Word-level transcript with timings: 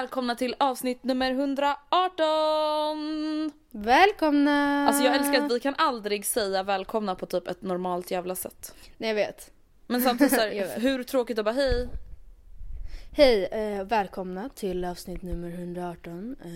Välkomna 0.00 0.34
till 0.34 0.54
avsnitt 0.58 1.04
nummer 1.04 1.30
118! 1.30 3.52
Välkomna! 3.70 4.86
Alltså 4.88 5.04
jag 5.04 5.16
älskar 5.16 5.44
att 5.44 5.52
vi 5.52 5.60
kan 5.60 5.74
aldrig 5.78 6.26
säga 6.26 6.62
välkomna 6.62 7.14
på 7.14 7.26
typ 7.26 7.48
ett 7.48 7.62
normalt 7.62 8.10
jävla 8.10 8.34
sätt. 8.34 8.74
Nej 8.98 9.08
jag 9.08 9.14
vet. 9.14 9.50
Men 9.86 10.02
samtidigt 10.02 10.32
så 10.32 10.40
Jag 10.40 10.46
här, 10.46 10.54
vet. 10.54 10.82
hur 10.82 11.02
tråkigt 11.02 11.38
att 11.38 11.44
bara 11.44 11.54
hej. 11.54 11.88
Hej, 13.12 13.44
eh, 13.44 13.84
välkomna 13.84 14.48
till 14.48 14.84
avsnitt 14.84 15.22
nummer 15.22 15.50
118. 15.50 16.36
Eh, 16.44 16.48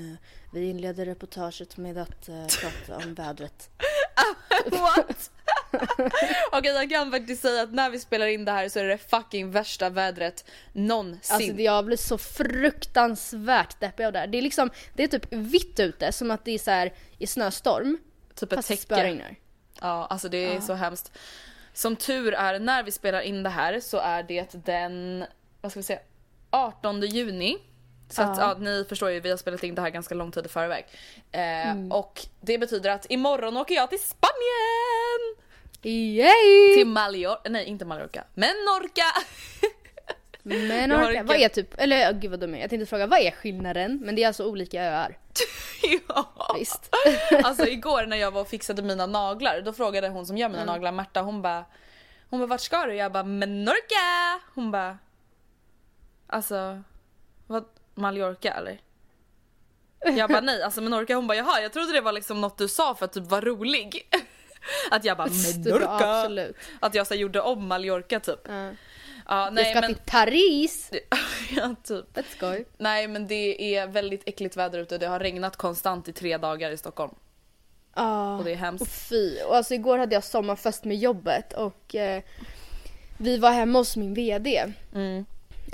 vi 0.52 0.70
inleder 0.70 1.04
reportaget 1.04 1.76
med 1.76 1.98
att 1.98 2.28
eh, 2.28 2.46
prata 2.60 2.96
om 3.06 3.14
vädret. 3.14 3.70
What? 4.80 5.30
Okej 6.52 6.72
jag 6.72 6.90
kan 6.90 7.10
faktiskt 7.10 7.42
säga 7.42 7.62
att 7.62 7.72
när 7.72 7.90
vi 7.90 7.98
spelar 7.98 8.26
in 8.26 8.44
det 8.44 8.52
här 8.52 8.68
så 8.68 8.78
är 8.78 8.84
det 8.84 8.98
fucking 8.98 9.50
värsta 9.50 9.90
vädret 9.90 10.44
någonsin. 10.72 11.34
Alltså 11.36 11.52
det- 11.52 11.62
jag 11.62 11.84
blir 11.84 11.96
så 11.96 12.18
fruktansvärt 12.18 13.80
deppig 13.80 14.04
av 14.04 14.12
det 14.12 14.18
här. 14.18 14.26
Det 14.26 14.38
är 14.38 14.42
liksom, 14.42 14.70
det 14.94 15.04
är 15.04 15.08
typ 15.08 15.32
vitt 15.32 15.80
ute 15.80 16.12
som 16.12 16.30
att 16.30 16.44
det 16.44 16.50
är 16.52 16.58
så 16.58 16.70
här 16.70 16.92
i 17.18 17.26
snöstorm. 17.26 17.98
typ 18.34 18.52
ett 18.52 18.56
fast 18.56 18.68
det 18.68 18.76
täcke. 18.76 19.34
Ja, 19.80 20.06
alltså 20.06 20.28
det 20.28 20.44
är 20.54 20.60
så 20.60 20.72
hemskt. 20.74 21.12
Som 21.72 21.96
tur 21.96 22.34
är, 22.34 22.58
när 22.58 22.82
vi 22.82 22.90
spelar 22.92 23.20
in 23.20 23.42
det 23.42 23.50
här 23.50 23.80
så 23.80 23.98
är 23.98 24.22
det 24.22 24.64
den, 24.64 25.24
vad 25.60 25.70
ska 25.72 25.80
vi 25.80 25.84
säga, 25.84 26.00
18 26.50 27.00
juni. 27.00 27.58
Så 28.14 28.22
att 28.22 28.38
ja, 28.38 28.56
ni 28.58 28.84
förstår 28.88 29.10
ju, 29.10 29.20
vi 29.20 29.30
har 29.30 29.36
spelat 29.36 29.62
in 29.64 29.74
det 29.74 29.82
här 29.82 29.90
ganska 29.90 30.14
lång 30.14 30.32
tid 30.32 30.46
i 30.46 30.48
förväg. 30.48 30.86
Eh, 31.32 31.96
Och 31.96 32.26
det 32.40 32.58
betyder 32.58 32.90
att 32.90 33.06
imorgon 33.08 33.56
åker 33.56 33.74
jag 33.74 33.90
till 33.90 34.00
Spanien! 34.00 35.36
Yay! 35.82 36.74
Till 36.76 36.86
Mallorca, 36.86 37.40
nej 37.50 37.64
inte 37.64 37.84
Mallorca, 37.84 38.24
Menorca! 38.34 39.02
Men 40.42 40.90
Jag 40.90 40.98
har 40.98 41.08
orka, 41.08 41.18
en 41.18 41.26
vad 41.26 41.36
är 41.36 41.48
typ, 41.48 41.74
eller 41.80 42.12
oh, 42.12 42.18
gud 42.18 42.30
vad 42.30 42.40
dum 42.40 42.54
jag. 42.54 42.62
Jag 42.62 42.70
tänkte 42.70 42.86
fråga 42.86 43.06
vad 43.06 43.18
är 43.18 43.30
skillnaden? 43.30 44.00
Men 44.04 44.14
det 44.16 44.22
är 44.22 44.26
alltså 44.26 44.44
olika 44.46 44.82
öar. 44.84 45.18
ja. 46.08 46.54
Visst. 46.58 46.90
Alltså 47.44 47.66
igår 47.66 48.06
när 48.06 48.16
jag 48.16 48.30
var 48.30 48.40
och 48.40 48.48
fixade 48.48 48.82
mina 48.82 49.06
naglar, 49.06 49.60
då 49.60 49.72
frågade 49.72 50.08
hon 50.08 50.26
som 50.26 50.36
gör 50.38 50.48
mina 50.48 50.62
Mm. 50.62 50.74
naglar, 50.74 50.92
Märta, 50.92 51.20
hon 51.22 51.42
bara 51.42 51.64
Hon 52.30 52.40
bara 52.40 52.46
vart 52.46 52.60
ska 52.60 52.86
du? 52.86 52.94
Jag 52.94 53.12
bara 53.12 53.22
Menorca! 53.22 54.40
Hon 54.54 54.70
bara 54.70 54.98
Alltså 56.26 56.82
vad, 57.46 57.64
Mallorca 57.94 58.52
eller? 58.52 58.80
Jag 60.16 60.30
bara 60.30 60.40
nej, 60.40 60.62
alltså 60.62 60.80
Menorca, 60.80 61.14
hon 61.14 61.26
bara 61.26 61.38
jaha 61.38 61.60
jag 61.60 61.72
trodde 61.72 61.92
det 61.92 62.00
var 62.00 62.12
liksom 62.12 62.40
något 62.40 62.58
du 62.58 62.68
sa 62.68 62.94
för 62.94 63.04
att 63.04 63.12
typ 63.12 63.26
vara 63.26 63.40
rolig. 63.40 64.10
Att 64.90 65.04
jag 65.04 65.16
bara 65.16 65.28
Menorca! 65.28 65.88
absolut. 65.88 66.56
Att 66.80 66.94
jag 66.94 67.06
så 67.06 67.14
gjorde 67.14 67.40
om 67.40 67.66
Mallorca 67.68 68.20
typ. 68.20 68.40
Ja. 68.48 68.70
Ja, 69.28 69.50
nej 69.52 69.70
ska 69.70 69.80
men, 69.80 69.94
till 69.94 70.02
Paris! 70.06 70.90
ja, 71.56 71.74
typ. 71.82 72.16
Let's 72.16 72.36
skoj. 72.36 72.64
Nej 72.78 73.08
men 73.08 73.26
det 73.26 73.76
är 73.76 73.86
väldigt 73.86 74.22
äckligt 74.26 74.56
väder 74.56 74.78
ute, 74.78 74.98
det 74.98 75.06
har 75.06 75.20
regnat 75.20 75.56
konstant 75.56 76.08
i 76.08 76.12
tre 76.12 76.38
dagar 76.38 76.70
i 76.70 76.76
Stockholm. 76.76 77.14
Ja. 77.94 78.36
Och 78.36 78.44
det 78.44 78.52
är 78.52 78.56
hemskt. 78.56 78.82
Och 78.82 78.88
fy. 78.88 79.40
Och 79.42 79.56
alltså 79.56 79.74
igår 79.74 79.98
hade 79.98 80.14
jag 80.14 80.24
sommarfest 80.24 80.84
med 80.84 80.96
jobbet 80.96 81.52
och 81.52 81.94
eh, 81.94 82.22
vi 83.18 83.38
var 83.38 83.50
hemma 83.50 83.78
hos 83.78 83.96
min 83.96 84.14
VD. 84.14 84.72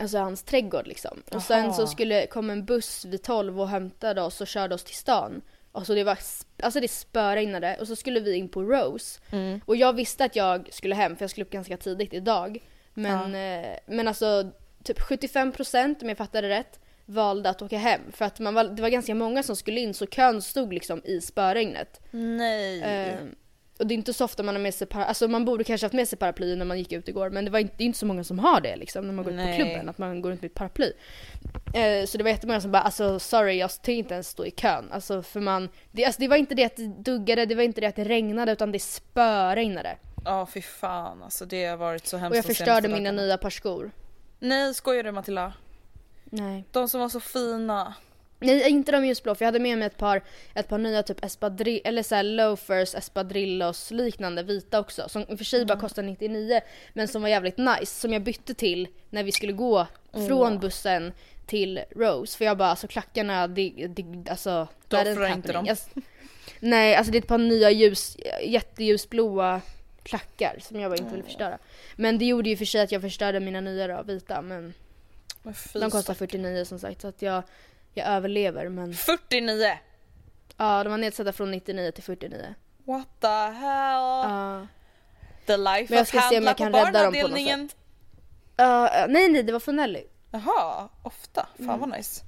Alltså 0.01 0.19
hans 0.19 0.43
trädgård 0.43 0.87
liksom. 0.87 1.23
Och 1.33 1.43
sen 1.43 1.65
Jaha. 1.65 1.73
så 1.73 1.87
skulle 1.87 2.27
kom 2.27 2.51
en 2.51 2.65
buss 2.65 3.05
vid 3.05 3.23
12 3.23 3.61
och 3.61 3.69
hämtade 3.69 4.23
oss 4.23 4.41
och 4.41 4.47
körde 4.47 4.75
oss 4.75 4.85
till 4.85 4.97
stan. 4.97 5.43
Och 5.73 5.87
så 5.87 5.95
det 5.95 6.05
var, 6.05 6.19
alltså 6.63 6.81
det 6.81 6.89
spöregnade 6.89 7.77
och 7.81 7.87
så 7.87 7.97
skulle 7.97 8.21
vi 8.21 8.35
in 8.35 8.49
på 8.49 8.63
Rose. 8.63 9.21
Och 9.65 9.77
jag 9.77 9.93
visste 9.93 10.25
att 10.25 10.37
jag 10.37 10.69
skulle 10.73 10.95
hem 10.95 11.17
för 11.17 11.23
jag 11.23 11.31
skulle 11.31 11.45
upp 11.45 11.53
ganska 11.53 11.77
tidigt 11.77 12.15
idag. 12.15 12.59
Men, 12.95 13.35
eh, 13.35 13.77
men 13.87 14.09
alltså 14.09 14.51
typ 14.85 15.01
75% 15.01 16.03
om 16.03 16.09
jag 16.09 16.19
fattade 16.19 16.49
rätt 16.49 16.81
valde 17.07 17.51
att 17.51 17.63
åka 17.63 17.79
hem. 17.79 18.01
För 18.13 18.25
att 18.25 18.41
man 18.41 18.55
var, 18.55 18.65
det 18.65 18.83
var 18.83 18.89
ganska 18.89 19.15
många 19.15 19.43
som 19.43 19.57
skulle 19.57 19.81
in 19.81 19.95
så 19.95 20.07
kön 20.07 20.43
stod 20.43 20.73
liksom 20.73 21.03
i 21.05 21.21
spöregnet. 21.21 22.01
Nej. 22.11 22.83
Eh, 22.83 23.19
och 23.81 23.87
det 23.87 23.95
är 23.95 23.97
inte 23.97 24.13
så 24.13 24.25
ofta 24.25 24.43
man 24.43 24.55
har 24.55 24.63
med 24.63 24.75
sig 24.75 24.87
paraply, 24.87 25.09
alltså 25.09 25.29
man 25.29 25.45
borde 25.45 25.65
kanske 25.65 25.85
haft 25.85 25.95
med 25.95 26.09
sig 26.09 26.19
paraply 26.19 26.57
när 26.57 26.65
man 26.65 26.79
gick 26.79 26.93
ut 26.93 27.09
igår 27.09 27.31
men 27.31 27.45
det 27.45 27.51
var 27.51 27.59
inte, 27.59 27.75
det 27.77 27.85
är 27.85 27.87
inte 27.87 27.99
så 27.99 28.07
många 28.07 28.25
som 28.25 28.39
har 28.39 28.61
det 28.61 28.77
liksom 28.77 29.07
när 29.07 29.13
man 29.15 29.25
går 29.25 29.33
ut 29.33 29.37
Nej. 29.37 29.59
på 29.59 29.65
klubben, 29.65 29.89
att 29.89 29.99
man 29.99 30.23
går 30.23 30.31
runt 30.31 30.43
med 30.43 30.49
ett 30.49 30.55
paraply. 30.55 30.93
Eh, 31.75 32.07
så 32.07 32.19
det 32.19 32.25
var 32.25 32.31
jättemånga 32.31 32.61
som 32.61 32.73
bara 32.73 32.83
alltså 32.83 33.19
sorry 33.19 33.55
jag 33.59 33.71
tänkte 33.71 33.93
inte 33.93 34.15
ens 34.15 34.29
stå 34.29 34.47
i 34.47 34.51
kön. 34.51 34.89
Alltså 34.93 35.23
för 35.23 35.41
man, 35.41 35.69
det, 35.93 36.05
alltså, 36.05 36.21
det 36.21 36.29
var 36.29 36.37
inte 36.37 36.55
det 36.55 36.65
att 36.65 36.77
det 36.77 36.87
duggade, 36.87 37.47
det 37.47 37.55
var 37.55 37.63
inte 37.63 37.81
det 37.81 37.87
att 37.87 37.97
det 37.97 38.05
regnade 38.05 38.53
utan 38.53 38.73
det 38.73 38.79
spöregnade. 38.79 39.97
Ja 40.25 40.47
fy 40.47 40.63
fan 40.63 41.23
alltså 41.23 41.45
det 41.45 41.67
har 41.67 41.77
varit 41.77 42.07
så 42.07 42.17
hemskt 42.17 42.31
Och 42.31 42.37
jag 42.37 42.45
de 42.45 42.49
förstörde 42.49 42.89
mina 42.89 42.99
dagarna. 42.99 43.23
nya 43.23 43.39
par 43.39 43.51
skor. 43.51 43.91
Nej 44.39 44.75
skojar 44.75 45.03
du 45.03 45.13
Matilda? 45.13 45.53
Nej. 46.25 46.65
De 46.73 46.89
som 46.89 47.01
var 47.01 47.09
så 47.09 47.21
fina. 47.21 47.95
Nej 48.41 48.69
inte 48.71 48.93
de 48.93 49.07
ljusblå 49.07 49.35
för 49.35 49.45
jag 49.45 49.49
hade 49.49 49.59
med 49.59 49.79
mig 49.79 49.87
ett 49.87 49.97
par, 49.97 50.23
ett 50.55 50.69
par 50.69 50.79
nya 50.79 51.03
typ 51.03 51.25
espadrill, 51.25 51.81
eller 51.85 52.03
såhär 52.03 52.23
loafers, 52.23 52.95
espadrillos 52.95 53.91
liknande 53.91 54.43
vita 54.43 54.81
också. 54.81 55.09
Som 55.09 55.23
i 55.23 55.25
och 55.29 55.39
för 55.39 55.45
sig 55.45 55.65
bara 55.65 55.81
kostade 55.81 56.09
99 56.09 56.61
men 56.93 57.09
som 57.09 57.23
var 57.23 57.29
jävligt 57.29 57.59
nice. 57.59 58.01
Som 58.01 58.13
jag 58.13 58.23
bytte 58.23 58.55
till 58.55 58.89
när 59.11 59.23
vi 59.23 59.33
skulle 59.33 59.53
gå 59.53 59.87
från 60.13 60.59
bussen 60.59 61.13
till 61.47 61.81
Rose. 61.97 62.39
För 62.39 62.45
jag 62.45 62.57
bara 62.59 62.69
alltså 62.69 62.87
klackarna, 62.89 63.49
det, 63.49 63.73
det, 63.89 64.31
alltså. 64.31 64.69
Du 64.89 64.97
offrar 64.97 65.33
inte 65.33 65.53
dem. 65.53 65.67
Jag, 65.67 65.79
nej 66.61 66.95
alltså 66.95 67.13
det 67.13 67.19
är 67.19 67.23
ett 67.23 67.29
par 67.29 67.39
nya 67.39 67.71
ljus, 67.71 68.17
jätteljusblåa 68.45 69.61
klackar 70.03 70.59
som 70.61 70.81
jag 70.81 70.91
bara 70.91 70.99
inte 70.99 71.11
ville 71.11 71.23
förstöra. 71.25 71.59
Men 71.97 72.19
det 72.19 72.25
gjorde 72.25 72.49
ju 72.49 72.57
för 72.57 72.65
sig 72.65 72.81
att 72.81 72.93
jag 72.93 73.03
förstörde 73.03 73.41
mina 73.41 73.61
nya 73.61 73.87
då, 73.87 74.03
vita 74.03 74.43
men 74.43 74.75
de 75.73 75.91
kostar 75.91 76.15
stack- 76.15 76.19
49 76.19 76.65
som 76.65 76.79
sagt 76.79 77.01
så 77.01 77.09
att 77.09 77.23
jag, 77.23 77.43
jag 77.95 78.07
överlever 78.07 78.69
men 78.69 78.95
49! 78.95 79.79
ja 80.57 80.85
de 80.85 80.91
var 80.91 80.99
nedsatta 80.99 81.33
från 81.33 81.51
99 81.51 81.91
till 81.93 82.03
49. 82.05 82.55
What 82.85 83.07
the 83.21 83.27
hell? 83.27 84.01
Ja. 84.31 84.67
The 85.47 85.57
life 85.57 85.87
Men 85.89 85.99
jag 85.99 86.07
ska 86.07 86.21
se 86.21 86.39
om 86.39 86.45
jag 86.45 86.57
kan 86.57 86.73
rädda 86.73 86.85
dem 86.85 86.93
på 86.93 87.01
något 87.03 87.13
barnavdelningen. 87.13 87.69
Ja, 88.57 89.07
nej 89.09 89.29
nej 89.29 89.43
det 89.43 89.53
var 89.53 89.61
från 89.61 89.77
Nelly. 89.77 90.03
Jaha, 90.31 90.89
ofta. 91.03 91.49
Fan 91.57 91.65
Mm. 91.69 91.81
vad 91.81 91.89
nice. 91.89 92.23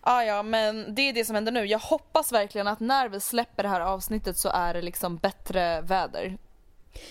Ah, 0.00 0.22
ja 0.22 0.42
men 0.42 0.94
det 0.94 1.02
är 1.02 1.12
det 1.12 1.24
som 1.24 1.34
händer 1.34 1.52
nu. 1.52 1.64
Jag 1.64 1.78
hoppas 1.78 2.32
verkligen 2.32 2.66
att 2.68 2.80
när 2.80 3.08
vi 3.08 3.20
släpper 3.20 3.62
det 3.62 3.68
här 3.68 3.80
avsnittet 3.80 4.38
så 4.38 4.48
är 4.48 4.74
det 4.74 4.82
liksom 4.82 5.16
bättre 5.16 5.80
väder. 5.80 6.38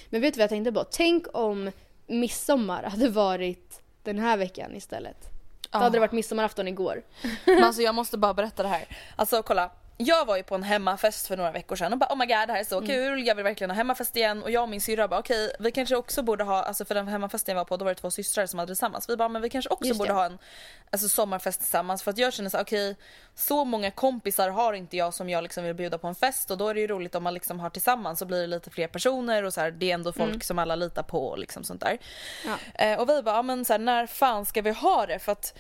Men 0.09 0.21
vet 0.21 0.33
du 0.33 0.37
vad 0.37 0.43
jag 0.43 0.49
tänkte 0.49 0.71
på? 0.71 0.83
Tänk 0.83 1.25
om 1.33 1.71
midsommar 2.07 2.83
hade 2.91 3.09
varit 3.09 3.81
den 4.03 4.19
här 4.19 4.37
veckan 4.37 4.75
istället. 4.75 5.29
Då 5.71 5.79
hade 5.79 5.95
det 5.95 5.99
varit 5.99 6.11
midsommarafton 6.11 6.67
igår. 6.67 7.01
Men 7.45 7.63
alltså 7.63 7.81
jag 7.81 7.95
måste 7.95 8.17
bara 8.17 8.33
berätta 8.33 8.63
det 8.63 8.69
här. 8.69 8.85
Alltså 9.15 9.43
kolla. 9.43 9.69
Jag 10.05 10.25
var 10.25 10.37
ju 10.37 10.43
på 10.43 10.55
en 10.55 10.63
hemmafest 10.63 11.27
för 11.27 11.37
några 11.37 11.51
veckor 11.51 11.75
sedan 11.75 11.93
och 11.93 11.99
bara 11.99 12.13
oh 12.13 12.17
my 12.17 12.25
god 12.25 12.47
det 12.47 12.53
här 12.53 12.59
är 12.59 12.63
så 12.63 12.81
kul, 12.81 13.27
jag 13.27 13.35
vill 13.35 13.43
verkligen 13.43 13.69
ha 13.69 13.75
hemmafest 13.75 14.15
igen 14.15 14.43
och 14.43 14.51
jag 14.51 14.63
och 14.63 14.69
min 14.69 14.81
syrra 14.81 15.07
bara 15.07 15.19
okej 15.19 15.55
vi 15.59 15.71
kanske 15.71 15.95
också 15.95 16.23
borde 16.23 16.43
ha, 16.43 16.63
alltså 16.63 16.85
för 16.85 16.95
den 16.95 17.07
hemmafesten 17.07 17.53
jag 17.53 17.59
var 17.59 17.65
på 17.65 17.77
då 17.77 17.85
var 17.85 17.91
det 17.91 17.99
två 17.99 18.11
systrar 18.11 18.45
som 18.45 18.59
hade 18.59 18.71
det 18.71 18.75
tillsammans. 18.75 19.09
Vi 19.09 19.17
bara 19.17 19.29
men 19.29 19.41
vi 19.41 19.49
kanske 19.49 19.69
också 19.69 19.87
Just 19.87 19.97
borde 19.97 20.09
det. 20.09 20.13
ha 20.13 20.25
en 20.25 20.37
alltså, 20.91 21.09
sommarfest 21.09 21.59
tillsammans 21.59 22.03
för 22.03 22.11
att 22.11 22.17
jag 22.17 22.33
känner 22.33 22.49
så 22.49 22.61
okej 22.61 22.95
så 23.35 23.65
många 23.65 23.91
kompisar 23.91 24.49
har 24.49 24.73
inte 24.73 24.97
jag 24.97 25.13
som 25.13 25.29
jag 25.29 25.43
liksom 25.43 25.63
vill 25.63 25.73
bjuda 25.73 25.97
på 25.97 26.07
en 26.07 26.15
fest 26.15 26.51
och 26.51 26.57
då 26.57 26.67
är 26.67 26.73
det 26.73 26.79
ju 26.81 26.87
roligt 26.87 27.15
om 27.15 27.23
man 27.23 27.33
liksom 27.33 27.59
har 27.59 27.69
tillsammans 27.69 28.19
så 28.19 28.25
blir 28.25 28.41
det 28.41 28.47
lite 28.47 28.69
fler 28.69 28.87
personer 28.87 29.43
och 29.43 29.53
så 29.53 29.61
här, 29.61 29.71
det 29.71 29.91
är 29.91 29.93
ändå 29.93 30.13
folk 30.13 30.43
som 30.43 30.59
alla 30.59 30.75
litar 30.75 31.03
på 31.03 31.27
och 31.27 31.39
liksom 31.39 31.63
sånt 31.63 31.81
där. 31.81 31.97
Ja. 32.45 32.85
Eh, 32.85 32.99
och 32.99 33.09
vi 33.09 33.21
bara, 33.21 33.35
ja, 33.35 33.41
men 33.41 33.65
så 33.65 33.73
här, 33.73 33.79
när 33.79 34.07
fan 34.07 34.45
ska 34.45 34.61
vi 34.61 34.71
ha 34.71 35.05
det? 35.05 35.19
För 35.19 35.31
att 35.31 35.57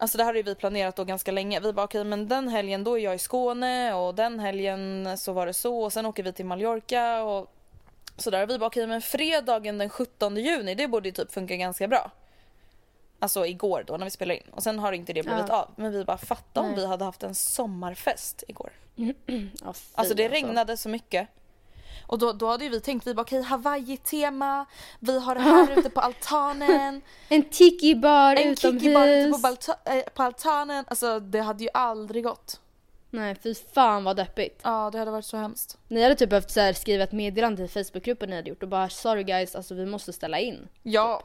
Alltså 0.00 0.18
det 0.18 0.24
här 0.24 0.34
har 0.34 0.42
vi 0.42 0.54
planerat 0.54 0.96
då 0.96 1.04
ganska 1.04 1.32
länge. 1.32 1.60
Vi 1.60 1.72
bara 1.72 1.84
okej 1.84 2.04
men 2.04 2.28
den 2.28 2.48
helgen 2.48 2.84
då 2.84 2.98
är 2.98 3.02
jag 3.02 3.14
i 3.14 3.18
Skåne 3.18 3.94
och 3.94 4.14
den 4.14 4.38
helgen 4.40 5.18
så 5.18 5.32
var 5.32 5.46
det 5.46 5.54
så 5.54 5.80
och 5.80 5.92
sen 5.92 6.06
åker 6.06 6.22
vi 6.22 6.32
till 6.32 6.46
Mallorca 6.46 7.22
och 7.22 7.52
sådär. 8.16 8.46
Vi 8.46 8.58
bara 8.58 8.66
okej 8.66 8.86
men 8.86 9.02
fredagen 9.02 9.78
den 9.78 9.90
17 9.90 10.36
juni 10.36 10.74
det 10.74 10.88
borde 10.88 11.08
ju 11.08 11.12
typ 11.12 11.32
funka 11.32 11.56
ganska 11.56 11.88
bra. 11.88 12.10
Alltså 13.18 13.46
igår 13.46 13.84
då 13.86 13.96
när 13.96 14.04
vi 14.04 14.10
spelade 14.10 14.36
in 14.40 14.50
och 14.50 14.62
sen 14.62 14.78
har 14.78 14.92
inte 14.92 15.12
det 15.12 15.22
blivit 15.22 15.44
Ja. 15.48 15.56
av. 15.62 15.70
Men 15.76 15.92
vi 15.92 16.04
bara 16.04 16.18
fatta 16.18 16.60
om 16.60 16.66
Nej. 16.66 16.76
vi 16.76 16.86
hade 16.86 17.04
haft 17.04 17.22
en 17.22 17.34
sommarfest 17.34 18.44
igår. 18.48 18.70
Ja, 18.96 19.72
fy, 19.72 19.82
Alltså 19.94 20.14
det 20.14 20.28
regnade 20.28 20.76
så 20.76 20.88
mycket. 20.88 21.28
Och 22.08 22.18
då, 22.18 22.32
då 22.32 22.46
hade 22.48 22.64
ju 22.64 22.70
vi 22.70 22.80
tänkt, 22.80 23.06
vi 23.06 23.14
bara 23.14 23.22
okej 23.22 23.42
Hawaii-tema, 23.42 24.66
vi 25.00 25.20
har 25.20 25.34
det 25.34 25.40
här 25.40 25.78
ute 25.78 25.90
på 25.90 26.00
altanen. 26.00 27.00
En 27.28 27.42
tiki-bar 27.44 28.36
En 28.36 28.48
utomhus. 28.48 28.82
kicki 28.82 28.94
bara 28.94 29.10
ute 29.16 29.30
på, 29.32 29.38
balta- 29.38 29.78
eh, 29.98 30.02
på 30.14 30.22
altanen. 30.22 30.84
Alltså 30.88 31.20
det 31.20 31.40
hade 31.40 31.64
ju 31.64 31.70
aldrig 31.74 32.24
gått. 32.24 32.60
Nej 33.10 33.34
fy 33.34 33.54
fan 33.54 34.04
vad 34.04 34.16
deppigt. 34.16 34.60
Ja 34.64 34.90
det 34.92 34.98
hade 34.98 35.10
varit 35.10 35.24
så 35.24 35.36
hemskt. 35.36 35.78
Ni 35.88 36.02
hade 36.02 36.14
typ 36.14 36.30
behövt 36.30 36.50
så 36.50 36.72
skriva 36.74 37.04
ett 37.04 37.12
meddelande 37.12 37.62
i 37.64 37.68
Facebookgruppen 37.68 38.30
ni 38.30 38.36
hade 38.36 38.48
gjort 38.48 38.62
och 38.62 38.68
bara 38.68 38.88
sorry 38.88 39.22
guys 39.24 39.54
alltså 39.54 39.74
vi 39.74 39.86
måste 39.86 40.12
ställa 40.12 40.38
in. 40.38 40.68
Ja. 40.82 41.22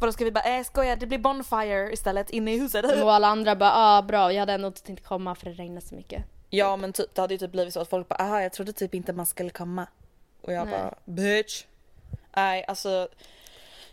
Vadå 0.00 0.12
ska 0.12 0.24
vi 0.24 0.32
bara, 0.32 0.44
äh 0.58 0.64
skoja 0.64 0.96
det 0.96 1.06
blir 1.06 1.18
bonfire 1.18 1.92
istället 1.92 2.30
inne 2.30 2.54
i 2.54 2.58
huset. 2.58 3.02
Och 3.02 3.12
alla 3.12 3.28
andra 3.28 3.56
bara 3.56 3.72
ah 3.74 4.02
bra 4.02 4.32
jag 4.32 4.40
hade 4.40 4.52
ändå 4.52 4.66
inte 4.66 4.82
tänkt 4.82 5.06
komma 5.06 5.34
för 5.34 5.46
det 5.46 5.52
regnar 5.52 5.80
så 5.80 5.94
mycket. 5.94 6.24
Ja 6.50 6.76
men 6.76 6.92
typ, 6.92 7.14
det 7.14 7.20
hade 7.20 7.34
ju 7.34 7.38
typ 7.38 7.52
blivit 7.52 7.74
så 7.74 7.80
att 7.80 7.90
folk 7.90 8.08
bara 8.08 8.14
aha 8.14 8.40
jag 8.40 8.52
trodde 8.52 8.72
typ 8.72 8.94
inte 8.94 9.12
man 9.12 9.26
skulle 9.26 9.50
komma. 9.50 9.86
Och 10.44 10.52
jag 10.52 10.66
Nej. 10.66 10.78
bara 10.78 10.94
bitch. 11.04 11.64
Nej 12.36 12.64
alltså. 12.68 13.08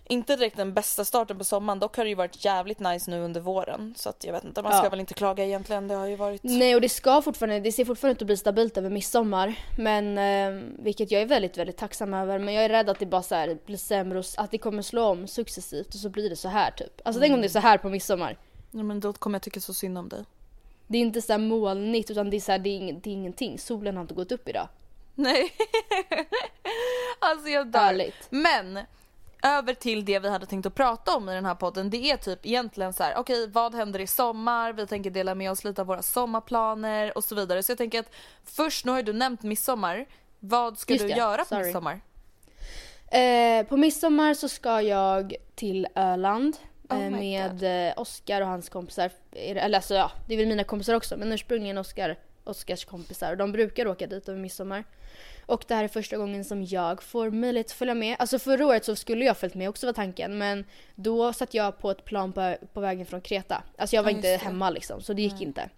Inte 0.07 0.35
direkt 0.35 0.57
den 0.57 0.73
bästa 0.73 1.05
starten 1.05 1.37
på 1.37 1.43
sommaren, 1.43 1.79
dock 1.79 1.97
har 1.97 2.03
det 2.03 2.09
ju 2.09 2.15
varit 2.15 2.45
jävligt 2.45 2.79
nice 2.79 3.11
nu 3.11 3.19
under 3.21 3.41
våren. 3.41 3.93
Så 3.97 4.09
att 4.09 4.23
jag 4.23 4.33
vet 4.33 4.43
inte, 4.43 4.61
man 4.61 4.71
ska 4.71 4.83
Ja. 4.85 4.89
väl 4.89 4.99
inte 4.99 5.13
klaga 5.13 5.45
egentligen. 5.45 5.87
Det 5.87 5.95
har 5.95 6.05
ju 6.07 6.15
varit... 6.15 6.43
Nej 6.43 6.75
och 6.75 6.81
det 6.81 6.89
ska 6.89 7.21
fortfarande, 7.21 7.59
det 7.59 7.71
ser 7.71 7.85
fortfarande 7.85 8.15
ut 8.15 8.21
att 8.21 8.25
bli 8.25 8.37
stabilt 8.37 8.77
över 8.77 8.89
midsommar. 8.89 9.55
Men 9.77 10.17
eh, 10.17 10.63
vilket 10.79 11.11
jag 11.11 11.21
är 11.21 11.25
väldigt 11.25 11.57
väldigt 11.57 11.77
tacksam 11.77 12.13
över. 12.13 12.39
Men 12.39 12.53
jag 12.53 12.65
är 12.65 12.69
rädd 12.69 12.89
att 12.89 12.99
det 12.99 13.05
bara 13.05 13.21
så 13.23 13.35
här 13.35 13.57
blir 13.65 13.77
sämre 13.77 14.19
och 14.19 14.25
att 14.37 14.51
det 14.51 14.57
kommer 14.57 14.81
slå 14.81 15.03
om 15.05 15.27
successivt 15.27 15.87
och 15.87 15.99
så 15.99 16.09
blir 16.09 16.29
det 16.29 16.35
så 16.35 16.49
här 16.49 16.71
typ. 16.71 17.01
Alltså 17.05 17.21
tänk 17.21 17.33
om 17.33 17.41
det 17.41 17.47
är 17.47 17.49
så 17.49 17.59
här 17.59 17.77
på 17.77 17.89
midsommar. 17.89 18.37
Ja, 18.71 18.83
men 18.83 18.99
då 18.99 19.13
kommer 19.13 19.35
jag 19.35 19.41
tycka 19.43 19.59
så 19.59 19.73
synd 19.73 19.97
om 19.97 20.09
dig. 20.09 20.23
Det 20.87 20.97
är 20.97 21.01
inte 21.01 21.21
så 21.21 21.33
här 21.33 21.39
molnigt 21.39 22.11
utan 22.11 22.29
det 22.29 22.35
är 22.37 22.41
så 22.41 22.51
här, 22.51 22.59
det 22.59 22.69
är, 22.69 22.79
ing- 22.79 22.99
det 23.03 23.09
är 23.09 23.13
ingenting. 23.13 23.59
Solen 23.59 23.95
har 23.95 24.01
inte 24.01 24.13
gått 24.13 24.31
upp 24.31 24.49
idag. 24.49 24.67
Nej. 25.15 25.53
alltså 27.19 27.49
jag 27.49 27.67
dör. 27.67 27.79
Ärligt. 27.79 28.27
Men 28.29 28.79
över 29.43 29.73
till 29.73 30.05
det 30.05 30.19
vi 30.19 30.29
hade 30.29 30.45
tänkt 30.45 30.65
att 30.65 30.75
prata 30.75 31.15
om 31.15 31.29
i 31.29 31.33
den 31.33 31.45
här 31.45 31.55
podden. 31.55 31.89
Det 31.89 32.11
är 32.11 32.17
typ 32.17 32.45
egentligen 32.45 32.93
så 32.93 33.03
här: 33.03 33.15
okej 33.17 33.47
vad 33.47 33.75
händer 33.75 33.99
i 33.99 34.07
sommar? 34.07 34.73
Vi 34.73 34.87
tänker 34.87 35.09
dela 35.09 35.35
med 35.35 35.51
oss 35.51 35.63
lite 35.63 35.81
av 35.81 35.87
våra 35.87 36.01
sommarplaner 36.01 37.17
och 37.17 37.23
så 37.23 37.35
vidare. 37.35 37.63
Så 37.63 37.71
jag 37.71 37.77
tänker 37.77 37.99
att 37.99 38.15
först, 38.45 38.85
nu 38.85 38.91
har 38.91 38.99
ju 38.99 39.03
du 39.03 39.13
nämnt 39.13 39.43
midsommar. 39.43 40.05
Vad 40.39 40.79
ska 40.79 40.93
Just 40.93 41.05
du 41.05 41.09
det, 41.09 41.17
göra 41.17 41.37
på 41.37 41.45
sorry. 41.45 41.65
midsommar? 41.65 42.01
Eh, 43.11 43.65
på 43.65 43.77
midsommar 43.77 44.33
så 44.33 44.49
ska 44.49 44.81
jag 44.81 45.35
till 45.55 45.87
Öland. 45.95 46.57
Oh 46.89 47.03
eh, 47.03 47.09
my 47.09 47.17
med 47.17 47.87
eh, 47.87 47.93
Oskar 48.01 48.41
och 48.41 48.47
hans 48.47 48.69
kompisar. 48.69 49.11
Eller 49.31 49.75
alltså 49.75 49.93
ja, 49.93 50.11
det 50.27 50.33
är 50.33 50.37
väl 50.37 50.47
mina 50.47 50.63
kompisar 50.63 50.93
också 50.93 51.17
men 51.17 51.31
ursprungligen 51.31 51.77
Oskar, 51.77 52.17
Oskars 52.43 52.85
kompisar. 52.85 53.31
Och 53.31 53.37
de 53.37 53.51
brukar 53.51 53.87
åka 53.87 54.07
dit 54.07 54.29
över 54.29 54.39
midsommar. 54.39 54.83
Och 55.45 55.65
det 55.67 55.75
här 55.75 55.83
är 55.83 55.87
första 55.87 56.17
gången 56.17 56.45
som 56.45 56.63
jag 56.63 57.03
får 57.03 57.29
möjlighet 57.31 57.67
att 57.67 57.71
följa 57.73 57.93
med. 57.93 58.15
Alltså 58.19 58.39
förra 58.39 58.65
året 58.67 58.85
så 58.85 58.95
skulle 58.95 59.25
jag 59.25 59.37
följt 59.37 59.55
med 59.55 59.69
också 59.69 59.85
var 59.85 59.93
tanken 59.93 60.37
men 60.37 60.65
då 60.95 61.33
satt 61.33 61.53
jag 61.53 61.77
på 61.79 61.91
ett 61.91 62.05
plan 62.05 62.33
på, 62.33 62.55
på 62.73 62.79
vägen 62.79 63.05
från 63.05 63.21
Kreta. 63.21 63.63
Alltså 63.77 63.95
jag 63.95 64.03
var 64.03 64.11
Ja, 64.11 64.15
inte 64.15 64.31
det. 64.31 64.37
hemma 64.37 64.69
liksom 64.69 65.01
så 65.01 65.13
det 65.13 65.21
gick 65.21 65.41
inte. 65.41 65.69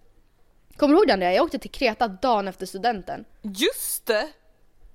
Kommer 0.76 0.94
du 0.94 0.98
ihåg 1.00 1.08
den 1.08 1.20
där? 1.20 1.30
Jag 1.30 1.44
åkte 1.44 1.58
till 1.58 1.70
Kreta 1.70 2.08
dagen 2.08 2.48
efter 2.48 2.66
studenten. 2.66 3.24
Just 3.42 4.06
det! 4.06 4.28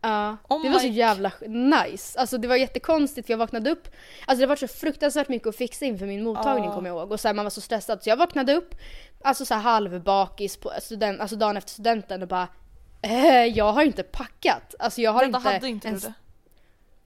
Ja, 0.01 0.37
Oh 0.49 0.63
det 0.63 0.69
var 0.69 0.79
så 0.79 0.87
jävla 0.87 1.31
nice. 1.47 2.19
Alltså 2.19 2.37
det 2.37 2.47
var 2.47 2.55
jättekonstigt 2.55 3.25
för 3.27 3.33
jag 3.33 3.37
vaknade 3.37 3.69
upp. 3.71 3.87
Alltså 4.25 4.41
det 4.41 4.47
var 4.47 4.55
så 4.55 4.67
fruktansvärt 4.67 5.29
mycket 5.29 5.47
att 5.47 5.55
fixa 5.55 5.85
inför 5.85 6.05
min 6.05 6.23
mottagning 6.23 6.65
Ja. 6.65 6.75
kommer 6.75 6.89
jag 6.89 6.97
ihåg. 6.97 7.11
Och 7.11 7.19
så 7.19 7.27
här, 7.27 7.35
man 7.35 7.45
var 7.45 7.49
så 7.49 7.61
stressad 7.61 8.03
så 8.03 8.09
jag 8.09 8.17
vaknade 8.17 8.53
upp, 8.53 8.75
alltså 9.23 9.45
så 9.45 9.53
här 9.53 9.61
halvbakis 9.61 10.57
på 10.57 10.71
student, 10.81 11.21
alltså 11.21 11.35
dagen 11.35 11.57
efter 11.57 11.71
studenten 11.71 12.21
och 12.21 12.27
bara 12.27 12.47
eh, 13.01 13.45
jag 13.45 13.71
har 13.71 13.83
inte 13.83 14.03
packat. 14.03 14.75
Alltså 14.79 15.01
jag 15.01 15.11
har 15.11 15.21
Vänta, 15.21 15.37
inte 15.37 15.49
hade 15.49 15.69
inte 15.69 15.87
ens... 15.87 16.03
du 16.03 16.07
det? 16.07 16.13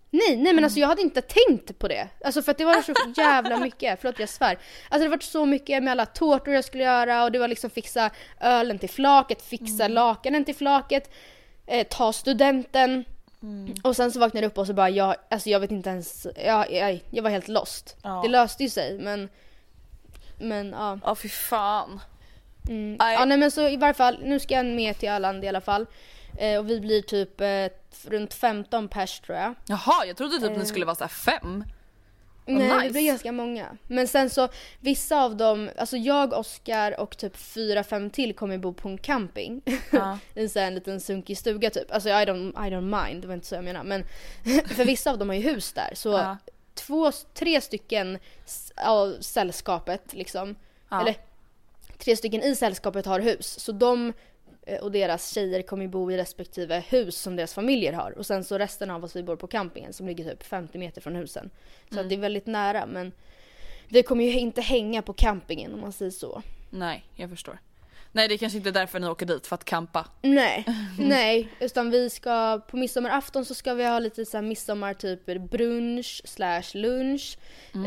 Nej, 0.10 0.38
nej 0.38 0.54
men 0.54 0.64
alltså 0.64 0.80
jag 0.80 0.88
hade 0.88 1.02
inte 1.02 1.22
tänkt 1.22 1.80
på 1.80 1.88
det. 1.88 2.08
Alltså 2.24 2.42
för 2.42 2.52
att 2.52 2.58
det 2.58 2.66
var 2.66 2.82
så 2.82 2.94
jävla 3.22 3.58
mycket, 3.58 4.00
förlåt 4.02 4.20
jag 4.20 4.30
svär. 4.30 4.58
Alltså 4.90 5.04
det 5.04 5.10
var 5.10 5.18
så 5.18 5.46
mycket 5.46 5.84
med 5.84 5.92
alla 5.92 6.06
tårtor 6.06 6.54
jag 6.54 6.66
skulle 6.66 6.84
göra 6.84 7.24
och 7.24 7.32
det 7.32 7.40
var 7.40 7.48
liksom 7.48 7.70
fixa 7.70 8.10
ölen 8.42 8.80
till 8.80 8.90
flaket, 8.90 9.42
fixa 9.42 9.88
lakanen 9.88 10.46
till 10.46 10.56
flaket, 10.56 11.12
eh, 11.66 11.88
ta 11.88 12.14
studenten. 12.14 13.06
Och 13.84 13.96
sen 13.96 14.12
så 14.12 14.20
vaknade 14.20 14.46
jag 14.46 14.52
upp 14.52 14.58
och 14.58 14.68
så 14.68 14.74
bara, 14.74 14.90
jag, 14.90 15.16
alltså 15.30 15.50
jag 15.50 15.60
vet 15.60 15.72
inte 15.72 15.90
ens, 15.90 16.28
jag, 16.46 16.72
jag, 16.72 17.04
jag 17.10 17.24
var 17.24 17.30
helt 17.30 17.48
lost. 17.48 17.98
Ja. 18.04 18.22
Det 18.24 18.30
löste 18.30 18.64
ju 18.64 18.70
sig 18.70 19.00
men, 19.00 19.30
men 20.38 20.70
ja. 20.70 21.00
Ja 21.04 21.16
fy 21.16 21.30
fan. 21.30 22.00
Mm. 22.70 22.96
Nej. 23.00 23.14
Ja 23.14 23.26
nej 23.26 23.38
men 23.38 23.52
så 23.52 23.68
i 23.68 23.78
varje 23.78 23.94
fall, 23.94 24.20
nu 24.24 24.40
ska 24.40 24.54
jag 24.54 24.66
med 24.66 24.98
till 24.98 25.10
Öland 25.10 25.44
i 25.44 25.48
alla 25.48 25.62
fall. 25.62 25.86
Eh, 26.38 26.60
och 26.60 26.70
vi 26.70 26.80
blir 26.80 27.02
typ 27.02 27.42
eh, 27.42 27.68
runt 28.06 28.34
15 28.34 28.88
pers 28.88 29.20
tror 29.20 29.38
jag. 29.38 29.56
Jaha 29.68 30.06
jag 30.06 30.18
trodde 30.18 30.40
typ 30.40 30.58
ni 30.58 30.66
skulle 30.66 30.86
vara 30.86 30.96
så 30.96 31.04
här 31.04 31.10
fem. 31.10 31.64
Vad 32.46 32.56
Nej, 32.56 32.68
nice. 32.68 32.84
vi 32.84 32.92
blir 32.92 33.08
ganska 33.08 33.32
många. 33.32 33.78
Men 33.88 34.08
sen 34.08 34.30
så, 34.30 34.48
vissa 34.80 35.24
av 35.24 35.36
dem, 35.36 35.70
alltså 35.78 35.98
jag, 35.98 36.34
Oskar 36.34 37.00
och 37.00 37.18
typ 37.18 37.38
fyra, 37.38 37.84
fem 37.84 38.10
till 38.10 38.36
kommer 38.36 38.58
bo 38.58 38.74
på 38.74 38.90
en 38.90 38.98
camping. 38.98 39.62
Ja. 39.92 40.18
I 40.36 40.42
en 40.42 40.50
sån 40.50 40.62
här 40.62 40.72
liten 40.72 41.00
sunkig 41.02 41.38
stuga 41.38 41.70
typ. 41.70 41.92
Alltså 41.92 42.10
I 42.10 42.12
don't, 42.12 42.68
I 42.68 42.72
don't 42.72 43.06
mind, 43.06 43.22
det 43.22 43.28
var 43.28 43.36
inte 43.36 43.48
så 43.48 43.56
jag 43.56 43.64
menade. 43.64 43.86
Men 43.86 44.06
för 44.68 44.86
vissa 44.86 45.12
av 45.12 45.18
dem 45.18 45.30
har 45.30 45.36
ju 45.36 45.42
hus 45.42 45.74
där. 45.74 45.92
Så 45.94 46.10
Ja. 46.12 46.38
Två, 46.74 47.12
tre 47.34 47.62
stycken 47.62 48.20
av 48.76 49.18
sällskapet 49.20 50.14
liksom. 50.14 50.56
Ja. 50.90 51.02
Eller 51.02 51.16
tre 51.98 52.16
stycken 52.16 52.44
i 52.44 52.56
sällskapet 52.56 53.06
har 53.06 53.20
hus. 53.20 53.60
Så 53.60 53.72
de 53.72 54.14
eh, 54.66 54.80
och 54.80 54.92
deras 54.92 55.34
tjejer 55.34 55.62
kommer 55.62 55.88
bo 55.88 56.12
i 56.12 56.18
respektive 56.18 56.84
hus 56.90 57.18
som 57.18 57.36
deras 57.36 57.54
familjer 57.54 57.94
har. 57.94 58.12
Och 58.12 58.26
sen 58.26 58.44
så 58.44 58.58
resten 58.58 58.90
av 58.90 59.04
oss 59.04 59.16
vi 59.16 59.24
bor 59.24 59.36
på 59.36 59.48
campingen 59.48 59.94
som 59.94 60.08
ligger 60.08 60.32
typ 60.32 60.44
50 60.44 60.78
meter 60.78 61.02
från 61.02 61.16
husen. 61.16 61.50
Så 61.92 62.00
att 62.00 62.10
det 62.10 62.16
är 62.16 62.20
väldigt 62.20 62.46
nära 62.46 62.86
men 62.86 63.12
vi 63.88 64.04
kommer 64.04 64.24
ju 64.24 64.40
inte 64.40 64.62
hänga 64.62 65.02
på 65.02 65.14
campingen 65.14 65.74
om 65.74 65.82
man 65.82 65.92
säger 65.92 66.12
så. 66.12 66.42
Nej 66.70 67.06
jag 67.16 67.30
förstår. 67.30 67.60
Nej 68.16 68.28
det 68.28 68.34
är 68.34 68.38
kanske 68.38 68.58
inte 68.58 68.70
är 68.70 68.74
därför 68.74 69.00
ni 69.00 69.08
åker 69.08 69.26
dit, 69.26 69.48
för 69.48 69.56
att 69.56 69.66
campa. 69.66 70.06
Nej, 70.22 70.66
nej. 71.00 71.50
Utan 71.60 71.90
vi 71.90 72.10
ska, 72.10 72.62
på 72.68 72.78
midsommarafton 72.78 73.46
så 73.46 73.54
ska 73.54 73.74
vi 73.74 73.86
ha 73.86 74.00
lite 74.00 74.26
så 74.26 74.38
här 74.38 74.42
midsommar 74.42 74.94
typ 74.94 75.26
brunch 75.26 76.22
slash 76.26 76.64
lunch. 76.74 77.38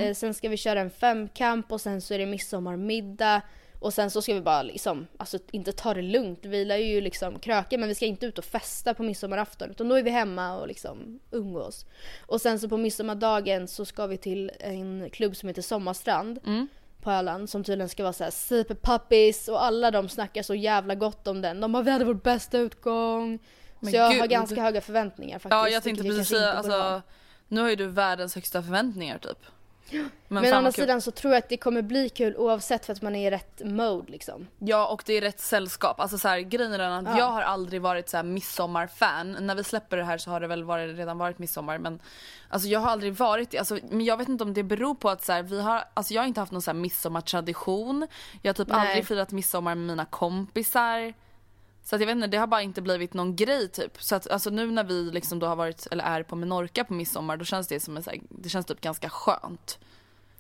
Eh, 0.00 0.14
sen 0.14 0.34
ska 0.34 0.48
vi 0.48 0.56
köra 0.56 0.80
en 0.80 0.90
femkamp 0.90 1.72
och 1.72 1.80
sen 1.80 2.00
så 2.00 2.14
är 2.14 2.18
det 2.18 2.26
midsommarmiddag. 2.26 3.42
Och 3.80 3.94
sen 3.94 4.10
så 4.10 4.22
ska 4.22 4.34
vi 4.34 4.40
bara 4.40 4.62
liksom, 4.62 5.06
alltså 5.16 5.38
inte 5.50 5.72
ta 5.72 5.94
det 5.94 6.02
lugnt. 6.02 6.40
Vi 6.42 6.64
lär 6.64 6.76
ju 6.76 7.00
liksom 7.00 7.38
kröka 7.38 7.78
men 7.78 7.88
vi 7.88 7.94
ska 7.94 8.06
inte 8.06 8.26
ut 8.26 8.38
och 8.38 8.44
festa 8.44 8.94
på 8.94 9.02
midsommarafton 9.02 9.70
utan 9.70 9.88
då 9.88 9.94
är 9.94 10.02
vi 10.02 10.10
hemma 10.10 10.56
och 10.56 10.68
liksom 10.68 11.20
umgås. 11.30 11.86
Och 12.26 12.40
sen 12.40 12.60
så 12.60 12.68
på 12.68 12.76
midsommardagen 12.76 13.68
så 13.68 13.84
ska 13.84 14.06
vi 14.06 14.16
till 14.16 14.50
en 14.60 15.10
klubb 15.10 15.36
som 15.36 15.48
heter 15.48 15.62
Sommarstrand 15.62 16.38
Mm. 16.46 16.68
På 17.06 17.12
Öland 17.12 17.50
som 17.50 17.64
tydligen 17.64 17.88
ska 17.88 18.02
vara 18.02 18.12
såhär 18.12 18.30
superpuppis 18.30 19.48
och 19.48 19.64
alla 19.64 19.90
de 19.90 20.08
snackar 20.08 20.42
så 20.42 20.54
jävla 20.54 20.94
gott 20.94 21.26
om 21.26 21.42
den. 21.42 21.60
De 21.60 21.74
har 21.74 21.82
vi 21.82 21.90
hade 21.90 22.04
vår 22.04 22.14
bästa 22.14 22.58
utgång. 22.58 23.38
Men 23.80 23.90
så 23.90 23.96
jag 23.96 24.04
har 24.04 24.12
gud. 24.12 24.30
ganska 24.30 24.62
höga 24.62 24.80
förväntningar 24.80 25.38
faktiskt. 25.38 25.52
Ja 25.52 25.68
jag 25.68 25.82
tänkte 25.82 26.04
precis 26.04 26.28
säga, 26.28 26.52
alltså 26.52 27.02
nu 27.48 27.60
har 27.60 27.68
ju 27.68 27.76
du 27.76 27.86
världens 27.86 28.34
högsta 28.34 28.62
förväntningar 28.62 29.18
typ. 29.18 29.38
Men, 29.90 30.10
Men, 30.28 30.52
å 30.52 30.56
andra 30.56 30.72
sidan 30.72 31.00
så 31.00 31.10
tror 31.10 31.32
jag 31.32 31.38
att 31.38 31.48
det 31.48 31.56
kommer 31.56 31.82
bli 31.82 32.08
kul 32.08 32.36
oavsett 32.36 32.86
för 32.86 32.92
att 32.92 33.02
man 33.02 33.16
är 33.16 33.26
i 33.26 33.30
rätt 33.30 33.60
mode 33.64 34.12
liksom. 34.12 34.46
Ja 34.58 34.86
och 34.86 35.02
det 35.06 35.12
är 35.12 35.20
rätt 35.20 35.40
sällskap. 35.40 36.00
Alltså 36.00 36.18
så 36.18 36.28
här, 36.28 36.40
grejen 36.40 36.72
är 36.72 36.78
den 36.78 36.92
att 36.92 37.04
Ja. 37.04 37.18
jag 37.18 37.30
har 37.30 37.42
aldrig 37.42 37.82
varit 37.82 38.08
så 38.08 38.16
här 38.16 38.24
midsommarfan. 38.24 39.36
När 39.40 39.54
vi 39.54 39.64
släpper 39.64 39.96
det 39.96 40.04
här 40.04 40.18
så 40.18 40.30
har 40.30 40.40
det 40.40 40.46
väl 40.46 40.64
varit, 40.64 40.96
redan 40.96 41.18
varit 41.18 41.38
midsommar 41.38 41.78
men 41.78 42.00
Alltså 42.48 42.68
jag 42.68 42.80
har 42.80 42.90
aldrig 42.90 43.14
varit 43.14 43.50
det. 43.50 43.58
Alltså, 43.58 43.78
men 43.90 44.04
jag 44.04 44.16
vet 44.16 44.28
inte 44.28 44.44
om 44.44 44.54
det 44.54 44.62
beror 44.62 44.94
på 44.94 45.10
att 45.10 45.24
så 45.24 45.32
här, 45.32 45.42
vi 45.42 45.60
har, 45.60 45.84
alltså 45.94 46.14
jag 46.14 46.22
har 46.22 46.26
inte 46.26 46.40
haft 46.40 46.52
någon 46.52 46.62
så 46.62 46.70
här 46.70 46.78
midsommartradition. 46.78 48.06
Jag 48.42 48.48
har 48.48 48.54
typ 48.54 48.68
Nej. 48.68 48.88
aldrig 48.88 49.06
firat 49.06 49.32
midsommar 49.32 49.74
med 49.74 49.86
mina 49.86 50.04
kompisar. 50.04 51.14
Så 51.86 51.96
att 51.96 52.00
jag 52.00 52.06
vet 52.06 52.16
inte, 52.16 52.26
det 52.26 52.36
har 52.36 52.46
bara 52.46 52.62
inte 52.62 52.82
blivit 52.82 53.14
någon 53.14 53.36
grej 53.36 53.68
typ. 53.68 54.02
Så 54.02 54.14
att 54.14 54.30
alltså 54.30 54.50
nu 54.50 54.70
när 54.70 54.84
vi 54.84 55.10
liksom 55.10 55.38
då 55.38 55.46
har 55.46 55.56
varit, 55.56 55.86
eller 55.90 56.04
är 56.04 56.22
på 56.22 56.36
Menorca 56.36 56.84
på 56.84 56.94
midsommar 56.94 57.36
då 57.36 57.44
känns 57.44 57.68
det 57.68 57.80
som 57.80 57.96
en 57.96 58.02
så 58.02 58.10
här, 58.10 58.20
det 58.28 58.48
känns 58.48 58.66
typ 58.66 58.80
ganska 58.80 59.08
skönt. 59.08 59.78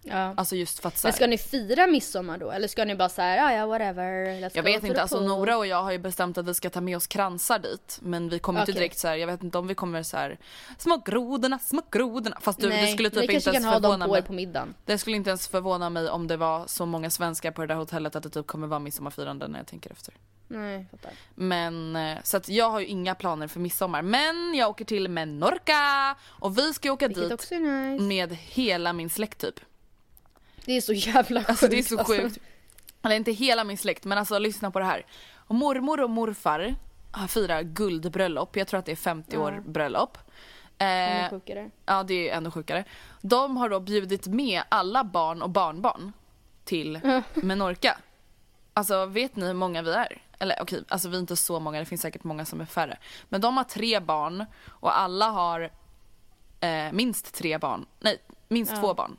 Ja. 0.02 0.34
Alltså 0.36 0.56
just 0.56 0.78
för 0.78 0.88
att 0.88 0.98
så 0.98 1.06
Men 1.06 1.12
här, 1.12 1.16
ska 1.16 1.26
ni 1.26 1.38
fira 1.38 1.86
midsommar 1.86 2.38
då? 2.38 2.50
Eller 2.50 2.68
ska 2.68 2.84
ni 2.84 2.94
bara 2.94 3.08
säga 3.08 3.36
ja 3.36 3.52
ja 3.52 3.66
whatever, 3.66 4.40
let's 4.40 4.50
Jag 4.54 4.62
vet 4.62 4.84
inte, 4.84 5.02
alltså 5.02 5.18
pool"? 5.18 5.28
Nora 5.28 5.56
och 5.56 5.66
jag 5.66 5.82
har 5.82 5.92
ju 5.92 5.98
bestämt 5.98 6.38
att 6.38 6.48
vi 6.48 6.54
ska 6.54 6.70
ta 6.70 6.80
med 6.80 6.96
oss 6.96 7.06
kransar 7.06 7.58
dit. 7.58 7.98
Men 8.02 8.28
vi 8.28 8.38
kommer 8.38 8.60
inte 8.60 8.72
Okej. 8.72 8.80
direkt 8.80 8.98
så 8.98 9.08
här, 9.08 9.16
jag 9.16 9.26
vet 9.26 9.42
inte 9.42 9.58
om 9.58 9.66
vi 9.66 9.74
kommer 9.74 10.02
så 10.02 10.16
här 10.16 10.38
små 10.78 10.96
grodorna, 10.96 11.58
små 11.58 11.82
grodorna. 11.90 12.38
Fast 12.40 12.60
du, 12.60 12.68
Nej, 12.68 12.86
det 12.86 12.92
skulle 12.92 13.10
typ 13.10 13.22
inte 13.22 13.32
kanske 13.32 13.50
ens 13.50 13.64
kan 13.64 13.72
ha 13.72 13.80
dem 13.80 13.82
förvåna 13.82 14.06
på 14.06 14.16
er 14.16 14.20
mig. 14.20 14.26
på 14.26 14.32
middagen. 14.32 14.74
Det 14.84 14.98
skulle 14.98 15.16
inte 15.16 15.30
ens 15.30 15.48
förvåna 15.48 15.90
mig 15.90 16.08
om 16.10 16.26
det 16.26 16.36
var 16.36 16.66
så 16.66 16.86
många 16.86 17.10
svenskar 17.10 17.50
på 17.50 17.60
det 17.60 17.66
där 17.66 17.74
hotellet 17.74 18.16
att 18.16 18.22
det 18.22 18.30
typ 18.30 18.46
kommer 18.46 18.66
vara 18.66 18.80
midsommarfirande 18.80 19.48
när 19.48 19.58
jag 19.58 19.66
tänker 19.66 19.92
efter. 19.92 20.14
Nej, 20.48 20.86
fattar. 20.90 21.12
Men 21.34 21.96
eh, 21.96 22.18
så 22.22 22.36
att 22.36 22.48
jag 22.48 22.70
har 22.70 22.80
ju 22.80 22.86
inga 22.86 23.14
planer 23.14 23.48
för 23.48 23.60
midsommar. 23.60 24.02
Men 24.02 24.54
jag 24.54 24.70
åker 24.70 24.84
till 24.84 25.08
Menorca 25.08 26.16
och 26.24 26.58
vi 26.58 26.74
ska 26.74 26.92
åka 26.92 27.08
Vilket 27.08 27.28
dit 27.28 27.50
nice. 27.50 28.02
med 28.02 28.32
hela 28.32 28.92
min 28.92 29.10
släkt 29.10 29.38
typ. 29.38 29.60
Det 30.64 30.72
är 30.76 30.80
så 30.80 30.92
jävla 30.92 31.40
sjukt. 31.40 31.50
Alltså 31.50 31.68
det 31.68 31.78
är 31.78 31.82
så 31.82 31.98
alltså. 31.98 32.14
sjukt. 32.14 32.38
Eller 33.02 33.16
inte 33.16 33.32
hela 33.32 33.64
min 33.64 33.78
släkt 33.78 34.04
men 34.04 34.18
alltså 34.18 34.38
lyssna 34.38 34.70
på 34.70 34.78
det 34.78 34.84
här. 34.84 35.06
Och 35.34 35.54
mormor 35.54 36.00
och 36.00 36.10
morfar 36.10 36.74
har 37.10 37.26
firat 37.26 37.64
guldbröllop. 37.64 38.56
Jag 38.56 38.68
tror 38.68 38.78
att 38.78 38.86
det 38.86 38.92
är 38.92 38.96
50 38.96 39.36
år 39.36 39.62
bröllop. 39.66 40.18
Eh, 40.78 41.30
sjukare. 41.30 41.70
ja 41.86 42.02
det 42.02 42.28
är 42.28 42.36
ännu 42.36 42.50
sjukare. 42.50 42.84
De 43.20 43.56
har 43.56 43.68
då 43.68 43.80
bjudit 43.80 44.26
med 44.26 44.62
alla 44.68 45.04
barn 45.04 45.42
och 45.42 45.50
barnbarn 45.50 46.12
till 46.64 47.00
Menorca. 47.34 47.98
Alltså 48.72 49.06
vet 49.06 49.36
ni 49.36 49.46
hur 49.46 49.54
många 49.54 49.82
vi 49.82 49.92
är? 49.92 50.22
Eller 50.38 50.62
okej, 50.62 50.84
alltså 50.88 51.08
vi 51.08 51.16
är 51.16 51.20
inte 51.20 51.36
så 51.36 51.60
många, 51.60 51.78
det 51.78 51.84
finns 51.84 52.02
säkert 52.02 52.24
många 52.24 52.44
som 52.44 52.60
är 52.60 52.64
färre. 52.64 52.98
Men 53.28 53.40
de 53.40 53.56
har 53.56 53.64
tre 53.64 54.00
barn 54.00 54.44
och 54.68 54.98
alla 54.98 55.28
har 55.28 55.70
eh, 56.60 56.92
minst 56.92 57.34
tre 57.34 57.58
barn. 57.58 57.86
Nej, 58.00 58.18
minst 58.48 58.76
två 58.76 58.94
barn. 58.94 59.16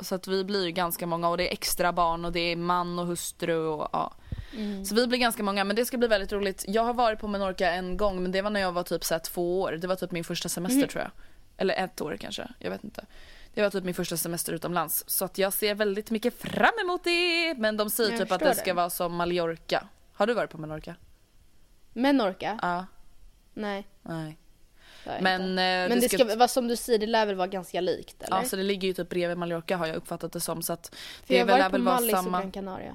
Så 0.00 0.14
att 0.14 0.28
vi 0.28 0.44
blir 0.44 0.64
ju 0.64 0.70
ganska 0.70 1.06
många 1.06 1.28
och 1.28 1.36
det 1.36 1.48
är 1.48 1.52
extra 1.52 1.92
barn 1.92 2.24
och 2.24 2.32
det 2.32 2.40
är 2.40 2.56
man 2.56 2.98
och 2.98 3.06
hustru 3.06 3.66
och 3.66 3.88
ja. 3.92 4.12
Så 4.84 4.94
vi 4.94 5.06
blir 5.06 5.18
ganska 5.18 5.42
många 5.42 5.64
men 5.64 5.76
det 5.76 5.84
ska 5.84 5.96
bli 5.98 6.08
väldigt 6.08 6.32
roligt. 6.32 6.64
Jag 6.68 6.82
har 6.82 6.94
varit 6.94 7.18
på 7.18 7.28
Menorca 7.28 7.70
en 7.70 7.96
gång 7.96 8.22
men 8.22 8.32
det 8.32 8.42
var 8.42 8.50
när 8.50 8.60
jag 8.60 8.72
var 8.72 8.82
typ 8.82 9.04
så 9.04 9.18
två 9.18 9.60
år. 9.60 9.72
Det 9.72 9.86
var 9.86 9.96
typ 9.96 10.10
min 10.10 10.24
första 10.24 10.48
semester 10.48 10.86
tror 10.86 11.02
jag. 11.02 11.10
Eller 11.56 11.74
ett 11.74 12.00
år 12.00 12.16
kanske, 12.20 12.48
jag 12.58 12.70
vet 12.70 12.84
inte. 12.84 13.04
Det 13.54 13.62
var 13.62 13.70
typ 13.70 13.84
min 13.84 13.94
första 13.94 14.16
semester 14.16 14.52
utomlands. 14.52 15.04
Så 15.06 15.24
att 15.24 15.38
jag 15.38 15.52
ser 15.52 15.74
väldigt 15.74 16.10
mycket 16.10 16.40
fram 16.40 16.78
emot 16.84 17.04
det. 17.04 17.54
Men 17.58 17.76
de 17.76 17.90
säger 17.90 18.10
Jag 18.10 18.20
typ 18.20 18.32
att 18.32 18.40
det 18.40 18.54
ska 18.54 18.64
det. 18.64 18.72
vara 18.72 18.90
som 18.90 19.16
Mallorca. 19.16 19.88
Har 20.16 20.26
du 20.26 20.34
varit 20.34 20.50
på 20.50 20.58
Menorca? 20.58 20.94
Menorca? 21.92 22.58
Ja. 22.62 22.86
Nej. 23.54 23.88
Nej. 24.02 24.38
det 25.04 25.18
Men, 25.20 25.40
eh, 25.42 25.54
Men 25.56 25.90
det 25.90 25.94
det 26.00 26.08
ska- 26.08 26.18
ska, 26.24 26.36
vara 26.36 26.48
som 26.48 26.68
du 26.68 26.76
säger, 26.76 26.98
det 26.98 27.06
lär 27.06 27.26
väl 27.26 27.34
vara 27.34 27.46
ganska 27.46 27.80
likt 27.80 28.22
eller? 28.22 28.36
Ja, 28.36 28.44
så 28.44 28.56
det 28.56 28.62
ligger 28.62 28.88
ju 28.88 28.94
typ 28.94 29.08
bredvid 29.08 29.38
Mallorca 29.38 29.76
har 29.76 29.86
jag 29.86 29.96
uppfattat 29.96 30.32
det 30.32 30.40
som. 30.40 30.62
Så 30.62 30.72
att 30.72 30.94
För 30.94 31.28
det 31.28 31.36
jag 31.38 31.46
har 31.46 31.58
varit 31.58 31.72
på 31.72 31.78
Mallis 31.78 32.12
och 32.12 32.18
samma. 32.18 32.40
Gran 32.40 32.50
Canaria. 32.52 32.94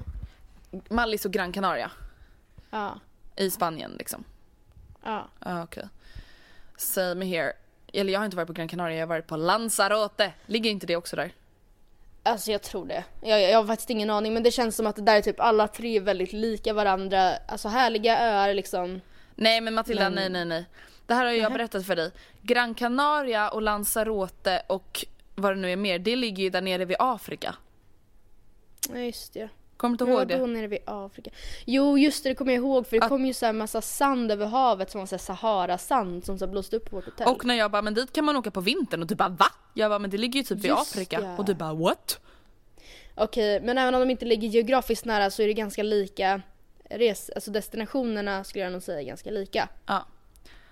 Mallis 0.89 1.25
och 1.25 1.31
Gran 1.31 1.51
Canaria. 1.51 1.91
Ja. 2.69 2.99
I 3.35 3.49
Spanien 3.51 3.91
liksom. 3.99 4.23
Ja. 5.03 5.27
Ja, 5.45 5.63
okej. 5.63 5.87
Same 6.77 7.25
here. 7.25 7.53
Eller 7.93 8.13
jag 8.13 8.19
har 8.19 8.25
inte 8.25 8.37
varit 8.37 8.47
på 8.47 8.53
Gran 8.53 8.67
Canaria, 8.67 8.95
jag 8.97 9.01
har 9.01 9.09
varit 9.09 9.27
på 9.27 9.37
Lanzarote. 9.37 10.33
Ligger 10.45 10.69
inte 10.69 10.87
det 10.87 10.95
också 10.95 11.15
där? 11.15 11.31
Alltså 12.23 12.51
jag 12.51 12.61
tror 12.61 12.85
det. 12.85 13.03
Jag, 13.21 13.41
jag 13.41 13.57
har 13.59 13.65
faktiskt 13.67 13.89
ingen 13.89 14.09
aning 14.09 14.33
men 14.33 14.43
det 14.43 14.51
känns 14.51 14.75
som 14.75 14.87
att 14.87 14.95
det 14.95 15.01
där 15.01 15.15
är 15.15 15.21
typ 15.21 15.39
alla 15.39 15.67
tre 15.67 15.99
väldigt 15.99 16.33
lika 16.33 16.73
varandra. 16.73 17.33
Alltså 17.47 17.67
härliga 17.67 18.19
öar 18.19 18.53
liksom. 18.53 19.01
Nej 19.35 19.61
men 19.61 19.73
Matilda, 19.73 20.03
Men- 20.03 20.13
nej 20.13 20.29
nej 20.29 20.45
nej. 20.45 20.65
Det 21.05 21.13
här 21.13 21.25
har 21.25 21.31
jag 21.31 21.53
berättat 21.53 21.85
för 21.85 21.95
dig. 21.95 22.11
Gran 22.41 22.75
Canaria 22.75 23.49
och 23.49 23.61
Lanzarote 23.61 24.61
och 24.67 25.05
vad 25.35 25.51
det 25.55 25.59
nu 25.61 25.71
är 25.71 25.75
mer, 25.75 25.99
det 25.99 26.15
ligger 26.15 26.43
ju 26.43 26.49
där 26.49 26.61
nere 26.61 26.85
vid 26.85 26.97
Afrika. 26.99 27.55
Ja 28.89 28.97
just 28.99 29.33
det. 29.33 29.49
Kommer 29.81 29.97
du 29.97 30.03
inte 30.03 30.13
ihåg 30.13 30.27
det? 30.27 30.47
nere 30.47 30.67
vid 30.67 30.79
Afrika? 30.85 31.29
Jo 31.65 31.97
just 31.97 32.23
det, 32.23 32.29
det 32.29 32.35
kommer 32.35 32.51
jag 32.53 32.59
ihåg 32.59 32.87
för 32.87 32.97
det 32.97 33.03
Att- 33.03 33.09
kom 33.09 33.25
ju 33.25 33.33
så 33.33 33.45
här 33.45 33.53
massa 33.53 33.81
sand 33.81 34.31
över 34.31 34.45
havet 34.45 34.91
som 34.91 34.99
var 34.99 35.05
så 35.05 35.17
Sahara-sand 35.17 36.25
som 36.25 36.39
så 36.39 36.47
blåste 36.47 36.75
upp 36.75 36.89
på 36.89 36.95
vårt 36.95 37.05
hotell. 37.05 37.27
Och 37.27 37.45
när 37.45 37.55
jag 37.55 37.71
bara, 37.71 37.81
men 37.81 37.93
dit 37.93 38.13
kan 38.13 38.25
man 38.25 38.35
åka 38.35 38.51
på 38.51 38.61
vintern 38.61 39.01
och 39.01 39.07
du 39.07 39.15
bara 39.15 39.29
va? 39.29 39.45
Jag 39.73 39.91
bara, 39.91 39.99
men 39.99 40.09
det 40.09 40.17
ligger 40.17 40.39
ju 40.39 40.43
typ 40.43 40.57
vid 40.57 40.65
Just 40.71 40.81
Afrika. 40.81 41.19
ja. 41.21 41.37
Och 41.37 41.45
du 41.45 41.53
bara 41.53 41.73
what? 41.73 42.19
Okej, 43.15 43.61
men 43.61 43.77
även 43.77 43.95
om 43.95 43.99
de 44.01 44.09
inte 44.09 44.25
ligger 44.25 44.47
geografiskt 44.47 45.05
nära 45.05 45.31
så 45.31 45.41
är 45.41 45.47
det 45.47 45.53
ganska 45.53 45.83
lika 45.83 46.41
res, 46.89 47.29
alltså 47.29 47.51
destinationerna 47.51 48.43
skulle 48.43 48.63
jag 48.63 48.73
nog 48.73 48.83
säga 48.83 48.99
är 48.99 49.05
ganska 49.05 49.31
lika. 49.31 49.69
Ja. 49.85 50.05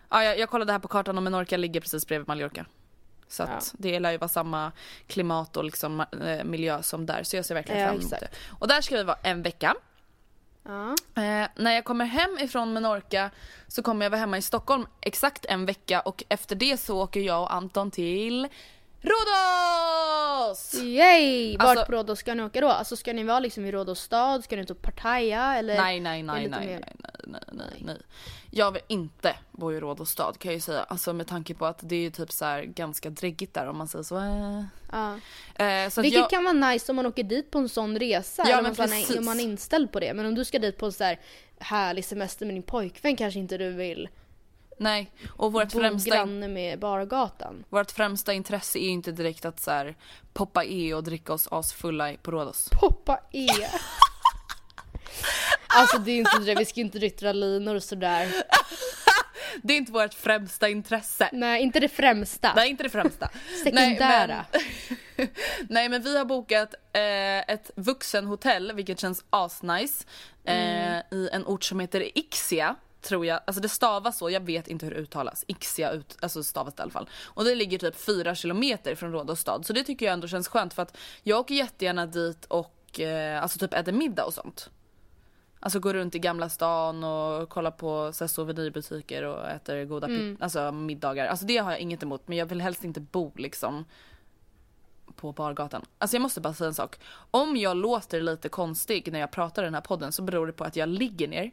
ja 0.10 0.24
jag, 0.24 0.40
jag 0.40 0.50
kollade 0.50 0.72
här 0.72 0.80
på 0.80 0.88
kartan 0.88 1.18
och 1.18 1.24
Menorca 1.24 1.58
ligger 1.58 1.82
precis 1.82 2.08
bredvid 2.08 2.28
Mallorca. 2.28 2.66
Så 3.30 3.44
att 3.44 3.50
Ja. 3.74 3.78
det 3.80 4.00
lär 4.00 4.12
ju 4.12 4.18
vara 4.18 4.28
samma 4.28 4.72
klimat 5.08 5.58
och 5.58 5.64
liksom, 5.64 6.00
eh, 6.00 6.44
miljö 6.44 6.84
som 6.84 7.06
där. 7.06 7.24
Så 7.24 7.36
jag 7.36 7.46
ser 7.46 7.56
verkligen 7.56 7.82
Ja, 7.82 7.88
fram 7.88 7.96
emot 7.96 8.14
exakt. 8.14 8.22
det. 8.32 8.38
Och 8.60 8.68
där 8.68 8.82
ska 8.82 8.96
vi 8.98 9.04
vara 9.04 9.18
en 9.24 9.42
vecka. 9.42 9.76
Ja. 10.64 10.90
Eh, 11.24 11.48
när 11.56 11.72
jag 11.72 11.86
kommer 11.86 12.06
hem 12.06 12.38
ifrån 12.42 12.74
Menorca 12.74 13.30
så 13.68 13.84
kommer 13.84 14.06
jag 14.06 14.10
vara 14.10 14.20
hemma 14.20 14.38
i 14.38 14.42
Stockholm 14.42 14.86
exakt 15.02 15.46
en 15.46 15.66
vecka 15.66 16.00
och 16.00 16.24
efter 16.30 16.56
det 16.56 16.78
så 16.78 17.02
åker 17.02 17.20
jag 17.20 17.42
och 17.42 17.54
Anton 17.54 17.92
till 17.92 18.48
Rhodos! 19.02 20.74
Yay! 20.84 21.58
Vart 21.58 21.68
Alltså- 21.68 21.86
på 21.86 21.92
Rhodos 21.92 22.20
ska 22.20 22.34
ni 22.34 22.44
åka 22.44 22.62
då? 22.62 22.68
Alltså 22.68 22.96
ska 22.96 23.14
ni 23.14 23.24
vara 23.24 23.40
liksom 23.40 23.66
i 23.66 23.72
Rhodos 23.72 24.00
stad? 24.02 24.44
Ska 24.44 24.56
ni 24.56 24.66
ta 24.66 24.74
Pattaya 24.74 25.56
eller? 25.56 25.78
Nej, 25.78 26.00
nej, 26.00 26.24
nej, 26.24 26.48
nej, 26.48 26.66
nej, 26.66 26.80
nej, 26.98 27.14
nej, 27.28 27.42
nej, 27.52 27.84
nej. 27.86 27.98
Jag 28.52 28.72
vill 28.72 28.82
inte 28.88 29.36
bo 29.52 29.74
i 29.74 29.80
Rhodos 29.80 30.10
stad 30.10 30.40
kan 30.40 30.50
jag 30.50 30.56
ju 30.56 30.62
säga. 30.62 30.84
Alltså 30.84 31.14
med 31.14 31.28
tanke 31.28 31.54
på 31.54 31.66
att 31.66 31.80
det 31.82 31.96
är 31.96 32.00
ju 32.00 32.10
typ 32.12 32.32
så 32.32 32.62
ganska 32.66 33.10
dräggigt 33.10 33.54
där 33.54 33.68
om 33.68 33.78
man 33.78 33.88
säger 33.88 34.04
så. 34.04 34.18
Eh, 34.18 34.64
Ja. 34.92 35.16
Eh, 35.66 35.90
så 35.90 36.02
Vilket 36.02 36.20
jag, 36.20 36.30
kan 36.30 36.44
vara 36.44 36.54
nice 36.54 36.92
om 36.92 36.96
man 36.96 37.06
åker 37.06 37.24
dit 37.24 37.52
på 37.52 37.60
en 37.60 37.70
sån 37.70 38.00
resa. 38.00 38.44
Ja, 38.50 38.62
men 38.62 38.76
precis. 38.76 39.18
om 39.18 39.26
man 39.26 39.40
är 39.40 39.44
inställd 39.44 39.92
på 39.92 40.00
det. 40.00 40.14
Men 40.14 40.26
om 40.26 40.36
du 40.36 40.46
ska 40.46 40.60
dit 40.60 40.78
på 40.78 40.86
en 40.86 40.92
så 40.92 41.04
här 41.04 41.20
härlig 41.60 42.06
semester 42.06 42.46
med 42.46 42.56
din 42.56 42.64
pojkvän 42.64 43.16
kanske 43.16 43.40
inte 43.40 43.58
du 43.58 43.72
vill 43.72 44.10
nej. 44.80 45.12
Och 45.30 45.54
vårt 45.54 45.74
bo 45.74 45.80
främsta, 45.80 46.16
granne 46.16 46.48
med 46.48 46.80
bargatan. 46.80 47.64
vårt 47.70 47.92
främsta 47.92 48.34
intresse 48.34 48.80
är 48.80 48.84
ju 48.84 48.90
inte 48.90 49.12
direkt 49.12 49.46
att 49.46 49.60
så 49.60 49.72
här 49.72 49.96
poppa 50.34 50.66
e 50.66 50.94
och 50.94 51.04
dricka 51.04 51.34
oss 51.34 51.48
asfulla 51.52 52.14
på 52.22 52.32
Rhodos. 52.32 52.70
Poppa 52.70 53.20
E. 53.32 53.48
alltså 55.68 55.98
det 55.98 56.12
är 56.12 56.18
inte 56.18 56.40
det, 56.40 56.56
vi 56.56 56.66
ska 56.66 56.82
inte 56.82 57.00
ryttra 57.00 57.34
linor 57.34 57.76
och 57.76 57.84
sådär. 57.84 58.34
Det 59.64 59.74
är 59.74 59.78
inte 59.78 59.92
vårt 59.92 60.14
främsta 60.14 60.70
intresse. 60.70 61.30
Nej, 61.34 61.62
inte 61.62 61.80
det 61.80 61.90
främsta. 61.90 62.54
Nej, 62.56 62.70
inte 62.70 62.84
det 62.84 62.90
främsta. 62.90 63.30
Sekundära. 63.64 64.46
Nej 64.52 64.78
men, 65.18 65.28
nej, 65.70 65.90
men 65.90 66.02
vi 66.02 66.18
har 66.18 66.26
bokat 66.26 66.74
eh, 66.94 67.54
ett 67.54 67.72
vuxenhotell, 67.76 68.72
vilket 68.72 69.00
känns 69.00 69.24
asnice, 69.30 70.06
eh, 70.44 70.98
i 71.12 71.30
en 71.32 71.46
ort 71.46 71.64
som 71.64 71.80
heter 71.80 72.18
Ixia. 72.18 72.76
Tror 73.02 73.26
jag, 73.26 73.40
alltså 73.48 73.62
det 73.62 73.70
stavas 73.70 74.18
så, 74.18 74.30
jag 74.30 74.42
vet 74.42 74.68
inte 74.68 74.86
hur 74.86 74.94
det 74.94 75.00
uttalas. 75.00 75.44
Ixia 75.48 75.92
ut, 75.92 76.18
alltså 76.22 76.44
stavas 76.44 76.74
det 76.74 76.82
i 76.82 76.84
alla 76.84 76.92
fall. 76.92 77.10
Och 77.26 77.44
det 77.44 77.56
ligger 77.56 77.78
typ 77.78 77.96
fyra 77.96 78.36
kilometer 78.36 78.96
från 78.96 79.12
Rhodos 79.12 79.40
stad. 79.40 79.66
Så 79.66 79.74
det 79.74 79.84
tycker 79.84 80.06
jag 80.06 80.14
ändå 80.14 80.28
känns 80.28 80.48
skönt 80.48 80.74
för 80.74 80.82
att 80.82 80.98
jag 81.24 81.40
åker 81.40 81.56
jättegärna 81.56 82.06
dit 82.06 82.46
och 82.46 83.00
eh, 83.00 83.42
alltså 83.42 83.60
typ 83.60 83.74
äter 83.74 83.92
middag 83.92 84.26
och 84.26 84.34
sånt. 84.34 84.70
Alltså 85.60 85.80
går 85.80 85.94
runt 85.94 86.16
i 86.16 86.20
Gamla 86.20 86.50
stan 86.50 87.04
och 87.04 87.50
kollar 87.50 87.72
på 87.72 88.14
så 88.14 88.24
här, 88.24 88.28
souvenirbutiker 88.30 89.24
och 89.24 89.50
äter 89.50 89.86
goda 89.86 90.08
pi- 90.08 90.38
alltså, 90.40 90.72
middagar. 90.72 91.28
Alltså 91.28 91.46
det 91.46 91.58
har 91.58 91.72
jag 91.72 91.80
inget 91.80 92.04
emot 92.04 92.28
men 92.28 92.38
jag 92.38 92.46
vill 92.46 92.62
helst 92.62 92.84
inte 92.84 93.00
bo 93.00 93.32
liksom 93.36 93.86
på 95.16 95.32
bargatan. 95.32 95.86
Alltså 95.98 96.16
jag 96.16 96.22
måste 96.22 96.42
bara 96.42 96.54
säga 96.54 96.68
en 96.68 96.74
sak. 96.74 97.00
Om 97.32 97.58
jag 97.58 97.78
låter 97.78 98.22
lite 98.22 98.50
konstig 98.50 99.12
när 99.12 99.20
jag 99.20 99.32
pratar 99.32 99.64
i 99.64 99.66
den 99.66 99.74
här 99.74 99.82
podden 99.82 100.12
så 100.12 100.22
beror 100.22 100.48
det 100.48 100.54
på 100.54 100.64
att 100.64 100.76
jag 100.76 100.90
ligger 100.90 101.28
ner. 101.28 101.52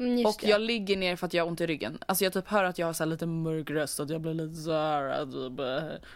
Mm, 0.00 0.26
Och 0.26 0.36
det. 0.40 0.48
jag 0.48 0.60
ligger 0.60 0.96
ner 0.96 1.16
för 1.16 1.26
att 1.26 1.34
jag 1.34 1.44
har 1.44 1.48
ont 1.48 1.60
i 1.60 1.66
ryggen. 1.66 1.98
Alltså 2.06 2.24
jag 2.24 2.32
typ 2.32 2.48
hör 2.48 2.64
att 2.64 2.78
jag 2.78 2.86
har 2.86 2.92
så 2.92 3.04
lite 3.04 3.26
mörk 3.26 3.70
röst, 3.70 4.00
att 4.00 4.10
jag 4.10 4.20
blir 4.20 4.34
lite 4.34 4.54
såhär, 4.56 5.26
typ. 5.26 5.60
eh, 5.60 6.08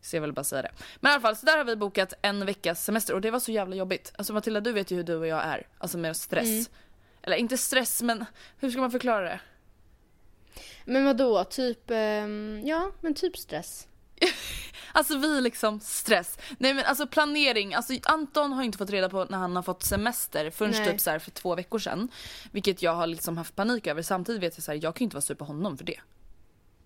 Så 0.00 0.16
jag 0.16 0.20
vill 0.20 0.32
bara 0.32 0.44
säga 0.44 0.62
det. 0.62 0.70
Men 1.00 1.10
i 1.10 1.12
alla 1.12 1.20
fall, 1.20 1.36
så 1.36 1.46
där 1.46 1.56
har 1.58 1.64
vi 1.64 1.76
bokat 1.76 2.14
en 2.22 2.46
veckas 2.46 2.84
semester 2.84 3.14
och 3.14 3.20
det 3.20 3.30
var 3.30 3.40
så 3.40 3.52
jävla 3.52 3.76
jobbigt. 3.76 4.12
Alltså 4.18 4.32
Matilda, 4.32 4.60
du 4.60 4.72
vet 4.72 4.90
ju 4.90 4.96
hur 4.96 5.02
du 5.04 5.14
och 5.16 5.26
jag 5.26 5.44
är. 5.44 5.66
Alltså 5.78 5.98
med 5.98 6.16
stress. 6.16 6.46
Mm. 6.48 6.64
Eller 7.22 7.36
inte 7.36 7.56
stress, 7.58 8.02
men 8.02 8.24
hur 8.58 8.70
ska 8.70 8.80
man 8.80 8.90
förklara 8.90 9.20
det? 9.24 9.40
Men 10.84 11.04
vadå, 11.04 11.44
typ, 11.44 11.90
ehm, 11.90 12.62
ja 12.64 12.90
men 13.00 13.14
typ 13.14 13.36
stress. 13.36 13.88
Alltså 14.92 15.18
vi 15.18 15.40
liksom 15.40 15.80
stress. 15.80 16.38
Nej 16.58 16.74
men 16.74 16.84
alltså 16.84 17.06
planering, 17.06 17.74
alltså 17.74 17.92
Anton 18.02 18.52
har 18.52 18.62
inte 18.62 18.78
fått 18.78 18.90
reda 18.90 19.08
på 19.08 19.24
när 19.24 19.38
han 19.38 19.56
har 19.56 19.62
fått 19.62 19.82
semester 19.82 20.50
förrän 20.50 20.70
Nej. 20.70 20.84
typ 20.84 21.00
så 21.00 21.20
för 21.20 21.30
två 21.30 21.54
veckor 21.54 21.78
sedan. 21.78 22.08
Vilket 22.50 22.82
jag 22.82 22.94
har 22.94 23.06
liksom 23.06 23.38
haft 23.38 23.56
panik 23.56 23.86
över. 23.86 24.02
Samtidigt 24.02 24.42
vet 24.42 24.56
jag 24.56 24.64
så 24.64 24.72
här, 24.72 24.80
jag 24.82 24.94
kan 24.94 25.00
ju 25.00 25.04
inte 25.04 25.16
vara 25.16 25.22
sur 25.22 25.34
på 25.34 25.44
honom 25.44 25.76
för 25.76 25.84
det. 25.84 26.00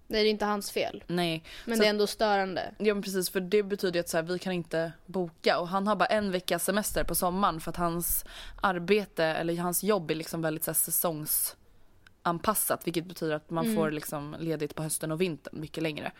Nej 0.06 0.22
det 0.22 0.28
är 0.28 0.30
inte 0.30 0.44
hans 0.44 0.70
fel. 0.70 1.04
Nej. 1.06 1.44
Men 1.64 1.76
Så 1.76 1.82
det 1.82 1.86
är 1.86 1.90
ändå 1.90 2.06
störande. 2.06 2.74
Ja 2.78 2.94
men 2.94 3.02
precis 3.02 3.30
för 3.30 3.40
det 3.40 3.62
betyder 3.62 3.94
ju 3.94 4.00
att 4.00 4.08
så 4.08 4.16
här, 4.16 4.24
vi 4.24 4.38
kan 4.38 4.52
inte 4.52 4.92
boka 5.06 5.58
och 5.58 5.68
han 5.68 5.86
har 5.86 5.96
bara 5.96 6.06
en 6.06 6.30
veckas 6.30 6.64
semester 6.64 7.04
på 7.04 7.14
sommaren 7.14 7.60
för 7.60 7.70
att 7.70 7.76
hans 7.76 8.24
arbete 8.60 9.24
eller 9.24 9.56
hans 9.56 9.82
jobb 9.82 10.10
är 10.10 10.14
liksom 10.14 10.42
väldigt 10.42 10.64
så 10.64 10.70
här, 10.70 10.76
säsongsanpassat 10.76 12.86
vilket 12.86 13.06
betyder 13.06 13.34
att 13.34 13.50
man 13.50 13.76
får 13.76 13.90
liksom 13.90 14.36
ledigt 14.38 14.74
på 14.74 14.82
hösten 14.82 15.12
och 15.12 15.20
vintern 15.20 15.60
mycket 15.60 15.82
längre. 15.82 16.12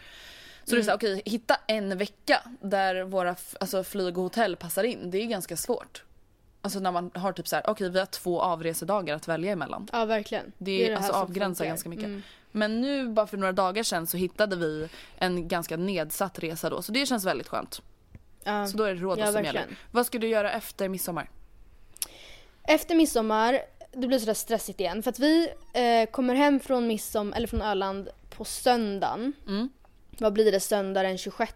Så 0.64 0.74
det 0.74 0.80
är 0.80 0.82
så 0.82 0.94
okej 0.94 1.22
hitta 1.24 1.56
en 1.66 1.98
vecka 1.98 2.40
där 2.60 3.02
våra 3.02 3.36
alltså, 3.60 3.84
flyg 3.84 4.18
och 4.18 4.24
hotell 4.24 4.56
passar 4.56 4.84
in 4.84 5.10
det 5.10 5.18
är 5.18 5.26
ganska 5.26 5.56
svårt. 5.56 6.04
Alltså 6.60 6.80
när 6.80 6.92
man 6.92 7.10
har 7.14 7.32
typ 7.32 7.48
så 7.48 7.56
här, 7.56 7.64
okej 7.70 7.88
vi 7.90 7.98
har 7.98 8.06
två 8.06 8.40
avresedagar 8.40 9.16
att 9.16 9.28
välja 9.28 9.52
emellan. 9.52 9.88
Ja 9.92 10.04
verkligen. 10.04 10.52
Det 10.58 10.86
är, 10.86 10.90
här 10.90 10.96
alltså 10.96 11.12
avgränsar 11.12 11.64
ganska 11.64 11.88
mycket. 11.88 12.04
Mm. 12.04 12.22
Men 12.52 12.80
nu 12.80 13.08
bara 13.08 13.26
för 13.26 13.36
några 13.36 13.52
dagar 13.52 13.82
sedan 13.82 14.06
så 14.06 14.16
hittade 14.16 14.56
vi 14.56 14.88
en 15.18 15.48
ganska 15.48 15.76
nedsatt 15.76 16.38
resa 16.38 16.70
då 16.70 16.82
så 16.82 16.92
det 16.92 17.06
känns 17.06 17.24
väldigt 17.24 17.48
skönt. 17.48 17.82
Ja. 18.44 18.66
Så 18.66 18.76
då 18.76 18.84
är 18.84 18.94
det 18.94 19.00
Rhodos 19.00 19.18
Ja, 19.18 19.24
som 19.24 19.34
verkligen. 19.34 19.54
gäller. 19.54 19.76
Vad 19.90 20.06
ska 20.06 20.18
du 20.18 20.28
göra 20.28 20.52
efter 20.52 20.88
midsommar? 20.88 21.30
Efter 22.62 22.94
midsommar, 22.94 23.60
det 23.92 24.06
blir 24.06 24.18
sådär 24.18 24.34
stressigt 24.34 24.80
igen. 24.80 25.02
För 25.02 25.10
att 25.10 25.18
vi 25.18 25.48
eh, 25.72 26.10
kommer 26.10 26.34
hem 26.34 26.60
från 26.60 26.86
midsommar, 26.86 27.36
eller 27.36 27.46
från 27.46 27.62
Öland 27.62 28.08
på 28.30 28.44
söndagen. 28.44 29.32
Mm. 29.46 29.68
Vad 30.18 30.32
blir 30.32 30.52
det? 30.52 30.60
Söndag 30.60 31.02
den 31.02 31.18
26. 31.18 31.52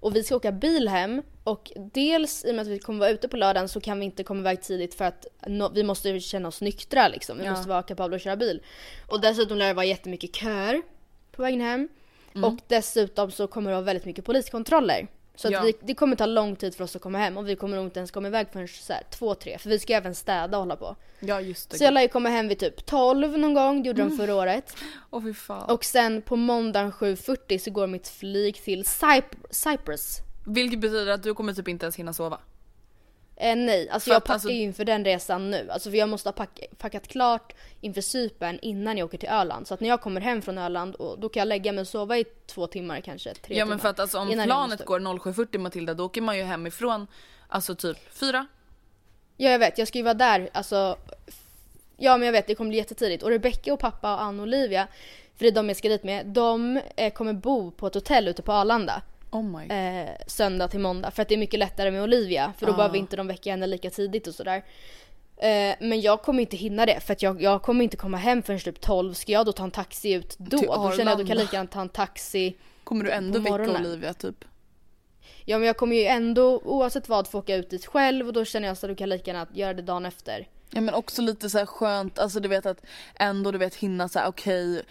Och 0.00 0.16
vi 0.16 0.22
ska 0.24 0.36
åka 0.36 0.52
bil 0.52 0.88
hem. 0.88 1.22
Och 1.44 1.72
dels 1.76 2.44
i 2.44 2.50
och 2.50 2.54
med 2.54 2.62
att 2.62 2.68
vi 2.68 2.78
kommer 2.78 2.98
vara 3.00 3.10
ute 3.10 3.28
på 3.28 3.36
lördagen 3.36 3.68
så 3.68 3.80
kan 3.80 3.98
vi 3.98 4.04
inte 4.04 4.24
komma 4.24 4.40
iväg 4.40 4.62
tidigt 4.62 4.94
för 4.94 5.04
att 5.04 5.26
no, 5.46 5.70
vi 5.74 5.82
måste 5.82 6.20
känna 6.20 6.48
oss 6.48 6.60
nyktra 6.60 7.08
liksom. 7.08 7.38
Vi 7.38 7.44
Ja. 7.44 7.50
måste 7.50 7.68
vara 7.68 7.82
kapabla 7.82 8.16
att 8.16 8.22
köra 8.22 8.36
bil. 8.36 8.62
Och 9.08 9.20
dessutom 9.20 9.58
lär 9.58 9.66
det 9.68 9.74
vara 9.74 9.86
jättemycket 9.86 10.36
köer 10.36 10.82
på 11.32 11.42
vägen 11.42 11.60
hem. 11.60 11.88
Mm. 12.34 12.44
Och 12.44 12.58
dessutom 12.68 13.30
så 13.30 13.46
kommer 13.46 13.70
det 13.70 13.76
vara 13.76 13.84
väldigt 13.84 14.04
mycket 14.04 14.24
poliskontroller. 14.24 15.06
Så 15.36 15.48
att 15.48 15.52
Ja. 15.52 15.62
vi, 15.62 15.74
det 15.80 15.94
kommer 15.94 16.16
ta 16.16 16.26
lång 16.26 16.56
tid 16.56 16.74
för 16.74 16.84
oss 16.84 16.96
att 16.96 17.02
komma 17.02 17.18
hem 17.18 17.36
och 17.38 17.48
vi 17.48 17.56
kommer 17.56 17.76
nog 17.76 17.86
inte 17.86 18.00
ens 18.00 18.10
komma 18.10 18.28
iväg 18.28 18.46
förrän 18.52 18.68
så 18.68 18.92
här, 18.92 19.02
två, 19.10 19.34
tre. 19.34 19.58
För 19.58 19.68
vi 19.70 19.78
ska 19.78 19.92
även 19.94 20.14
städa 20.14 20.56
och 20.58 20.62
hålla 20.62 20.76
på. 20.76 20.96
Ja 21.20 21.40
just 21.40 21.70
det. 21.70 21.78
Så 21.78 21.84
jag 21.84 21.94
lär 21.94 22.00
ju 22.00 22.08
komma 22.08 22.28
hem 22.28 22.48
vid 22.48 22.58
typ 22.58 22.86
12 22.86 23.38
någon 23.38 23.54
gång, 23.54 23.82
det 23.82 23.86
gjorde 23.88 24.02
de 24.02 24.16
förra 24.16 24.34
året. 24.34 24.76
Åh 25.10 25.22
fy 25.22 25.34
fan. 25.34 25.70
Och 25.70 25.84
sen 25.84 26.22
på 26.22 26.36
måndagen 26.36 26.92
7.40 26.92 27.58
så 27.58 27.70
går 27.70 27.86
mitt 27.86 28.08
flyg 28.08 28.54
till 28.64 28.82
Cyp- 28.82 29.46
Cyprus. 29.50 30.18
Vilket 30.46 30.80
betyder 30.80 31.12
att 31.12 31.22
du 31.22 31.34
kommer 31.34 31.52
typ 31.52 31.68
inte 31.68 31.84
ens 31.86 31.96
hinna 31.96 32.12
sova. 32.12 32.38
Eh, 33.36 33.56
nej, 33.56 33.88
alltså 33.88 34.08
För 34.08 34.14
jag 34.14 34.24
packar 34.24 34.34
alltså- 34.34 34.50
ju 34.50 34.62
inför 34.62 34.84
den 34.84 35.04
resan 35.04 35.50
nu. 35.50 35.70
Alltså 35.70 35.90
för 35.90 35.96
jag 35.96 36.08
måste 36.08 36.28
ha 36.28 36.32
pack, 36.32 36.60
packat 36.78 37.08
klart 37.08 37.52
inför 37.80 38.00
Cypern 38.00 38.58
innan 38.62 38.98
jag 38.98 39.06
åker 39.06 39.18
till 39.18 39.28
Öland. 39.28 39.66
Så 39.66 39.74
att 39.74 39.80
när 39.80 39.88
jag 39.88 40.00
kommer 40.00 40.20
hem 40.20 40.42
från 40.42 40.58
Öland, 40.58 40.94
och 40.94 41.18
då 41.18 41.28
kan 41.28 41.40
jag 41.40 41.48
lägga 41.48 41.72
mig 41.72 41.80
och 41.80 41.88
sova 41.88 42.18
i 42.18 42.24
två 42.46 42.66
timmar 42.66 43.00
kanske, 43.00 43.34
tre 43.34 43.58
Ja 43.58 43.64
men 43.64 43.78
för 43.78 43.88
att 43.88 44.00
alltså 44.00 44.18
om 44.18 44.42
planet 44.44 44.84
går 44.84 45.00
07.40 45.00 45.58
Matilda 45.58 45.94
då 45.94 46.04
åker 46.04 46.20
man 46.20 46.36
ju 46.36 46.42
hemifrån 46.42 47.06
alltså 47.48 47.74
typ 47.74 47.98
fyra. 48.12 48.46
Ja 49.36 49.50
jag 49.50 49.58
vet, 49.58 49.78
jag 49.78 49.88
ska 49.88 49.98
ju 49.98 50.04
vara 50.04 50.14
där, 50.14 50.50
alltså. 50.52 50.96
Ja 51.96 52.16
men 52.16 52.26
jag 52.26 52.32
vet, 52.32 52.46
det 52.46 52.54
kommer 52.54 52.68
bli 52.68 52.78
jättetidigt. 52.78 53.22
Och 53.22 53.30
Rebecca 53.30 53.72
och 53.72 53.80
pappa 53.80 54.14
och 54.14 54.22
Ann 54.22 54.40
och 54.40 54.42
Olivia, 54.42 54.86
för 55.36 55.44
det 55.44 55.50
är 55.50 55.54
de 55.54 55.68
jag 55.68 55.76
ska 55.76 55.88
dit 55.88 56.04
med, 56.04 56.26
de 56.26 56.80
eh, 56.96 57.12
kommer 57.12 57.32
bo 57.32 57.70
på 57.70 57.86
ett 57.86 57.94
hotell 57.94 58.28
ute 58.28 58.42
på 58.42 58.52
Arlanda. 58.52 59.02
Oh 59.34 59.72
eh, 59.72 60.10
söndag 60.26 60.68
till 60.68 60.80
måndag 60.80 61.10
för 61.10 61.22
att 61.22 61.28
det 61.28 61.34
är 61.34 61.38
mycket 61.38 61.58
lättare 61.60 61.90
med 61.90 62.02
Olivia 62.02 62.52
för 62.58 62.66
då 62.66 62.72
Ah. 62.72 62.76
behöver 62.76 62.98
inte 62.98 63.16
de 63.16 63.26
väcka 63.26 63.50
henne 63.50 63.66
lika 63.66 63.90
tidigt 63.90 64.26
och 64.26 64.34
sådär. 64.34 64.64
Eh, 65.36 65.74
men 65.80 66.00
jag 66.00 66.22
kommer 66.22 66.40
inte 66.40 66.56
hinna 66.56 66.86
det 66.86 67.00
för 67.00 67.12
att 67.12 67.22
jag, 67.22 67.42
jag 67.42 67.62
kommer 67.62 67.84
inte 67.84 67.96
komma 67.96 68.16
hem 68.16 68.42
förrän 68.42 68.58
typ 68.60 68.80
12. 68.80 69.14
Ska 69.14 69.32
jag 69.32 69.46
då 69.46 69.52
ta 69.52 69.64
en 69.64 69.70
taxi 69.70 70.12
ut 70.12 70.36
då? 70.38 70.56
Då 70.56 70.62
känner 70.62 70.72
jag 70.72 70.80
att 70.90 70.96
kan 70.96 71.04
jag 71.06 71.12
Arlanda. 71.20 71.34
lika 71.34 71.56
gärna 71.56 71.68
ta 71.68 71.80
en 71.80 71.88
taxi. 71.88 72.56
Kommer 72.84 73.04
du 73.04 73.10
ändå 73.10 73.38
väcka. 73.38 73.54
Olivia 73.54 74.14
typ? 74.14 74.44
Ja 75.44 75.58
men 75.58 75.66
jag 75.66 75.76
kommer 75.76 75.96
ju 75.96 76.04
ändå 76.04 76.60
oavsett 76.64 77.08
vad 77.08 77.28
få 77.28 77.38
åka 77.38 77.54
ut 77.56 77.70
dit 77.70 77.86
själv 77.86 78.26
och 78.26 78.32
då 78.32 78.44
känner 78.44 78.68
jag 78.68 78.72
att 78.72 78.80
du 78.80 78.94
kan 78.94 79.08
lika 79.08 79.30
gärna 79.30 79.46
göra 79.54 79.74
det 79.74 79.82
dagen 79.82 80.06
efter. 80.06 80.48
Ja 80.70 80.80
men 80.80 80.94
också 80.94 81.22
lite 81.22 81.50
så 81.50 81.66
skönt, 81.66 82.18
alltså 82.18 82.40
du 82.40 82.48
vet 82.48 82.66
att 82.66 82.84
ändå 83.14 83.50
du 83.50 83.58
vet 83.58 83.74
hinna 83.74 84.08
så 84.08 84.18
här 84.18 84.28
okej 84.28 84.82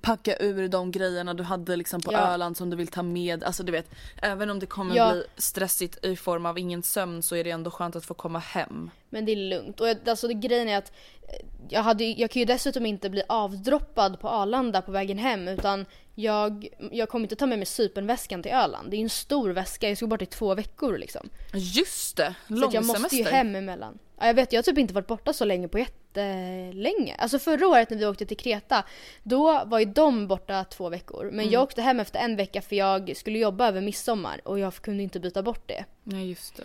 packa 0.00 0.36
ur 0.40 0.68
de 0.68 0.90
grejerna 0.90 1.34
du 1.34 1.42
hade 1.42 1.76
liksom 1.76 2.00
på 2.00 2.12
Ja. 2.12 2.18
Öland 2.18 2.56
som 2.56 2.70
du 2.70 2.76
vill 2.76 2.88
ta 2.88 3.02
med. 3.02 3.44
Alltså 3.44 3.62
du 3.62 3.72
vet, 3.72 3.90
även 4.22 4.50
om 4.50 4.58
det 4.58 4.66
kommer 4.66 4.96
Ja. 4.96 5.12
bli 5.12 5.24
stressigt 5.36 6.04
i 6.04 6.16
form 6.16 6.46
av 6.46 6.58
ingen 6.58 6.82
sömn 6.82 7.22
så 7.22 7.36
är 7.36 7.44
det 7.44 7.50
ändå 7.50 7.70
skönt 7.70 7.96
att 7.96 8.04
få 8.04 8.14
komma 8.14 8.38
hem. 8.38 8.90
Men 9.10 9.24
det 9.24 9.32
är 9.32 9.36
lugnt. 9.36 9.80
Och 9.80 9.88
jag, 9.88 10.08
alltså 10.08 10.28
det, 10.28 10.34
grejen 10.34 10.68
är 10.68 10.78
att 10.78 10.92
eh, 11.22 11.46
jag, 11.68 11.82
hade, 11.82 12.04
jag 12.04 12.30
kan 12.30 12.40
ju 12.40 12.46
dessutom 12.46 12.86
inte 12.86 13.10
bli 13.10 13.22
avdroppad 13.28 14.20
på 14.20 14.28
Arlanda 14.28 14.82
på 14.82 14.92
vägen 14.92 15.18
hem 15.18 15.48
utan 15.48 15.86
jag, 16.14 16.68
jag 16.92 17.08
kommer 17.08 17.24
inte 17.24 17.36
ta 17.36 17.46
med 17.46 17.58
mig 17.58 17.66
Cypernväskan 17.66 18.42
till 18.42 18.52
Öland. 18.52 18.90
Det 18.90 18.96
är 18.96 18.98
ju 18.98 19.02
en 19.04 19.10
stor 19.10 19.50
väska, 19.50 19.88
jag 19.88 19.96
ska 19.96 20.06
bort 20.06 20.22
i 20.22 20.26
två 20.26 20.54
veckor 20.54 20.98
liksom. 20.98 21.28
Just 21.54 22.16
det! 22.16 22.34
Så 22.48 22.64
att 22.66 22.72
jag 22.74 22.84
måste 22.84 23.16
ju 23.16 23.22
Långsemester. 23.22 23.32
hem 23.32 23.54
emellan. 23.56 23.98
Ja, 24.20 24.26
jag 24.26 24.34
vet, 24.34 24.52
jag 24.52 24.58
har 24.58 24.62
typ 24.62 24.78
inte 24.78 24.94
varit 24.94 25.06
borta 25.06 25.32
så 25.32 25.44
länge 25.44 25.68
på 25.68 25.78
jättelänge. 25.78 27.14
Alltså 27.18 27.38
förra 27.38 27.68
året 27.68 27.90
när 27.90 27.96
vi 27.98 28.06
åkte 28.06 28.26
till 28.26 28.36
Kreta, 28.36 28.84
då 29.22 29.64
var 29.64 29.78
ju 29.78 29.84
de 29.84 30.26
borta 30.28 30.64
två 30.64 30.88
veckor. 30.88 31.24
Men 31.24 31.40
Mm. 31.40 31.50
jag 31.50 31.62
åkte 31.62 31.82
hem 31.82 32.00
efter 32.00 32.18
en 32.18 32.36
vecka 32.36 32.62
för 32.62 32.76
jag 32.76 33.16
skulle 33.16 33.38
jobba 33.38 33.68
över 33.68 33.80
midsommar 33.80 34.40
och 34.44 34.58
jag 34.58 34.74
kunde 34.74 35.02
inte 35.02 35.20
byta 35.20 35.42
bort 35.42 35.68
det. 35.68 35.84
Nej 36.02 36.28
just 36.28 36.56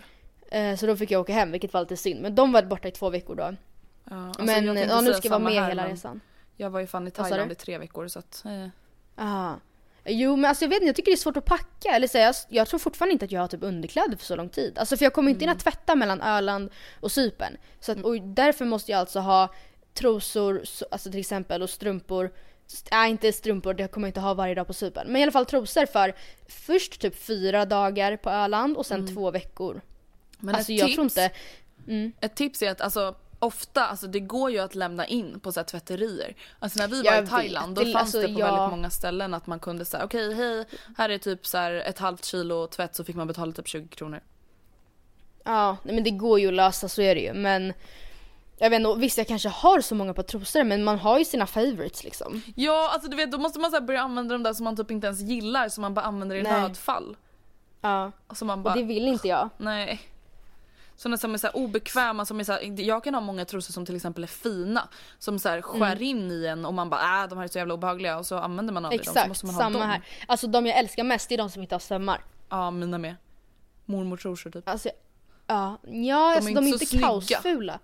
det. 0.50 0.58
Eh, 0.58 0.76
Så 0.76 0.86
då 0.86 0.96
fick 0.96 1.10
jag 1.10 1.20
åka 1.20 1.32
hem, 1.32 1.52
vilket 1.52 1.72
var 1.72 1.80
lite 1.80 1.96
synd. 1.96 2.20
Men 2.22 2.34
de 2.34 2.52
var 2.52 2.62
borta 2.62 2.88
i 2.88 2.90
två 2.90 3.10
veckor 3.10 3.34
då. 3.34 3.54
Ja, 4.10 4.26
alltså, 4.26 4.42
men 4.42 4.76
ja, 4.76 5.00
nu 5.00 5.12
ska 5.14 5.28
jag 5.28 5.30
vara 5.30 5.38
med 5.44 5.52
här, 5.62 5.68
hela 5.68 5.88
resan. 5.88 6.20
Jag 6.56 6.70
var 6.70 6.80
ju 6.80 6.86
fan 6.86 7.06
i 7.08 7.10
Thailand 7.10 7.52
i 7.52 7.54
tre 7.54 7.78
veckor 7.78 8.08
så 8.08 8.18
att 8.18 8.44
eh. 8.44 8.68
Aha. 9.24 9.60
Jo 10.06 10.36
men 10.36 10.44
alltså 10.48 10.64
jag 10.64 10.68
vet 10.68 10.76
inte, 10.76 10.86
jag 10.86 10.96
tycker 10.96 11.10
det 11.10 11.14
är 11.14 11.16
svårt 11.16 11.36
att 11.36 11.44
packa. 11.44 11.88
Eller 11.90 12.08
så 12.08 12.18
jag, 12.18 12.34
jag 12.48 12.68
tror 12.68 12.78
fortfarande 12.80 13.12
inte 13.12 13.24
att 13.24 13.32
jag 13.32 13.40
har 13.40 13.48
typ 13.48 13.62
underkläder 13.62 14.16
för 14.16 14.24
så 14.24 14.36
lång 14.36 14.48
tid. 14.48 14.78
Alltså 14.78 14.96
för 14.96 15.04
jag 15.04 15.12
kommer 15.12 15.30
inte 15.30 15.44
Mm. 15.44 15.48
hinna 15.50 15.60
tvätta 15.60 15.94
mellan 15.94 16.20
Öland 16.22 16.70
och 17.00 17.12
Cypern. 17.12 17.56
Så 17.80 17.92
att, 17.92 18.02
och 18.02 18.20
därför 18.22 18.64
måste 18.64 18.90
jag 18.92 18.98
alltså 18.98 19.20
ha 19.20 19.54
trosor, 19.94 20.60
så- 20.64 20.86
alltså 20.90 21.10
till 21.10 21.20
exempel, 21.20 21.62
och 21.62 21.70
strumpor. 21.70 22.32
Nej 22.90 23.10
inte 23.10 23.32
strumpor, 23.32 23.74
det 23.74 23.88
kommer 23.88 24.06
jag 24.06 24.10
inte 24.10 24.20
ha 24.20 24.34
varje 24.34 24.54
dag 24.54 24.66
på 24.66 24.72
Cypern. 24.72 25.06
Men 25.06 25.16
i 25.16 25.22
alla 25.22 25.32
fall 25.32 25.46
trosor 25.46 25.86
för 25.86 26.14
först 26.48 27.00
typ 27.00 27.16
fyra 27.16 27.64
dagar 27.64 28.16
på 28.16 28.30
Öland 28.30 28.76
och 28.76 28.86
sen 28.86 29.14
två 29.14 29.30
veckor. 29.30 29.80
Men 30.38 30.54
alltså 30.54 30.72
ett 30.72 30.78
jag 30.78 30.86
tips, 30.88 30.94
tror 30.94 31.04
inte... 31.04 31.30
Mm. 31.88 32.12
Ett 32.20 32.34
tips 32.34 32.62
är 32.62 32.70
att 32.70 32.80
alltså 32.80 33.14
ofta, 33.44 33.86
alltså 33.86 34.06
det 34.06 34.20
går 34.20 34.50
ju 34.50 34.58
att 34.58 34.74
lämna 34.74 35.06
in 35.06 35.40
på 35.40 35.52
så 35.52 35.60
här 35.60 35.64
tvätterier. 35.64 36.34
Alltså 36.58 36.78
när 36.78 36.88
vi 36.88 37.02
var 37.02 37.04
Jag 37.12 37.18
i 37.18 37.20
vet. 37.20 37.30
Thailand 37.30 37.74
då 37.76 37.82
Det- 37.84 37.92
fanns 37.92 38.02
alltså, 38.14 38.20
det 38.28 38.34
på 38.34 38.40
jag- 38.40 38.46
väldigt 38.52 38.70
många 38.70 38.90
ställen 38.90 39.34
att 39.34 39.46
man 39.46 39.58
kunde 39.60 39.84
säga 39.84 40.04
okej 40.04 40.34
hej, 40.34 40.64
här 40.96 41.08
är 41.08 41.18
typ 41.18 41.46
så 41.46 41.58
här 41.58 41.72
ett 41.72 41.98
halvt 41.98 42.24
kilo 42.24 42.66
tvätt 42.66 42.94
så 42.96 43.04
fick 43.04 43.16
man 43.16 43.26
betala 43.26 43.52
typ 43.52 43.68
20 43.68 43.88
kronor. 43.88 44.20
Ja, 45.44 45.76
nej, 45.82 45.94
men 45.94 46.04
det 46.04 46.10
går 46.10 46.40
ju 46.40 46.48
att 46.48 46.54
lösa, 46.54 46.88
så 46.88 47.02
är 47.02 47.14
det 47.14 47.20
ju. 47.20 47.34
Men 47.34 47.72
jag 48.58 48.70
vet 48.70 48.80
inte, 48.80 48.94
visst 49.00 49.18
jag 49.18 49.26
kanske 49.28 49.48
har 49.48 49.80
så 49.80 49.94
många 49.94 50.14
par 50.14 50.22
trosor 50.22 50.64
men 50.64 50.84
man 50.84 50.98
har 50.98 51.18
ju 51.18 51.24
sina 51.24 51.46
favorites 51.46 52.04
liksom. 52.04 52.42
Ja 52.56 52.90
alltså 52.92 53.10
du 53.10 53.16
vet 53.16 53.32
då 53.32 53.38
måste 53.38 53.58
man 53.58 53.70
så 53.70 53.80
börja 53.80 54.00
använda 54.00 54.34
de 54.34 54.42
där 54.42 54.52
som 54.52 54.64
man 54.64 54.76
typ 54.76 54.90
inte 54.90 55.06
ens 55.06 55.20
gillar 55.20 55.68
som 55.68 55.82
man 55.82 55.94
bara 55.94 56.04
använder 56.04 56.36
i 56.36 56.42
Nej. 56.42 56.60
nödfall. 56.60 57.16
Ja, 57.80 58.12
Alltså 58.26 58.44
man 58.44 58.58
och 58.58 58.64
bara, 58.64 58.74
det 58.74 58.82
vill 58.82 59.08
inte 59.08 59.28
jag. 59.28 59.48
nej. 59.58 60.00
Sådana 60.96 61.16
som 61.16 61.34
är 61.34 61.38
så 61.38 61.48
obekväma, 61.48 62.24
som 62.24 62.40
är 62.40 62.44
så 62.44 62.52
här, 62.52 62.80
jag 62.80 63.04
kan 63.04 63.14
ha 63.14 63.20
många 63.20 63.44
trosor 63.44 63.72
som 63.72 63.86
till 63.86 63.96
exempel 63.96 64.22
är 64.24 64.28
fina. 64.28 64.88
Som 65.18 65.38
så 65.38 65.48
här 65.48 65.62
skär 65.62 65.76
Mm. 65.96 66.02
in 66.02 66.30
i 66.30 66.46
en 66.46 66.64
och 66.64 66.74
man 66.74 66.90
bara 66.90 67.22
äh, 67.22 67.28
de 67.28 67.38
här 67.38 67.44
är 67.44 67.48
så 67.48 67.58
jävla 67.58 67.74
obehagliga 67.74 68.18
och 68.18 68.26
så 68.26 68.38
använder 68.38 68.72
man 68.74 68.84
aldrig 68.84 69.00
dem 69.04 69.10
Exakt, 69.16 69.42
man 69.44 69.54
ha 69.54 69.60
samma 69.62 69.78
dem. 69.78 69.88
här. 69.88 70.02
Alltså 70.28 70.46
de 70.46 70.66
jag 70.66 70.78
älskar 70.78 71.04
mest 71.04 71.32
är 71.32 71.38
de 71.38 71.50
som 71.50 71.62
inte 71.62 71.74
har 71.74 71.80
sömmar. 71.80 72.24
Ja 72.48 72.70
mina 72.70 72.98
med. 72.98 73.14
Mormor 73.84 74.16
trosor 74.16 74.50
typ. 74.50 74.68
Alltså, 74.68 74.88
ja, 75.46 75.78
ja 75.86 76.34
alltså, 76.36 76.50
är 76.50 76.54
de 76.54 76.58
är 76.64 76.68
inte 76.68 76.72
inte 76.72 76.78
så 76.78 76.86
snygga. 76.86 77.06
kaosfula. 77.06 77.78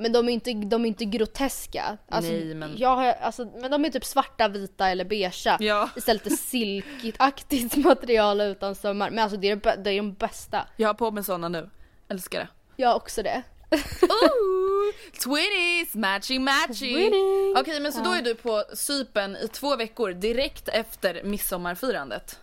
Men 0.00 0.12
de 0.12 0.28
är 0.28 0.32
inte, 0.32 0.52
de 0.52 0.84
är 0.84 0.88
inte 0.88 1.04
groteska. 1.04 1.96
Alltså, 2.08 2.32
Nej, 2.32 2.54
men- 2.54 2.74
Jag 2.76 2.96
har, 2.96 3.06
alltså, 3.12 3.48
men 3.56 3.70
de 3.70 3.84
är 3.84 3.90
typ 3.90 4.04
svarta, 4.04 4.48
vita 4.48 4.88
eller 4.88 5.04
beigea. 5.04 5.56
Ja. 5.60 5.88
Istället 5.96 6.22
för 6.22 6.30
silkigt-aktigt 6.30 7.76
material 7.84 8.40
utan 8.40 8.74
sömmar. 8.74 9.10
Men 9.10 9.18
alltså 9.18 9.36
det 9.38 9.50
är, 9.50 9.76
det 9.84 9.90
är 9.90 9.96
de 9.96 10.12
bästa. 10.14 10.66
Jag 10.76 10.88
har 10.88 10.94
på 10.94 11.10
mig 11.10 11.24
såna 11.24 11.48
nu. 11.48 11.70
Älskar 12.08 12.38
det. 12.38 12.48
Jag 12.76 12.96
också 12.96 13.22
det. 13.22 13.42
Ooh, 14.02 14.92
twinnies, 15.22 15.94
matching 15.94 16.44
matching. 16.44 16.94
Twinning. 16.94 17.54
Okej 17.56 17.80
men 17.80 17.92
så 17.92 18.00
då 18.00 18.12
är 18.12 18.22
du 18.22 18.34
på 18.34 18.64
Cypern 18.74 19.36
i 19.36 19.48
två 19.48 19.76
veckor 19.76 20.12
direkt 20.12 20.68
efter 20.68 21.22
midsommarfirandet. 21.24 22.38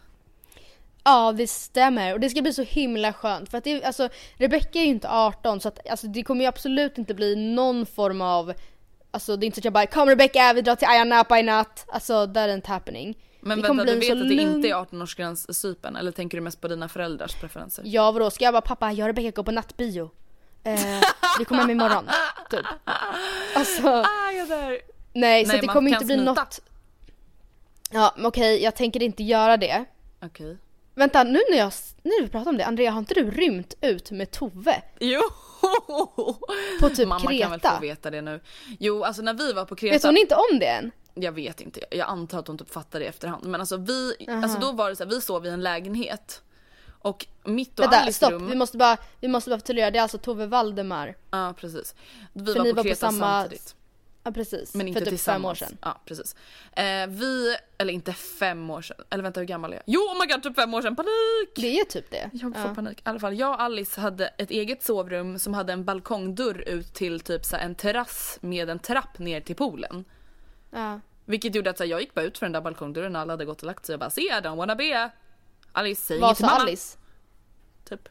Ja 1.03 1.31
det 1.31 1.47
stämmer 1.47 2.13
och 2.13 2.19
det 2.19 2.29
ska 2.29 2.41
bli 2.41 2.53
så 2.53 2.61
himla 2.63 3.13
skönt 3.13 3.51
för 3.51 3.57
att 3.57 3.63
det, 3.63 3.83
alltså 3.83 4.09
Rebecca 4.35 4.79
är 4.79 4.83
ju 4.83 4.89
inte 4.89 5.09
18 5.09 5.61
så 5.61 5.67
att 5.67 5.89
alltså, 5.89 6.07
det 6.07 6.23
kommer 6.23 6.41
ju 6.41 6.47
absolut 6.47 6.97
inte 6.97 7.13
bli 7.13 7.35
någon 7.35 7.85
form 7.85 8.21
av 8.21 8.53
Alltså 9.11 9.35
det 9.35 9.43
är 9.43 9.45
inte 9.45 9.55
så 9.55 9.59
att 9.61 9.65
jag 9.65 9.73
bara 9.73 9.85
kom 9.85 10.09
Rebecca 10.09 10.53
vi 10.53 10.61
drar 10.61 10.75
till 10.75 10.87
Ayia 10.87 11.03
Napa 11.03 11.39
i 11.39 11.43
natt. 11.43 11.85
Alltså 11.87 12.25
that 12.27 12.49
ain't 12.49 12.67
happening. 12.67 13.17
Men 13.47 13.61
Det 13.61 13.67
vänta 13.67 13.83
du 13.85 13.95
vet 13.99 14.11
att 14.11 14.17
det 14.19 14.23
lugn- 14.35 14.55
inte 14.55 14.67
är 14.67 14.73
18-årsgräns 14.75 15.49
i 15.49 15.53
Cypern 15.53 15.95
eller 15.95 16.11
tänker 16.11 16.37
du 16.37 16.41
mest 16.41 16.61
på 16.61 16.67
dina 16.67 16.89
föräldrars 16.89 17.33
preferenser? 17.35 17.83
Ja 17.87 18.11
vadå 18.11 18.29
ska 18.31 18.43
jag 18.45 18.53
bara 18.53 18.61
pappa 18.61 18.91
jag 18.91 18.99
och 18.99 19.07
Rebecca 19.07 19.31
går 19.35 19.43
på 19.43 19.51
nattbio. 19.51 20.09
Eh, 20.63 20.79
vi 21.39 21.45
kommer 21.45 21.61
hem 21.61 21.69
imorgon. 21.71 22.09
Typ. 22.49 22.65
Alltså 23.55 23.87
Ah, 23.87 24.31
jag 24.31 24.47
dör. 24.49 24.79
nej 25.13 25.45
så 25.45 25.51
Nej, 25.51 25.61
det 25.61 25.67
kommer 25.67 25.91
inte 25.91 26.05
bli 26.05 26.15
smita. 26.15 26.33
något. 26.33 26.61
Ja 27.91 28.13
men 28.17 28.25
okej 28.25 28.63
jag 28.63 28.75
tänker 28.75 29.03
inte 29.03 29.23
göra 29.23 29.57
det. 29.57 29.85
Okej. 30.21 30.57
Vänta 30.95 31.23
nu 31.23 31.39
när 31.51 31.57
jag, 31.57 31.71
nu 32.03 32.11
när 32.17 32.23
vi 32.23 32.29
pratar 32.29 32.49
om 32.51 32.57
det 32.57 32.65
Andrea 32.65 32.91
har 32.91 32.99
inte 32.99 33.13
du 33.13 33.31
rymt 33.31 33.73
ut 33.81 34.11
med 34.11 34.31
Tove? 34.31 34.81
Jo! 34.99 35.21
På 36.81 36.89
typ 36.89 37.07
Mamma 37.07 37.19
kan 37.19 37.51
väl 37.51 37.59
Kreta? 37.59 37.75
få 37.75 37.81
veta 37.81 38.11
det 38.11 38.21
nu. 38.21 38.39
Jo 38.79 39.03
alltså 39.03 39.21
när 39.21 39.33
vi 39.33 39.53
var 39.53 39.65
på 39.65 39.75
Kreta. 39.75 39.93
Vet 39.93 40.03
hon 40.03 40.17
inte 40.17 40.35
om 40.35 40.59
det 40.59 40.65
än? 40.67 40.91
Jag 41.17 41.31
vet 41.31 41.61
inte, 41.61 41.79
jag 41.91 42.07
antar 42.09 42.39
att 42.39 42.47
hon 42.47 42.57
typ 42.57 42.71
fattar 42.73 42.99
det 42.99 43.05
i 43.05 43.07
efterhand. 43.07 43.43
Men 43.45 43.59
alltså 43.61 43.77
vi, 43.77 44.15
alltså 44.27 44.59
då 44.59 44.71
var 44.71 44.89
det 44.89 44.95
så 44.95 45.03
här, 45.03 45.11
vi 45.11 45.21
sov 45.21 45.45
i 45.45 45.49
en 45.49 45.63
lägenhet. 45.63 46.41
Och 46.99 47.25
mitt 47.43 47.79
och 47.79 47.83
Vänta 47.85 47.97
Alice 47.97 48.17
stopp, 48.17 48.31
rum. 48.31 48.47
vi 48.49 48.55
måste 48.55 48.77
bara, 48.77 48.97
vi 49.19 49.27
måste 49.27 49.49
bara 49.49 49.59
förtydliga, 49.59 49.91
det 49.91 49.97
är 49.97 50.01
alltså 50.01 50.17
Tove 50.17 50.45
Valdemar. 50.45 51.15
Ja 51.31 51.53
precis. 51.57 51.95
Vi 52.33 52.45
För 52.53 52.59
var 52.59 52.63
ni 52.63 52.69
på 52.71 52.75
var 52.75 52.83
på 52.83 52.87
Kreta 52.89 53.11
samma- 53.11 53.41
samtidigt. 53.41 53.75
Ja 54.23 54.31
precis, 54.31 54.73
Men 54.73 54.87
inte 54.87 54.99
för 54.99 55.05
typ 55.05 55.11
tillsammans. 55.11 55.59
fem 55.59 55.67
år 55.67 55.69
sedan. 55.69 55.77
Ja 55.81 56.01
precis. 56.05 56.35
Eh, 56.71 57.07
vi, 57.07 57.55
eller 57.77 57.93
inte 57.93 58.13
fem 58.13 58.69
år 58.69 58.81
sedan. 58.81 58.97
Eller 59.09 59.23
vänta 59.23 59.39
hur 59.39 59.47
gammal 59.47 59.71
är 59.71 59.75
jag? 59.75 59.83
Jo 59.85 60.01
oh 60.01 60.19
my 60.19 60.33
god 60.33 60.43
typ 60.43 60.55
fem 60.55 60.73
år 60.73 60.81
sedan, 60.81 60.95
panik! 60.95 61.55
Det 61.55 61.79
är 61.79 61.85
typ 61.85 62.11
det. 62.11 62.29
Jag 62.33 62.53
får 62.55 62.61
ja. 62.69 62.75
panik. 62.75 62.97
I 62.99 63.01
alla 63.03 63.19
fall 63.19 63.39
jag 63.39 63.49
och 63.49 63.61
Alice 63.61 64.01
hade 64.01 64.27
ett 64.27 64.51
eget 64.51 64.83
sovrum 64.83 65.39
som 65.39 65.53
hade 65.53 65.73
en 65.73 65.85
balkongdörr 65.85 66.61
ut 66.67 66.93
till 66.93 67.19
typ 67.19 67.45
så 67.45 67.55
en 67.55 67.75
terrass 67.75 68.37
med 68.41 68.69
en 68.69 68.79
trapp 68.79 69.19
ner 69.19 69.41
till 69.41 69.55
poolen. 69.55 70.05
Ja. 70.75 70.99
Vilket 71.25 71.55
gjorde 71.55 71.69
att 71.69 71.79
här, 71.79 71.85
jag 71.85 72.01
gick 72.01 72.13
bara 72.13 72.25
ut 72.25 72.37
för 72.37 72.45
den 72.45 72.53
där 72.53 72.61
balkongdörren 72.61 73.13
när 73.13 73.19
alla 73.19 73.33
hade 73.33 73.45
gått 73.45 73.61
och 73.61 73.67
lagt 73.67 73.85
sig 73.85 73.93
och 73.93 73.99
bara 73.99 74.09
se 74.09 74.21
I 74.21 74.31
don't 74.31 74.55
wanna 74.55 74.75
be. 74.75 75.11
Alice 75.71 76.01
säg 76.05 76.19
Vad 76.19 76.37
sa 76.37 76.45
mamma. 76.45 76.59
Alice? 76.61 76.97
Typ. 77.83 78.09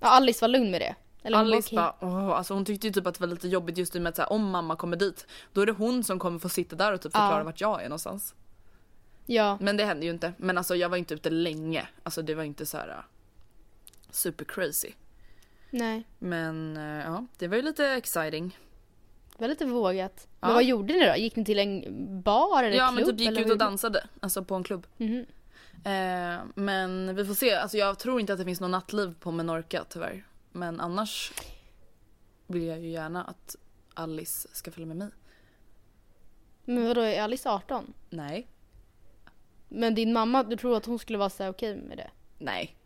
Ja, 0.00 0.08
Alice 0.08 0.44
var 0.44 0.48
lugn 0.48 0.70
med 0.70 0.80
det. 0.80 0.94
Eller 1.22 1.38
Alice 1.38 1.68
okej. 1.68 1.76
bara, 1.76 1.94
åh, 2.00 2.28
alltså 2.30 2.54
hon 2.54 2.64
tyckte 2.64 2.86
ju 2.86 2.92
typ 2.92 3.06
att 3.06 3.14
det 3.14 3.20
var 3.20 3.28
lite 3.28 3.48
jobbigt 3.48 3.78
just 3.78 3.94
och 3.94 4.02
med 4.02 4.10
att 4.10 4.16
så 4.16 4.22
här, 4.22 4.32
om 4.32 4.50
mamma 4.50 4.76
kommer 4.76 4.96
dit 4.96 5.26
då 5.52 5.60
är 5.60 5.66
det 5.66 5.72
hon 5.72 6.04
som 6.04 6.18
kommer 6.18 6.38
få 6.38 6.48
sitta 6.48 6.76
där 6.76 6.92
och 6.92 7.00
typ 7.00 7.12
förklara 7.12 7.38
Ja. 7.38 7.44
vart 7.44 7.60
jag 7.60 7.80
är 7.82 7.88
någonstans. 7.88 8.34
Ja. 9.26 9.58
Men 9.60 9.76
det 9.76 9.84
hände 9.84 10.06
ju 10.06 10.12
inte. 10.12 10.32
Men 10.36 10.58
alltså 10.58 10.76
jag 10.76 10.88
var 10.88 10.96
inte 10.96 11.14
ute 11.14 11.30
länge. 11.30 11.88
Alltså 12.02 12.22
det 12.22 12.34
var 12.34 12.42
inte 12.42 12.66
så 12.66 12.76
här 12.76 13.04
super 14.10 14.44
crazy. 14.44 14.92
Nej. 15.70 16.04
Men 16.18 16.76
uh, 16.76 17.04
ja, 17.04 17.26
det 17.38 17.48
var 17.48 17.56
ju 17.56 17.62
lite 17.62 17.86
exciting. 17.86 18.58
Det 19.40 19.44
var 19.44 19.48
lite 19.48 19.64
vågat. 19.64 20.28
Ja. 20.40 20.46
Men 20.46 20.54
vad 20.54 20.64
gjorde 20.64 20.92
ni 20.94 21.06
då? 21.06 21.16
Gick 21.16 21.36
ni 21.36 21.44
till 21.44 21.58
en 21.58 21.84
bar 22.22 22.64
eller 22.64 22.76
Ja 22.76 22.88
klubb? 22.88 23.06
men 23.06 23.16
typ 23.16 23.20
gick 23.20 23.46
ut 23.46 23.52
och 23.52 23.58
dansade. 23.58 24.06
Alltså 24.20 24.44
på 24.44 24.54
en 24.54 24.62
klubb. 24.64 24.86
Mhm. 24.96 25.26
Eh, 25.84 26.40
men 26.54 27.16
vi 27.16 27.24
får 27.24 27.34
se. 27.34 27.54
Alltså 27.54 27.76
jag 27.76 27.98
tror 27.98 28.20
inte 28.20 28.32
att 28.32 28.38
det 28.38 28.44
finns 28.44 28.60
något 28.60 28.70
nattliv 28.70 29.14
på 29.20 29.30
Menorca 29.30 29.84
tyvärr. 29.88 30.26
Men 30.52 30.80
annars 30.80 31.32
vill 32.46 32.62
jag 32.64 32.80
ju 32.80 32.88
gärna 32.88 33.24
att 33.24 33.56
Alice 33.94 34.48
ska 34.52 34.70
följa 34.70 34.86
med 34.86 34.96
mig. 34.96 35.10
Men 36.64 36.86
vadå, 36.88 37.00
är 37.00 37.22
Alice 37.22 37.50
18? 37.50 37.92
Nej. 38.10 38.46
Men 39.68 39.94
din 39.94 40.12
mamma, 40.12 40.42
du 40.42 40.56
tror 40.56 40.76
att 40.76 40.86
hon 40.86 40.98
skulle 40.98 41.18
vara 41.18 41.30
så 41.30 41.48
okej 41.48 41.76
med 41.76 41.96
det? 41.96 42.10
Nej. 42.38 42.76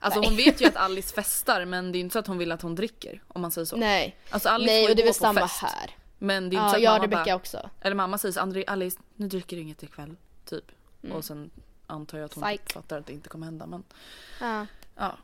Alltså 0.00 0.20
Nej. 0.20 0.28
hon 0.28 0.36
vet 0.36 0.60
ju 0.60 0.66
att 0.66 0.76
Alice 0.76 1.14
festar 1.14 1.64
men 1.64 1.92
det 1.92 1.98
är 1.98 2.00
inte 2.00 2.12
så 2.12 2.18
att 2.18 2.26
hon 2.26 2.38
vill 2.38 2.52
att 2.52 2.62
hon 2.62 2.74
dricker 2.74 3.22
om 3.28 3.42
man 3.42 3.50
säger 3.50 3.64
så. 3.64 3.76
Nej. 3.76 4.16
Alltså 4.30 4.48
Alice 4.48 4.72
Nej 4.72 4.88
och 4.90 4.96
det 4.96 5.02
är 5.02 5.04
väl 5.04 5.14
samma 5.14 5.40
fest. 5.40 5.62
här. 5.62 5.90
Men 6.18 6.50
det 6.50 6.56
är 6.56 6.58
inte 6.58 6.64
Ja, 6.66 6.70
så 6.70 6.76
att 6.76 6.82
jag 6.82 6.92
mamma 6.92 7.04
Rebecca 7.04 7.24
bara, 7.24 7.34
också. 7.36 7.70
Eller 7.80 7.96
mamma 7.96 8.18
säger 8.18 8.32
så 8.32 8.64
Alice 8.72 8.98
nu 9.16 9.28
dricker 9.28 9.56
du 9.56 9.62
inget 9.62 9.82
ikväll. 9.82 10.16
Typ. 10.44 10.64
Och 11.12 11.24
sen 11.24 11.50
antar 11.86 12.18
jag 12.18 12.24
att 12.24 12.34
hon 12.34 12.44
Mm. 12.44 12.58
Psych. 12.58 12.72
fattar 12.74 12.98
att 12.98 13.06
det 13.06 13.12
inte 13.12 13.28
kommer 13.28 13.44
hända 13.46 13.66
men 13.66 13.82
Ja. 14.40 14.66
ja. 14.96 15.16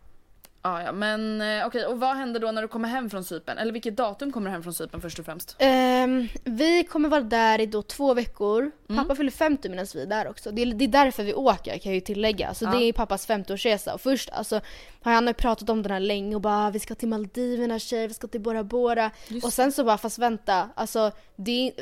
Ja, 0.67 0.83
ja 0.83 0.93
men 0.93 1.41
eh, 1.41 1.67
okej 1.67 1.87
och 1.87 2.01
vad 2.01 2.17
händer 2.17 2.41
då 2.41 2.53
när 2.53 2.63
du 2.63 2.69
kommer 2.69 2.89
hem 2.89 3.11
från 3.11 3.25
Cypern? 3.25 3.59
Eller 3.59 3.73
vilket 3.73 3.97
datum 3.97 4.33
kommer 4.33 4.47
du 4.47 4.53
hem 4.53 4.63
från 4.63 4.75
Cypern 4.75 5.01
först 5.01 5.19
och 5.19 5.25
främst? 5.25 5.57
Ehm, 5.59 6.29
vi 6.45 6.85
kommer 6.85 7.09
vara 7.09 7.21
där 7.21 7.61
i 7.61 7.67
då 7.67 7.83
två 7.83 8.15
veckor. 8.15 8.71
Mm. 8.89 9.03
Pappa 9.03 9.15
fyller 9.17 9.31
50 9.31 9.69
medan 9.69 9.87
vi 9.95 10.03
är 10.03 10.07
där 10.07 10.29
också. 10.29 10.51
Det 10.51 10.63
är, 10.63 10.67
det 10.67 10.85
är 10.85 10.89
därför 10.89 11.23
vi 11.25 11.35
åker 11.35 11.71
kan 11.79 11.93
jag 11.93 11.95
ju 11.95 12.01
tillägga. 12.01 12.55
Så 12.55 12.65
Ja. 12.65 12.71
det 12.71 12.85
är 12.85 12.93
pappas 12.93 13.29
50-årsresa. 13.29 13.91
Och 13.93 14.01
först 14.01 14.31
alltså, 14.33 14.61
har 15.03 15.13
han 15.13 15.35
pratat 15.35 15.71
om 15.71 15.83
den 15.83 15.93
här 15.93 16.01
länge 16.01 16.35
och 16.35 16.41
bara 16.41 16.67
"Ah, 16.67 16.71
vi 16.71 16.79
ska 16.81 16.95
till 16.95 17.09
Maldiverna 17.09 17.79
tjejer, 17.79 18.09
vi 18.09 18.15
ska 18.15 18.27
till 18.27 18.41
Bora 18.41 18.65
Bora. 18.65 19.11
Och 19.43 19.53
sen 19.53 19.73
så 19.73 19.85
bara 19.85 19.99
fast 19.99 20.19
vänta, 20.19 20.69
alltså 20.75 21.11
det, 21.37 21.73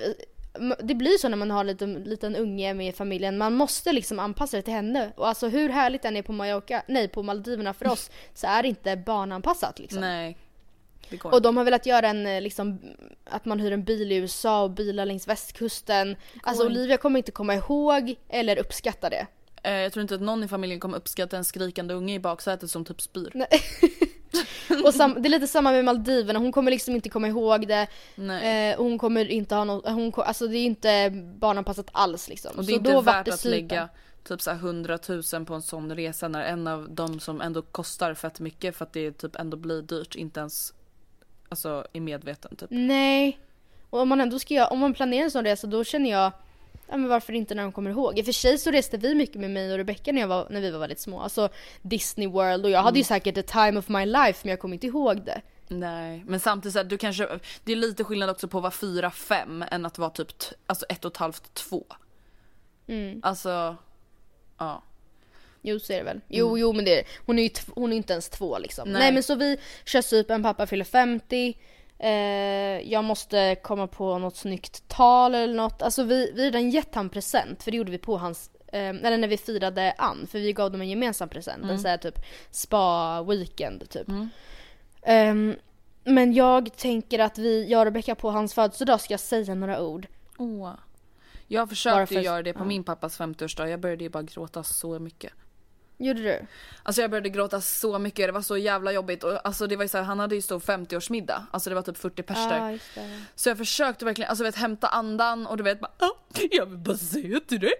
det 0.82 0.94
blir 0.94 1.18
så 1.18 1.28
när 1.28 1.36
man 1.36 1.50
har 1.50 1.60
en 1.60 1.66
liten, 1.66 1.94
liten 1.94 2.36
unge 2.36 2.74
med 2.74 2.94
familjen. 2.94 3.38
Man 3.38 3.54
måste 3.54 3.92
liksom 3.92 4.18
anpassa 4.18 4.50
sig 4.50 4.62
till 4.62 4.74
henne. 4.74 5.12
Och 5.16 5.28
alltså 5.28 5.48
hur 5.48 5.68
härligt 5.68 6.02
den 6.02 6.16
är 6.16 6.22
på 6.22 6.32
Mallorca, 6.32 6.82
nej 6.88 7.08
på 7.08 7.22
Maldiverna 7.22 7.74
för 7.74 7.88
oss 7.88 8.10
så 8.34 8.46
är 8.46 8.62
det 8.62 8.68
inte 8.68 8.96
barnanpassat 8.96 9.78
liksom. 9.78 10.00
Nej. 10.00 10.38
Det 11.08 11.24
Och 11.24 11.42
de 11.42 11.56
har 11.56 11.64
velat 11.64 11.86
göra 11.86 12.08
en 12.08 12.26
eh, 12.26 12.40
liksom 12.40 12.78
att 13.24 13.44
man 13.44 13.60
hyr 13.60 13.72
en 13.72 13.84
bil 13.84 14.12
i 14.12 14.16
USA 14.16 14.62
och 14.62 14.70
bilar 14.70 15.06
längs 15.06 15.28
västkusten. 15.28 16.16
Alltså. 16.42 16.66
Olivia 16.66 16.96
kommer 16.96 17.18
inte 17.18 17.32
komma 17.32 17.54
ihåg 17.54 18.14
eller 18.28 18.58
uppskatta 18.58 19.10
det. 19.10 19.26
Eh, 19.62 19.72
jag 19.72 19.92
tror 19.92 20.02
inte 20.02 20.14
att 20.14 20.20
någon 20.20 20.44
i 20.44 20.48
familjen 20.48 20.80
kommer 20.80 20.96
uppskatta 20.96 21.36
en 21.36 21.44
skrikande 21.44 21.94
unge 21.94 22.14
i 22.14 22.18
baksätet 22.18 22.70
som 22.70 22.84
typ 22.84 23.00
spyr. 23.00 23.30
Nej. 23.34 23.48
och 24.84 24.94
sam, 24.94 25.22
det 25.22 25.28
är 25.28 25.30
lite 25.30 25.46
samma 25.46 25.72
med 25.72 25.84
Maldiverna, 25.84 26.38
hon 26.38 26.52
kommer 26.52 26.70
liksom 26.70 26.94
inte 26.94 27.08
komma 27.08 27.28
ihåg 27.28 27.68
det. 27.68 27.86
Nej. 28.14 28.72
Eh, 28.72 28.78
hon 28.78 28.98
kommer 28.98 29.30
inte 29.30 29.54
ha 29.54 29.64
något, 29.64 29.88
hon, 29.88 30.12
alltså 30.16 30.46
det 30.46 30.58
är 30.58 30.64
inte 30.64 31.10
barnanpassat 31.38 31.88
alls 31.92 32.28
liksom. 32.28 32.50
Och 32.56 32.64
det 32.64 32.72
är 32.72 32.84
Så 32.84 32.90
inte 32.90 33.00
värt 33.00 33.28
att 33.28 33.44
lägga 33.44 33.88
typ 34.24 34.42
så 34.42 34.50
här 34.50 34.58
100 34.58 34.98
000 35.32 35.44
på 35.46 35.54
en 35.54 35.62
sån 35.62 35.96
resa 35.96 36.28
när 36.28 36.42
en 36.42 36.66
av 36.66 36.90
dem 36.90 37.20
som 37.20 37.40
ändå 37.40 37.62
kostar 37.62 38.14
fett 38.14 38.40
mycket 38.40 38.76
för 38.76 38.84
att 38.84 38.92
det 38.92 39.12
typ 39.12 39.36
ändå 39.36 39.56
blir 39.56 39.82
dyrt 39.82 40.14
inte 40.14 40.40
ens 40.40 40.72
alltså 41.48 41.86
är 41.92 42.00
medveten 42.00 42.56
typ. 42.56 42.68
Nej. 42.70 43.38
Och 43.90 44.00
om 44.00 44.08
man 44.08 44.20
ändå 44.20 44.38
ska 44.38 44.66
om 44.66 44.78
man 44.78 44.94
planerar 44.94 45.24
en 45.24 45.30
sån 45.30 45.44
resa 45.44 45.66
då 45.66 45.84
känner 45.84 46.10
jag 46.10 46.32
Ja 46.88 46.96
men 46.96 47.08
varför 47.08 47.32
inte 47.32 47.54
när 47.54 47.62
de 47.62 47.72
kommer 47.72 47.90
ihåg? 47.90 48.18
I 48.18 48.22
och 48.22 48.24
för 48.24 48.32
sig 48.32 48.58
så 48.58 48.70
reste 48.70 48.96
vi 48.96 49.14
mycket 49.14 49.40
med 49.40 49.50
mig 49.50 49.72
och 49.72 49.76
Rebecca 49.78 50.12
när, 50.12 50.20
jag 50.20 50.28
var, 50.28 50.46
när 50.50 50.60
vi 50.60 50.70
var 50.70 50.78
väldigt 50.78 51.00
små. 51.00 51.20
Alltså 51.20 51.48
Disney 51.82 52.28
World 52.28 52.64
och 52.64 52.70
jag 52.70 52.78
Mm. 52.78 52.84
hade 52.84 52.98
ju 52.98 53.04
säkert 53.04 53.34
the 53.34 53.42
time 53.42 53.78
of 53.78 53.88
my 53.88 54.06
life 54.06 54.38
men 54.42 54.50
jag 54.50 54.60
kommer 54.60 54.74
inte 54.74 54.86
ihåg 54.86 55.24
det. 55.24 55.40
Nej 55.68 56.22
men 56.26 56.40
samtidigt 56.40 56.72
så 56.72 56.78
här, 56.78 56.84
du 56.84 56.98
kanske, 56.98 57.28
det 57.64 57.72
är 57.72 57.76
lite 57.76 58.04
skillnad 58.04 58.30
också 58.30 58.48
på 58.48 58.58
att 58.58 58.62
vara 58.62 58.72
4-5 59.10 59.66
än 59.70 59.86
att 59.86 59.98
vara 59.98 60.10
typ 60.10 60.28
alltså 60.66 60.86
ett 60.88 61.04
och 61.04 61.10
ett 61.10 61.16
halvt, 61.16 61.54
två. 61.54 61.84
Mm. 62.86 63.20
Alltså, 63.22 63.76
ja. 64.58 64.82
Jo 65.62 65.78
så 65.78 65.92
är 65.92 65.96
det 65.98 66.04
väl. 66.04 66.20
Jo 66.28 66.58
jo 66.58 66.72
men 66.72 66.84
det 66.84 67.00
är 67.00 67.06
Hon 67.26 67.38
är 67.38 67.42
ju 67.42 67.50
hon 67.74 67.92
är 67.92 67.96
inte 67.96 68.12
ens 68.12 68.28
två 68.28 68.58
liksom. 68.58 68.88
Nej. 68.88 69.00
Nej, 69.00 69.12
men 69.12 69.22
så 69.22 69.34
vi 69.34 69.56
kör 69.84 70.02
Cypern, 70.02 70.42
pappa 70.42 70.66
fyller 70.66 70.84
50. 70.84 71.56
Eh, 72.04 72.92
jag 72.92 73.04
måste 73.04 73.56
komma 73.62 73.86
på 73.86 74.18
något 74.18 74.36
snyggt 74.36 74.88
tal 74.88 75.34
eller 75.34 75.54
något. 75.54 75.82
Alltså 75.82 76.02
vi, 76.02 76.32
vi 76.34 76.46
redan 76.46 76.70
gett 76.70 76.94
han 76.94 77.08
present 77.08 77.62
för 77.62 77.70
det 77.70 77.76
gjorde 77.76 77.90
vi 77.90 77.98
på 77.98 78.16
hans 78.16 78.50
eh, 78.66 78.88
eller 78.88 79.18
när 79.18 79.28
vi 79.28 79.36
firade 79.36 79.94
Ann, 79.98 80.26
för 80.26 80.38
vi 80.38 80.52
gav 80.52 80.72
dem 80.72 80.80
en 80.80 80.88
gemensam 80.88 81.28
present. 81.28 81.64
En 81.64 81.78
sån 81.78 81.90
här 81.90 81.96
typ 81.96 82.18
spa-weekend 82.50 83.88
typ. 83.90 84.08
Ehm, 85.02 85.56
men 86.04 86.32
jag 86.32 86.76
tänker 86.76 87.18
att 87.18 87.38
vi, 87.38 87.70
jag 87.70 87.78
och 87.80 87.84
Rebecca 87.84 88.14
på 88.14 88.30
hans 88.30 88.54
födelsedag 88.54 89.00
ska 89.00 89.18
säga 89.18 89.54
några 89.54 89.82
ord. 89.82 90.06
Åh. 90.38 90.70
Jag 91.46 91.68
försökte 91.68 92.14
för- 92.14 92.22
göra 92.22 92.42
det 92.42 92.52
på 92.52 92.60
ja. 92.60 92.64
min 92.64 92.84
pappas 92.84 93.20
50-årsdag, 93.20 93.66
jag 93.66 93.80
började 93.80 94.04
ju 94.04 94.10
bara 94.10 94.22
gråta 94.22 94.62
så 94.62 94.98
mycket. 94.98 95.32
Gjorde 95.98 96.22
du? 96.22 96.46
Alltså 96.82 97.00
jag 97.02 97.10
började 97.10 97.28
gråta 97.28 97.60
så 97.60 97.98
mycket, 97.98 98.28
det 98.28 98.32
var 98.32 98.42
så 98.42 98.56
jävla 98.56 98.92
jobbigt 98.92 99.24
och 99.24 99.46
alltså 99.46 99.66
det 99.66 99.76
var 99.76 99.84
ju 99.84 99.88
så 99.88 99.98
här, 99.98 100.04
han 100.04 100.20
hade 100.20 100.34
ju 100.34 100.42
stor 100.42 100.58
50-årsmiddag, 100.60 101.42
alltså 101.50 101.70
det 101.70 101.74
var 101.76 101.82
typ 101.82 101.98
40 101.98 102.22
pers 102.22 102.36
där. 102.36 102.78
Det. 102.94 103.20
Så 103.34 103.48
jag 103.48 103.58
försökte 103.58 104.04
verkligen, 104.04 104.28
alltså 104.30 104.44
vet 104.44 104.56
hämta 104.56 104.88
andan 104.88 105.46
och 105.46 105.56
du 105.56 105.62
vet 105.62 105.80
bara 105.80 105.90
"Ah, 105.98 106.10
jag 106.50 106.66
vill 106.66 106.78
bara 106.78 106.96
säga 106.96 107.40
till 107.40 107.60
dig 107.60 107.72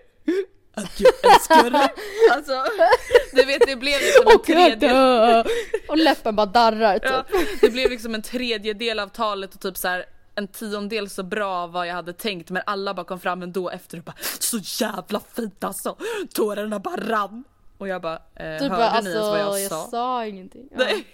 att 0.74 1.00
jag 1.00 1.12
älskar 1.34 1.70
dig. 1.70 1.88
Alltså, 2.32 2.64
du 3.32 3.44
vet 3.44 3.62
det 3.66 3.76
blev 3.76 4.00
liksom 4.00 4.22
en 4.26 4.36
Och 4.36 4.48
jag 4.48 4.56
tredje... 4.70 4.88
dör. 4.94 5.46
Och 5.88 5.96
läppen 5.98 6.36
bara 6.36 6.46
darrar 6.46 6.98
typ. 6.98 7.10
Ja, 7.10 7.24
det 7.60 7.70
blev 7.70 7.90
liksom 7.90 8.14
en 8.14 8.22
tredjedel 8.22 8.98
av 8.98 9.08
talet 9.08 9.54
och 9.54 9.60
typ 9.60 9.76
så 9.76 9.88
här 9.88 10.04
en 10.34 10.48
tiondel 10.48 11.10
så 11.10 11.22
bra 11.22 11.66
vad 11.66 11.86
jag 11.88 11.94
hade 11.94 12.12
tänkt 12.12 12.50
men 12.50 12.62
alla 12.66 12.94
bara 12.94 13.06
kom 13.06 13.20
fram 13.20 13.42
ändå 13.42 13.70
efter 13.70 13.98
och 13.98 14.04
bara 14.04 14.16
så 14.40 14.58
jävla 14.84 15.20
fint 15.34 15.64
alltså. 15.64 15.96
Tårarna 16.34 16.78
bara 16.78 16.96
rann. 16.96 17.44
Och 17.84 17.88
jag 17.88 18.02
bara, 18.02 18.14
eh, 18.14 18.58
Typ 18.58 18.60
hörde 18.60 18.68
bara, 18.68 18.90
ni 18.90 18.96
alltså, 18.96 19.12
ens 19.12 19.28
vad 19.28 19.40
jag, 19.40 19.60
jag 19.60 19.70
sa? 19.70 19.86
sa 19.90 20.26
ingenting. 20.26 20.68
Ja. 20.70 20.76
Nej. 20.78 21.06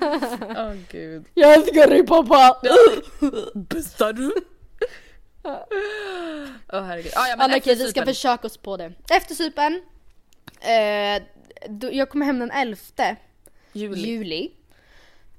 Åh 0.56 0.72
gud. 0.90 1.24
Jag 1.34 1.54
älskar 1.54 1.88
dig 1.88 2.06
pappa! 2.06 2.60
Bussar 3.54 4.12
du? 4.12 4.32
Åh 6.72 6.82
herregud. 6.82 7.12
Ah, 7.16 7.28
ja, 7.28 7.36
men 7.36 7.50
efter 7.50 7.72
okej 7.72 7.84
vi 7.84 7.90
ska 7.90 8.04
försöka 8.04 8.46
oss 8.46 8.56
på 8.56 8.76
det. 8.76 8.92
Efter 9.10 9.34
Cypern, 9.34 9.82
eh, 10.60 11.22
då, 11.68 11.92
jag 11.92 12.10
kommer 12.10 12.26
hem 12.26 12.38
den 12.38 12.50
11 12.50 12.76
Juli. 13.72 14.00
juli. 14.00 14.52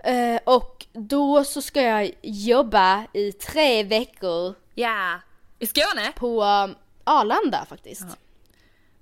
Eh, 0.04 0.40
och 0.44 0.86
då 0.94 1.44
så 1.44 1.62
ska 1.62 1.82
jag 1.82 2.12
jobba 2.22 3.06
i 3.14 3.32
tre 3.32 3.84
veckor 3.84 4.56
Ja. 4.76 5.20
I 5.60 5.68
Skåne? 5.68 6.12
på 6.16 6.44
um, 6.44 6.76
Arlanda 7.04 7.66
faktiskt. 7.70 8.06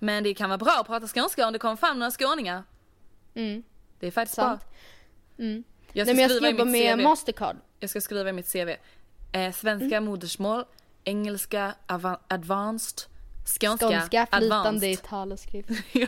Men 0.05 0.23
det 0.23 0.33
kan 0.33 0.49
vara 0.49 0.57
bra 0.57 0.77
att 0.81 0.87
prata 0.87 1.07
skånska 1.07 1.47
om 1.47 1.53
det 1.53 1.59
kommer 1.59 1.75
fram 1.75 1.99
några 1.99 2.11
skåningar. 2.11 2.63
Mm. 3.35 3.63
Det 3.99 4.07
är 4.07 4.11
faktiskt 4.11 4.35
Sant. 4.35 4.61
bra. 4.61 5.45
Mm. 5.45 5.63
Jag 5.93 6.05
Nej 6.05 6.05
ska 6.05 6.13
men 6.13 6.21
jag 6.21 6.31
skriva 6.31 6.47
ska 6.47 6.49
jobba 6.59 6.65
med 6.71 6.97
CV. 6.97 7.03
Mastercard. 7.03 7.55
Jag 7.79 7.89
ska 7.89 8.01
skriva 8.01 8.29
i 8.29 8.33
mitt 8.33 8.51
CV. 8.53 8.69
Eh, 9.31 9.51
svenska 9.53 9.97
Mm. 9.97 10.05
modersmål, 10.05 10.65
engelska 11.03 11.73
advanced, 12.27 12.99
skånska, 13.59 13.87
Skånska, 13.89 14.27
flytande 14.31 14.87
i 14.87 14.95
tal 14.97 15.31
och 15.31 15.39
skrift. 15.39 15.69
ja. 15.91 16.07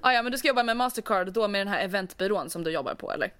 ah, 0.00 0.12
ja 0.12 0.22
men 0.22 0.32
du 0.32 0.38
ska 0.38 0.48
jobba 0.48 0.62
med 0.62 0.76
Mastercard 0.76 1.32
då 1.32 1.48
med 1.48 1.60
den 1.60 1.68
här 1.68 1.80
eventbyrån 1.84 2.50
som 2.50 2.64
du 2.64 2.70
jobbar 2.70 2.94
på 2.94 3.12
eller? 3.12 3.32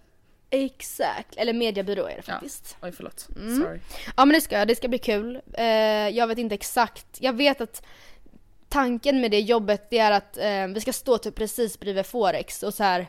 Exakt, 0.50 1.36
eller 1.36 1.52
mediebyrå 1.52 2.02
är 2.04 2.08
det 2.16 2.22
Ja. 2.26 2.32
faktiskt. 2.32 2.76
Oj 2.82 2.92
förlåt. 2.92 3.28
Mm. 3.36 3.62
Sorry. 3.62 3.80
Ja 4.16 4.24
men 4.24 4.28
det 4.34 4.40
ska 4.40 4.58
jag, 4.58 4.68
det 4.68 4.76
ska 4.76 4.88
bli 4.88 4.98
kul. 4.98 5.40
Eh, 5.52 5.64
jag 6.08 6.26
vet 6.26 6.38
inte 6.38 6.54
exakt, 6.54 7.06
jag 7.20 7.32
vet 7.32 7.60
att 7.60 7.82
tanken 8.74 9.20
med 9.20 9.30
det 9.30 9.40
jobbet 9.40 9.90
det 9.90 9.98
är 9.98 10.10
att 10.10 10.36
eh, 10.36 10.66
vi 10.74 10.80
ska 10.80 10.92
stå 10.92 11.18
typ 11.18 11.34
precis 11.34 11.80
bredvid 11.80 12.06
Forex 12.06 12.62
och 12.62 12.74
så 12.74 12.82
här 12.82 13.06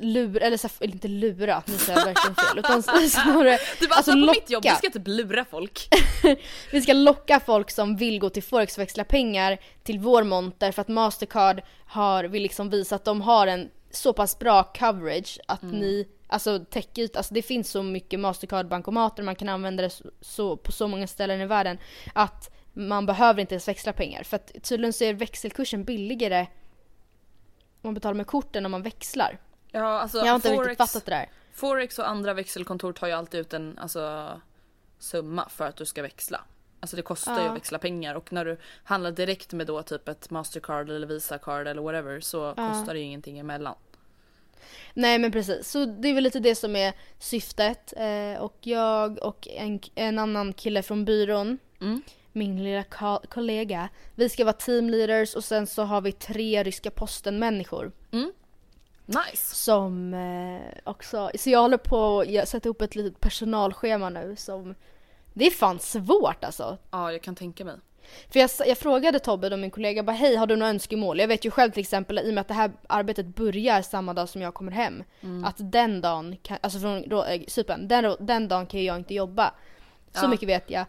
lura, 0.00 0.46
eller, 0.46 0.56
så 0.56 0.68
här, 0.80 0.86
inte 0.86 1.08
lura, 1.08 1.62
nu 1.66 1.78
säger 1.78 1.98
jag 1.98 2.06
verkligen 2.06 2.34
fel. 2.34 2.58
Utan 2.58 2.82
snarare 3.08 3.58
Du 3.80 3.88
bara 3.88 3.96
alltså, 3.96 4.10
alltså, 4.10 4.12
på 4.12 4.18
locka. 4.18 4.40
mitt 4.40 4.50
jobb, 4.50 4.62
du 4.62 4.68
ska 4.68 4.90
typ 4.90 5.08
lura 5.08 5.44
folk. 5.44 5.88
Vi 6.72 6.82
ska 6.82 6.92
locka 6.92 7.40
folk 7.40 7.70
som 7.70 7.96
vill 7.96 8.18
gå 8.18 8.30
till 8.30 8.42
Forex 8.42 8.76
och 8.76 8.82
växla 8.82 9.04
pengar 9.04 9.58
till 9.82 9.98
vår 9.98 10.22
monter 10.22 10.72
för 10.72 10.82
att 10.82 10.88
Mastercard 10.88 11.62
har, 11.86 12.24
vill 12.24 12.42
liksom 12.42 12.70
visa 12.70 12.96
att 12.96 13.04
de 13.04 13.20
har 13.20 13.46
en 13.46 13.70
så 13.90 14.12
pass 14.12 14.38
bra 14.38 14.62
coverage 14.62 15.40
att 15.46 15.62
ni, 15.62 16.08
alltså 16.26 16.58
täckyta, 16.58 17.18
alltså 17.18 17.34
det 17.34 17.42
finns 17.42 17.70
så 17.70 17.82
mycket 17.82 18.20
Mastercard-bankomater, 18.20 19.22
man 19.22 19.34
kan 19.34 19.48
använda 19.48 19.82
det 19.82 19.90
så, 19.90 20.04
så, 20.20 20.56
på 20.56 20.72
så 20.72 20.88
många 20.88 21.06
ställen 21.06 21.40
i 21.40 21.46
världen 21.46 21.78
att 22.14 22.50
man 22.72 23.06
behöver 23.06 23.40
inte 23.40 23.54
ens 23.54 23.68
växla 23.68 23.92
pengar. 23.92 24.22
För 24.22 24.36
att 24.36 24.52
tydligen 24.62 24.92
så 24.92 25.04
är 25.04 25.14
växelkursen 25.14 25.84
billigare 25.84 26.40
om 26.40 27.88
man 27.88 27.94
betalar 27.94 28.14
med 28.14 28.26
kort 28.26 28.56
än 28.56 28.66
om 28.66 28.70
man 28.72 28.82
växlar. 28.82 29.38
Ja 29.70 29.80
alltså 30.00 30.18
Jag 30.18 30.26
har 30.26 30.34
inte 30.34 30.48
Forex, 30.48 30.68
riktigt 30.68 30.78
fattat 30.90 31.04
det 31.04 31.10
där. 31.10 31.30
Forex 31.52 31.98
och 31.98 32.08
andra 32.08 32.34
växelkontor 32.34 32.92
tar 32.92 33.06
ju 33.06 33.12
alltid 33.12 33.40
ut 33.40 33.52
en 33.52 33.78
alltså, 33.78 34.30
summa 34.98 35.48
för 35.48 35.66
att 35.66 35.76
du 35.76 35.84
ska 35.86 36.02
växla. 36.02 36.44
Alltså 36.80 36.96
det 36.96 37.02
kostar 37.02 37.36
ju 37.38 37.42
Ja. 37.44 37.48
att 37.50 37.56
växla 37.56 37.78
pengar 37.78 38.14
och 38.14 38.32
när 38.32 38.44
du 38.44 38.56
handlar 38.84 39.10
direkt 39.10 39.52
med 39.52 39.66
då 39.66 39.82
typ 39.82 40.08
ett 40.08 40.30
Mastercard 40.30 40.90
eller 40.90 41.06
Visacard 41.06 41.66
eller 41.68 41.82
whatever 41.82 42.20
så 42.20 42.54
kostar 42.54 42.92
det 42.94 42.98
ju 43.00 43.04
ingenting 43.04 43.38
emellan. 43.38 43.74
Nej 44.94 45.18
men 45.18 45.32
precis, 45.32 45.68
så 45.70 45.84
det 45.84 46.08
är 46.08 46.14
väl 46.14 46.24
lite 46.24 46.40
det 46.40 46.54
som 46.54 46.76
är 46.76 46.92
syftet. 47.18 47.92
Eh, 47.96 48.42
och 48.42 48.56
jag 48.60 49.18
och 49.22 49.48
en, 49.50 49.80
en 49.94 50.18
annan 50.18 50.52
kille 50.52 50.82
från 50.82 51.04
byrån, 51.04 51.58
Mm. 51.80 52.02
Min 52.32 52.64
lilla 52.64 52.82
ko- 52.84 53.20
kollega, 53.30 53.88
vi 54.14 54.28
ska 54.28 54.44
vara 54.44 54.52
teamleaders 54.52 55.34
och 55.34 55.44
sen 55.44 55.66
så 55.66 55.82
har 55.82 56.00
vi 56.00 56.12
tre 56.12 56.62
ryska 56.62 56.90
posten-människor 56.90 57.92
Nice! 59.06 59.54
som 59.54 60.14
eh, 60.14 60.78
också, 60.84 61.30
så 61.38 61.50
jag 61.50 61.60
håller 61.62 61.76
på 61.76 62.20
att 62.42 62.48
sätta 62.48 62.66
ihop 62.68 62.82
ett 62.82 62.94
litet 62.94 63.20
personalschema 63.20 64.10
nu 64.10 64.36
som, 64.36 64.74
det 65.34 65.46
är 65.46 65.50
fan 65.50 65.78
svårt 65.78 66.44
alltså. 66.44 66.78
Ja 66.90 67.12
jag 67.12 67.22
kan 67.22 67.34
tänka 67.34 67.64
mig. 67.64 67.76
För 68.32 68.40
jag, 68.40 68.50
jag 68.66 68.78
frågade 68.78 69.18
Tobbe, 69.18 69.48
då 69.48 69.56
min 69.56 69.70
kollega, 69.70 70.02
bara 70.02 70.16
hej 70.16 70.36
har 70.36 70.46
du 70.46 70.56
några 70.56 70.70
önskemål? 70.70 71.18
Jag 71.20 71.28
vet 71.28 71.44
ju 71.44 71.50
själv 71.50 71.70
till 71.70 71.80
exempel 71.80 72.18
i 72.18 72.30
och 72.30 72.34
med 72.34 72.40
att 72.40 72.48
det 72.48 72.54
här 72.54 72.72
arbetet 72.88 73.26
börjar 73.26 73.82
samma 73.82 74.14
dag 74.14 74.28
som 74.28 74.42
jag 74.42 74.54
kommer 74.54 74.72
hem. 74.72 75.04
Att 75.44 75.56
den 75.58 76.00
dagen, 76.00 76.36
kan, 76.42 76.58
alltså 76.60 76.78
från 76.78 77.08
då, 77.08 77.24
äh, 77.24 77.42
Cypern, 77.48 77.88
den, 77.88 78.16
den 78.20 78.48
dagen 78.48 78.66
kan 78.66 78.84
jag 78.84 78.96
inte 78.96 79.14
jobba. 79.14 79.54
Så 80.14 80.24
Ja. 80.24 80.28
mycket 80.28 80.48
vet 80.48 80.70
jag. 80.70 80.84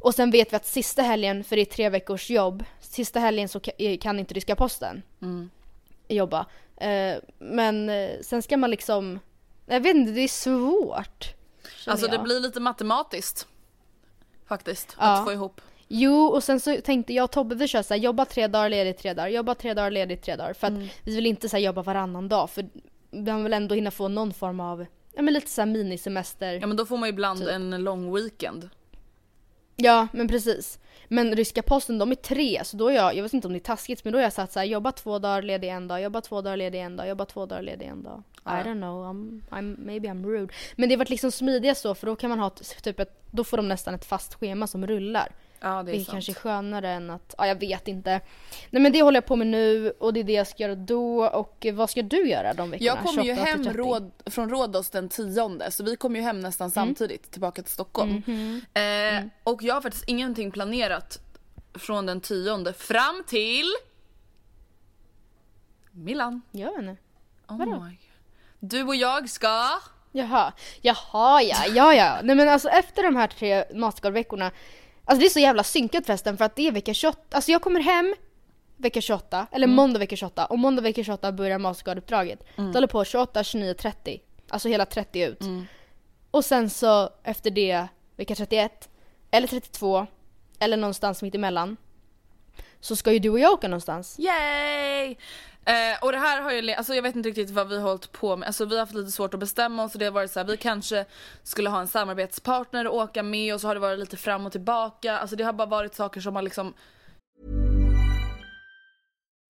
Och 0.00 0.14
sen 0.14 0.30
vet 0.30 0.52
vi 0.52 0.56
att 0.56 0.66
sista 0.66 1.02
helgen, 1.02 1.44
för 1.44 1.56
det 1.56 1.62
är 1.62 1.66
tre 1.66 1.88
veckors 1.88 2.30
jobb, 2.30 2.64
sista 2.80 3.20
helgen 3.20 3.48
så 3.48 3.60
kan, 3.60 3.74
eh, 3.78 3.98
kan 3.98 4.18
inte 4.18 4.34
ryska 4.34 4.56
posten 4.56 5.02
jobba. 6.08 6.46
Eh, 6.76 7.16
men 7.38 7.88
eh, 7.88 8.10
sen 8.22 8.42
ska 8.42 8.56
man 8.56 8.70
liksom, 8.70 9.18
jag 9.66 9.80
vet 9.80 9.96
inte, 9.96 10.12
det 10.12 10.20
är 10.20 10.28
svårt. 10.28 11.34
Alltså 11.86 12.06
det 12.06 12.14
jag. 12.14 12.24
blir 12.24 12.40
lite 12.40 12.60
matematiskt. 12.60 13.46
Faktiskt, 14.46 14.96
Ja. 14.98 15.18
att 15.18 15.24
få 15.24 15.32
ihop. 15.32 15.60
Jo, 15.88 16.26
och 16.26 16.44
sen 16.44 16.60
så 16.60 16.76
tänkte 16.84 17.12
jag 17.14 17.24
och 17.24 17.30
Tobbe 17.30 17.54
vi 17.54 17.68
kör 17.68 17.82
såhär, 17.82 18.00
jobba 18.00 18.24
tre 18.24 18.46
dagar, 18.46 18.68
ledigt 18.68 18.98
tre 18.98 19.14
dagar, 19.14 19.28
jobba 19.28 19.54
tre 19.54 19.74
dagar, 19.74 19.90
ledigt 19.90 20.22
tre 20.22 20.36
dagar. 20.36 20.52
För 20.52 20.66
att 20.66 20.72
vi 21.04 21.14
vill 21.14 21.26
inte 21.26 21.48
såhär 21.48 21.64
jobba 21.64 21.82
varannan 21.82 22.28
dag 22.28 22.50
för 22.50 22.68
man 23.10 23.44
vill 23.44 23.52
ändå 23.52 23.74
hinna 23.74 23.90
få 23.90 24.08
någon 24.08 24.32
form 24.32 24.60
av, 24.60 24.86
ja 25.12 25.22
men 25.22 25.34
lite 25.34 25.50
såhär 25.50 25.66
minisemester. 25.66 26.52
Ja 26.60 26.66
men 26.66 26.76
då 26.76 26.86
får 26.86 26.96
man 26.96 27.08
ju 27.08 27.12
ibland 27.12 27.40
Typ. 27.40 27.48
en 27.48 27.70
lång 27.84 28.14
weekend. 28.14 28.70
Ja, 29.82 30.08
men 30.12 30.28
precis. 30.28 30.78
Men 31.08 31.36
ryska 31.36 31.62
posten 31.62 31.98
de 31.98 32.10
är 32.10 32.14
tre, 32.14 32.64
så 32.64 32.76
då 32.76 32.88
är 32.88 32.94
jag, 32.94 33.14
jag 33.14 33.22
vet 33.22 33.32
inte 33.32 33.46
om 33.46 33.52
det 33.52 33.58
är 33.58 33.60
taskigt, 33.60 34.04
men 34.04 34.12
då 34.12 34.18
har 34.18 34.22
jag 34.22 34.32
satt 34.32 34.52
såhär, 34.52 34.66
jobba 34.66 34.92
två 34.92 35.18
dagar, 35.18 35.42
ledig 35.42 35.68
en 35.68 35.88
dag, 35.88 36.02
jobba 36.02 36.20
två 36.20 36.40
dagar, 36.40 36.56
ledig 36.56 36.80
en 36.80 36.96
dag, 36.96 37.08
jobba 37.08 37.24
två 37.24 37.46
dagar, 37.46 37.62
ledig 37.62 37.86
en 37.86 38.02
dag. 38.02 38.22
I 38.44 38.48
don't 38.48 38.80
know, 38.80 39.04
I'm, 39.04 39.40
I'm, 39.50 39.76
maybe 39.86 40.08
I'm 40.08 40.24
rude. 40.26 40.54
Men 40.76 40.88
det 40.88 40.94
har 40.94 40.98
varit 40.98 41.10
liksom 41.10 41.30
smidigast 41.30 41.80
så, 41.80 41.94
för 41.94 42.06
då 42.06 42.16
kan 42.16 42.30
man 42.30 42.38
ha 42.38 42.50
typ 42.82 43.00
ett, 43.00 43.22
då 43.30 43.44
får 43.44 43.56
de 43.56 43.68
nästan 43.68 43.94
ett 43.94 44.04
fast 44.04 44.34
schema 44.34 44.66
som 44.66 44.86
rullar. 44.86 45.32
Ja 45.62 45.68
det 45.82 45.90
är 45.90 45.92
Vilket 45.92 46.06
sant. 46.06 46.12
kanske 46.14 46.32
är 46.32 46.34
skönare 46.34 46.90
än 46.90 47.10
att, 47.10 47.34
ja 47.38 47.46
jag 47.46 47.60
vet 47.60 47.88
inte. 47.88 48.20
Nej 48.70 48.82
men 48.82 48.92
det 48.92 49.02
håller 49.02 49.16
jag 49.16 49.26
på 49.26 49.36
med 49.36 49.46
nu 49.46 49.90
och 49.90 50.12
det 50.12 50.20
är 50.20 50.24
det 50.24 50.32
jag 50.32 50.46
ska 50.46 50.62
göra 50.62 50.74
då 50.74 51.26
och 51.26 51.66
eh, 51.66 51.74
vad 51.74 51.90
ska 51.90 52.02
du 52.02 52.28
göra 52.28 52.54
de 52.54 52.70
veckorna? 52.70 52.86
Jag 52.86 52.98
kommer 53.04 53.22
ju 53.22 53.34
28 53.36 53.44
till 53.44 53.52
hem 53.52 53.64
30? 53.64 53.78
råd, 53.78 54.10
från 54.26 54.50
Rhodos 54.50 54.90
den 54.90 55.08
tionde 55.08 55.70
så 55.70 55.84
vi 55.84 55.96
kommer 55.96 56.16
ju 56.18 56.22
hem 56.22 56.40
nästan 56.40 56.70
samtidigt 56.70 57.30
tillbaka 57.30 57.62
till 57.62 57.72
Stockholm. 57.72 58.22
Eh, 58.74 59.24
Och 59.44 59.62
jag 59.62 59.74
har 59.74 59.80
faktiskt 59.80 60.08
ingenting 60.08 60.50
planerat 60.50 61.18
från 61.74 62.06
den 62.06 62.20
tionde 62.20 62.72
fram 62.72 63.24
till 63.26 63.66
Milan. 65.90 66.42
Jag 66.50 66.70
vet 66.70 66.78
inte. 66.78 67.02
Oh 67.48 67.58
Vadå? 67.58 67.80
my. 67.84 67.96
Du 68.60 68.82
och 68.82 68.94
jag 68.96 69.30
ska... 69.30 69.68
Jaha, 70.12 70.52
jaha 70.80 71.42
ja, 71.42 71.56
ja 71.74 71.94
ja. 71.94 72.18
Nej 72.22 72.36
men 72.36 72.48
alltså 72.48 72.68
efter 72.68 73.02
de 73.02 73.16
här 73.16 73.26
tre 73.26 73.64
Mastercard-veckorna, 73.74 74.50
alltså 75.10 75.20
det 75.20 75.26
är 75.26 75.30
så 75.30 75.40
jävla 75.40 75.64
synkat 75.64 76.06
förresten 76.06 76.36
för 76.36 76.44
att 76.44 76.56
det 76.56 76.66
är 76.66 76.72
vecka 76.72 76.94
28, 76.94 77.20
alltså 77.30 77.50
jag 77.52 77.62
kommer 77.62 77.80
hem 77.80 78.14
vecka 78.76 79.00
28, 79.00 79.46
eller 79.52 79.66
måndag 79.66 79.98
vecka 79.98 80.16
28 80.16 80.46
och 80.46 80.58
måndag 80.58 80.82
vecka 80.82 81.04
28 81.04 81.32
börjar 81.32 81.58
Mastercard-uppdraget. 81.58 82.44
Det 82.56 82.74
håller 82.74 82.86
på 82.86 83.04
28, 83.04 83.44
29, 83.44 83.74
30. 83.74 84.20
Alltså 84.48 84.68
hela 84.68 84.86
30 84.86 85.22
ut. 85.22 85.40
Och 86.30 86.44
sen 86.44 86.70
så 86.70 87.10
efter 87.22 87.50
det 87.50 87.86
vecka 88.16 88.34
31, 88.34 88.88
eller 89.30 89.48
32, 89.48 90.06
eller 90.58 90.76
någonstans 90.76 91.22
mitt 91.22 91.34
emellan. 91.34 91.76
Så 92.80 92.96
ska 92.96 93.12
ju 93.12 93.18
du 93.18 93.30
och 93.30 93.40
jag 93.40 93.52
åka 93.52 93.68
någonstans. 93.68 94.18
Yay! 94.18 95.16
Eh, 95.64 95.98
och 96.02 96.12
det 96.12 96.18
här 96.18 96.42
har 96.42 96.52
ju, 96.52 96.72
alltså 96.72 96.94
jag 96.94 97.02
vet 97.02 97.16
inte 97.16 97.28
riktigt 97.28 97.50
vad 97.50 97.68
vi 97.68 97.76
har 97.76 97.82
hållit 97.82 98.12
på 98.12 98.36
med, 98.36 98.46
alltså 98.46 98.64
vi 98.64 98.74
har 98.74 98.80
haft 98.80 98.94
lite 98.94 99.10
svårt 99.10 99.34
att 99.34 99.40
bestämma 99.40 99.84
oss 99.84 99.92
och 99.92 99.98
det 99.98 100.04
har 100.04 100.12
varit 100.12 100.30
så 100.30 100.40
här, 100.40 100.46
vi 100.46 100.56
kanske 100.56 101.04
skulle 101.42 101.70
ha 101.70 101.80
en 101.80 101.88
samarbetspartner 101.88 102.86
och 102.86 102.94
åka 102.94 103.22
med 103.22 103.54
och 103.54 103.60
så 103.60 103.66
har 103.66 103.74
det 103.74 103.80
varit 103.80 103.98
lite 103.98 104.16
fram 104.16 104.46
och 104.46 104.52
tillbaka, 104.52 105.18
alltså 105.18 105.36
det 105.36 105.44
har 105.44 105.52
bara 105.52 105.68
varit 105.68 105.94
saker 105.94 106.20
som 106.20 106.34
har 106.34 106.42
liksom 106.42 106.74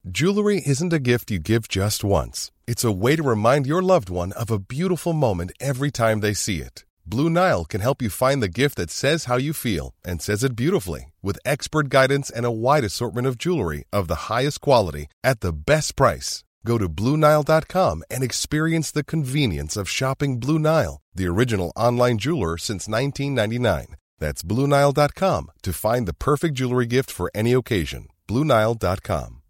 Jewelry 0.02 0.62
isn't 0.66 0.94
a 0.94 0.98
gift 0.98 1.30
you 1.30 1.38
give 1.38 1.68
just 1.68 2.02
once. 2.02 2.50
It's 2.66 2.84
a 2.84 2.90
way 2.90 3.16
to 3.16 3.22
remind 3.22 3.66
your 3.66 3.82
loved 3.82 4.08
one 4.08 4.32
of 4.32 4.50
a 4.50 4.58
beautiful 4.58 5.12
moment 5.12 5.52
every 5.60 5.90
time 5.90 6.20
they 6.20 6.34
see 6.34 6.62
it. 6.62 6.84
Blue 7.04 7.28
Nile 7.28 7.64
can 7.64 7.80
help 7.80 8.00
you 8.00 8.08
find 8.08 8.42
the 8.42 8.48
gift 8.48 8.76
that 8.76 8.90
says 8.90 9.24
how 9.26 9.36
you 9.36 9.52
feel 9.52 9.94
and 10.04 10.22
says 10.22 10.42
it 10.42 10.56
beautifully 10.56 11.12
with 11.22 11.38
expert 11.44 11.88
guidance 11.88 12.30
and 12.30 12.46
a 12.46 12.50
wide 12.50 12.84
assortment 12.84 13.26
of 13.26 13.36
jewelry 13.38 13.84
of 13.92 14.08
the 14.08 14.32
highest 14.32 14.60
quality 14.60 15.06
at 15.22 15.40
the 15.40 15.52
best 15.52 15.96
price. 15.96 16.42
Go 16.64 16.78
to 16.78 16.88
BlueNile.com 16.88 18.02
and 18.10 18.22
experience 18.22 18.90
the 18.90 19.04
convenience 19.04 19.76
of 19.76 19.88
shopping 19.88 20.38
Blue 20.40 20.58
Nile, 20.58 21.00
the 21.14 21.26
original 21.26 21.72
online 21.76 22.18
jeweler 22.18 22.56
since 22.58 22.88
1999. 22.88 23.96
That's 24.18 24.42
BlueNile.com 24.42 25.50
to 25.62 25.72
find 25.72 26.06
the 26.06 26.14
perfect 26.14 26.54
jewelry 26.54 26.86
gift 26.86 27.10
for 27.10 27.30
any 27.34 27.52
occasion. 27.52 28.08
BlueNile.com. 28.28 29.40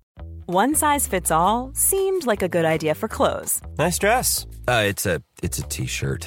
One 0.46 0.74
size 0.74 1.06
fits 1.06 1.30
all 1.30 1.70
seemed 1.74 2.26
like 2.26 2.42
a 2.42 2.48
good 2.48 2.64
idea 2.64 2.96
for 2.96 3.06
clothes 3.06 3.60
Nice 3.78 3.98
dress. 4.00 4.46
Uh, 4.66 4.82
it's 4.86 5.06
a 5.06 5.22
it's 5.44 5.58
a 5.58 5.62
t-shirt. 5.62 6.26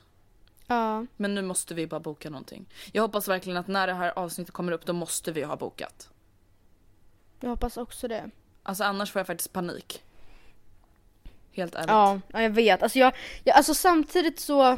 Ja. 0.71 1.05
Men 1.17 1.35
nu 1.35 1.41
måste 1.41 1.73
vi 1.73 1.87
bara 1.87 1.99
boka 1.99 2.29
någonting. 2.29 2.65
Jag 2.91 3.01
hoppas 3.01 3.27
verkligen 3.27 3.57
att 3.57 3.67
när 3.67 3.87
det 3.87 3.93
här 3.93 4.13
avsnittet 4.15 4.53
kommer 4.53 4.71
upp 4.71 4.85
då 4.85 4.93
måste 4.93 5.31
vi 5.31 5.43
ha 5.43 5.55
bokat. 5.55 6.09
Jag 7.39 7.49
hoppas 7.49 7.77
också 7.77 8.07
det. 8.07 8.29
Alltså 8.63 8.83
annars 8.83 9.11
får 9.11 9.19
jag 9.19 9.27
faktiskt 9.27 9.53
panik. 9.53 10.03
Helt 11.51 11.75
ärligt. 11.75 11.89
Ja, 11.89 12.19
ja 12.27 12.41
jag 12.41 12.49
vet. 12.49 12.83
Alltså, 12.83 12.99
jag, 12.99 13.13
jag, 13.43 13.55
alltså 13.55 13.73
samtidigt 13.73 14.39
så... 14.39 14.77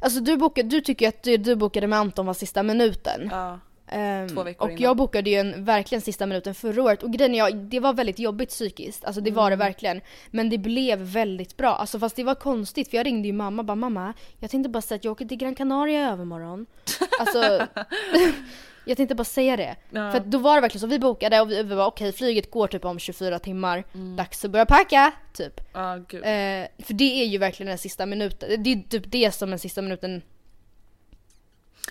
Alltså 0.00 0.20
du, 0.20 0.36
bokade, 0.36 0.68
du 0.68 0.80
tycker 0.80 1.08
att 1.08 1.22
du, 1.22 1.36
du 1.36 1.56
bokade 1.56 1.86
med 1.86 1.98
Anton 1.98 2.26
var 2.26 2.34
sista 2.34 2.62
minuten. 2.62 3.28
Ja. 3.30 3.60
Ehm, 3.88 4.28
Två 4.28 4.42
veckor 4.42 4.64
och 4.64 4.70
innan. 4.70 4.82
jag 4.82 4.96
bokade 4.96 5.30
ju 5.30 5.36
en 5.36 5.64
verkligen 5.64 6.02
sista 6.02 6.26
minuten 6.26 6.54
förra 6.54 6.82
året 6.82 7.02
och 7.02 7.12
grejen 7.12 7.34
är, 7.34 7.38
jag, 7.38 7.56
det 7.56 7.80
var 7.80 7.92
väldigt 7.92 8.18
jobbigt 8.18 8.48
psykiskt, 8.48 9.04
alltså 9.04 9.20
det 9.20 9.30
var 9.30 9.50
det 9.50 9.54
Mm. 9.54 9.66
verkligen. 9.66 10.00
Men 10.30 10.50
det 10.50 10.58
blev 10.58 10.98
väldigt 10.98 11.56
bra, 11.56 11.74
alltså 11.76 11.98
fast 11.98 12.16
det 12.16 12.24
var 12.24 12.34
konstigt 12.34 12.88
för 12.90 12.96
jag 12.96 13.06
ringde 13.06 13.28
ju 13.28 13.32
mamma 13.32 13.62
bara 13.62 13.74
mamma, 13.74 14.12
jag 14.40 14.50
tänkte 14.50 14.68
bara 14.68 14.80
säga 14.82 14.96
att 14.96 15.04
jag 15.04 15.12
åker 15.12 15.24
till 15.24 15.36
Gran 15.38 15.54
Canaria 15.54 16.00
i 16.00 16.04
övermorgon. 16.12 16.66
Alltså, 17.20 17.66
jag 18.84 18.96
tänkte 18.96 19.14
bara 19.14 19.24
säga 19.24 19.56
det. 19.56 19.76
Ja. 19.90 20.12
För 20.12 20.20
då 20.20 20.38
var 20.38 20.54
det 20.54 20.60
verkligen 20.60 20.80
så, 20.80 20.86
vi 20.86 20.98
bokade 20.98 21.40
och 21.40 21.50
vi, 21.50 21.62
vi 21.62 21.74
var 21.74 21.86
okej 21.86 22.12
flyget 22.12 22.50
går 22.50 22.66
typ 22.66 22.84
om 22.84 22.98
24 22.98 23.38
timmar, 23.38 23.84
Mm. 23.94 24.16
dags 24.16 24.44
att 24.44 24.50
börja 24.50 24.66
packa, 24.66 25.12
typ. 25.32 25.60
Gud. 26.08 26.20
Eh, 26.24 26.66
för 26.86 26.92
det 26.94 27.22
är 27.22 27.24
ju 27.26 27.38
verkligen 27.38 27.68
den 27.68 27.78
sista 27.78 28.06
minuten, 28.06 28.62
det 28.62 28.72
är 28.72 28.88
typ 28.88 29.04
det 29.06 29.34
som 29.34 29.52
en 29.52 29.58
sista 29.58 29.82
minuten 29.82 30.22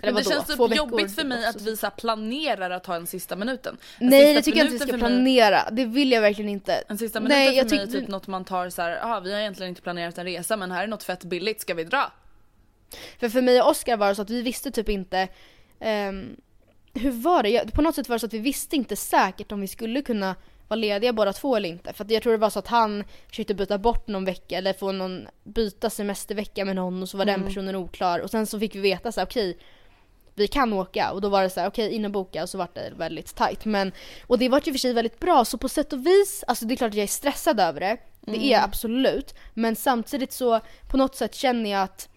Men 0.02 0.16
det 0.16 0.24
känns 0.24 0.48
typ 0.48 0.76
jobbigt 0.76 1.16
för 1.16 1.24
mig 1.24 1.38
också. 1.38 1.50
att 1.50 1.62
vi 1.62 1.78
så 1.78 1.90
planerar 1.90 2.70
att 2.70 2.86
ha 2.86 2.96
en 2.96 3.08
sista 3.08 3.36
minuten. 3.36 3.78
En 4.00 4.10
Nej 4.10 4.22
sista 4.22 4.40
det 4.40 4.42
tycker 4.42 4.58
jag 4.58 4.66
inte 4.66 4.74
vi 4.74 4.80
ska 4.80 4.92
för 4.92 4.98
planera, 4.98 5.70
det 5.72 5.86
vill 5.86 6.12
jag 6.12 6.22
verkligen 6.22 6.50
inte. 6.50 6.74
En 6.88 6.98
sista 6.98 7.20
minuten 7.20 7.38
Nej, 7.38 7.48
för 7.48 7.56
jag 7.56 7.88
mig 7.88 7.98
är 7.98 8.02
typ 8.02 8.08
något 8.08 8.28
man 8.28 8.46
tar 8.46 8.70
så 8.70 8.82
här, 8.82 9.00
ah, 9.02 9.20
vi 9.20 9.34
har 9.34 9.40
egentligen 9.40 9.70
inte 9.70 9.82
planerat 9.82 10.18
en 10.18 10.26
resa 10.26 10.58
men 10.58 10.72
här 10.72 10.84
är 10.84 10.88
något 10.88 11.04
fett 11.04 11.24
billigt, 11.24 11.62
ska 11.62 11.74
vi 11.74 11.84
dra? 11.84 12.12
För 13.20 13.30
för 13.30 13.42
mig 13.42 13.62
och 13.62 13.70
Oskar 13.70 13.98
var 13.98 14.10
det 14.10 14.16
så 14.16 14.22
att 14.22 14.30
vi 14.30 14.42
visste 14.42 14.72
typ 14.72 14.90
inte 14.90 15.28
ehm, 15.80 16.36
Hur 16.94 17.12
var 17.12 17.44
det? 17.44 17.50
Jag, 17.50 17.74
på 17.74 17.82
något 17.82 17.96
sätt 17.96 18.10
var 18.10 18.16
det 18.16 18.20
så 18.20 18.26
att 18.26 18.34
vi 18.34 18.40
visste 18.40 18.76
inte 18.76 18.96
säkert 18.96 19.52
om 19.52 19.62
vi 19.62 19.68
skulle 19.68 20.02
kunna 20.02 20.36
vara 20.68 20.76
lediga 20.76 21.14
båda 21.14 21.34
två 21.34 21.56
eller 21.56 21.70
inte. 21.70 21.94
För 21.94 22.06
jag 22.10 22.24
tror 22.24 22.32
det 22.32 22.38
var 22.38 22.50
så 22.50 22.60
att 22.60 22.68
han 22.68 23.04
försökte 23.30 23.54
byta 23.54 23.78
bort 23.78 24.08
någon 24.08 24.26
vecka 24.26 24.58
eller 24.58 24.74
få 24.74 24.92
någon 24.92 25.28
byta 25.44 25.90
semestervecka 25.90 26.66
med 26.66 26.76
någon 26.76 27.02
och 27.02 27.10
så 27.10 27.18
var 27.18 27.26
den 27.26 27.44
personen 27.44 27.76
oklar 27.76 28.20
och 28.20 28.30
sen 28.30 28.48
så 28.48 28.60
fick 28.60 28.76
vi 28.76 28.80
veta 28.80 29.12
så 29.12 29.20
här, 29.20 29.28
okej 29.28 29.58
vi 30.36 30.48
kan 30.48 30.74
åka 30.74 31.12
och 31.12 31.22
då 31.22 31.30
var 31.30 31.44
det 31.44 31.50
så 31.50 31.60
här 31.60 31.68
okej 31.68 31.92
in 31.92 32.06
och 32.06 32.12
boka 32.12 32.44
och 32.44 32.50
så 32.50 32.58
var 32.58 32.68
det 32.74 32.94
väldigt 32.98 33.36
tight 33.36 33.66
men 33.66 33.92
och 34.28 34.40
det 34.40 34.50
var 34.50 34.62
ju 34.66 34.72
för 34.72 34.80
sig 34.80 34.94
väldigt 34.94 35.20
bra 35.20 35.46
så 35.46 35.58
på 35.58 35.70
sätt 35.70 35.94
och 35.94 36.06
vis 36.06 36.44
alltså 36.48 36.66
det 36.66 36.74
är 36.74 36.76
klart 36.76 36.90
att 36.90 36.96
jag 36.96 37.04
är 37.04 37.08
stressad 37.08 37.60
över 37.60 37.80
det 37.80 37.98
det 38.22 38.38
är 38.38 38.52
jag 38.52 38.64
absolut 38.64 39.36
men 39.54 39.76
samtidigt 39.76 40.32
så 40.32 40.60
på 40.92 40.98
något 40.98 41.16
sätt 41.16 41.36
känner 41.36 41.72
jag 41.72 41.82
att 41.82 42.10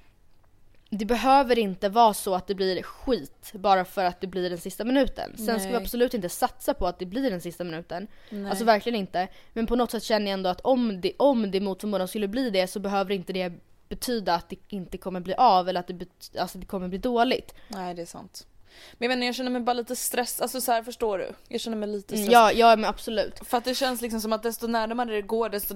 det 0.90 1.04
behöver 1.04 1.58
inte 1.58 1.88
vara 1.88 2.14
så 2.14 2.34
att 2.34 2.46
det 2.46 2.54
blir 2.54 2.82
skit 2.82 3.52
bara 3.54 3.84
för 3.84 4.04
att 4.04 4.20
det 4.20 4.26
blir 4.26 4.50
den 4.50 4.58
sista 4.58 4.84
minuten. 4.84 5.36
Sen 5.36 5.60
ska 5.60 5.68
vi 5.68 5.74
Nej. 5.74 5.82
absolut 5.82 6.14
inte 6.14 6.28
satsa 6.28 6.74
på 6.74 6.86
att 6.86 6.98
det 6.98 7.06
blir 7.06 7.30
den 7.30 7.40
sista 7.40 7.64
minuten. 7.64 8.06
Alltså 8.50 8.64
verkligen 8.64 8.98
inte. 8.98 9.28
Men 9.52 9.66
på 9.66 9.76
något 9.76 9.90
sätt 9.90 10.02
känner 10.02 10.26
jag 10.26 10.32
ändå 10.32 10.50
att 10.50 10.60
om 10.60 11.00
det, 11.00 11.12
om 11.16 11.50
det 11.50 11.60
mot 11.60 11.80
förmodan 11.80 12.08
skulle 12.08 12.28
bli 12.28 12.50
det 12.50 12.66
så 12.66 12.80
behöver 12.80 13.14
inte 13.14 13.32
det 13.32 13.52
betyda 13.88 14.34
att 14.34 14.48
det 14.48 14.56
inte 14.68 14.98
kommer 14.98 15.20
bli 15.20 15.34
av 15.34 15.68
eller 15.68 15.80
att 15.80 15.86
det, 15.88 16.38
alltså 16.40 16.58
det 16.58 16.66
kommer 16.66 16.88
bli 16.88 16.98
dåligt. 16.98 17.54
Nej 17.68 17.94
det 17.94 18.02
är 18.02 18.06
sant. 18.06 18.46
Men 18.92 19.10
jag, 19.10 19.16
menar, 19.16 19.26
jag 19.26 19.34
känner 19.34 19.50
mig 19.50 19.60
bara 19.60 19.72
lite 19.72 19.96
stress, 19.96 20.40
alltså 20.40 20.60
så 20.60 20.72
här, 20.72 20.82
förstår 20.82 21.18
du? 21.18 21.32
Jag 21.48 21.60
känner 21.60 21.76
mig 21.76 21.88
lite 21.88 22.14
Mm, 22.14 22.26
stressad. 22.26 22.42
ja, 22.42 22.52
ja 22.70 22.76
men 22.76 22.84
absolut. 22.90 23.38
För 23.48 23.58
att 23.58 23.64
det 23.64 23.74
känns 23.74 24.00
liksom 24.00 24.20
som 24.20 24.32
att 24.32 24.42
desto 24.42 24.66
närmare 24.66 25.12
det 25.14 25.22
går 25.22 25.48
desto, 25.48 25.74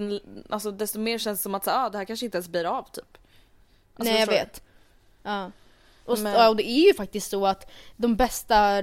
alltså, 0.50 0.70
desto 0.70 0.98
mer 0.98 1.18
känns 1.18 1.38
det 1.38 1.42
som 1.42 1.54
att 1.54 1.64
så, 1.64 1.70
ah, 1.70 1.88
det 1.90 1.98
här 1.98 2.04
kanske 2.04 2.26
inte 2.26 2.36
ens 2.38 2.48
blir 2.48 2.64
av 2.64 2.82
typ. 2.92 3.18
Alltså, 3.96 4.12
Nej 4.12 4.20
jag 4.20 4.28
du? 4.28 4.32
vet. 4.32 4.62
Ja. 5.22 5.50
Och, 6.04 6.18
Men- 6.18 6.32
ja, 6.32 6.48
och 6.48 6.56
det 6.56 6.68
är 6.70 6.86
ju 6.86 6.94
faktiskt 6.94 7.30
så 7.30 7.46
att 7.46 7.70
de 7.96 8.16
bästa 8.16 8.82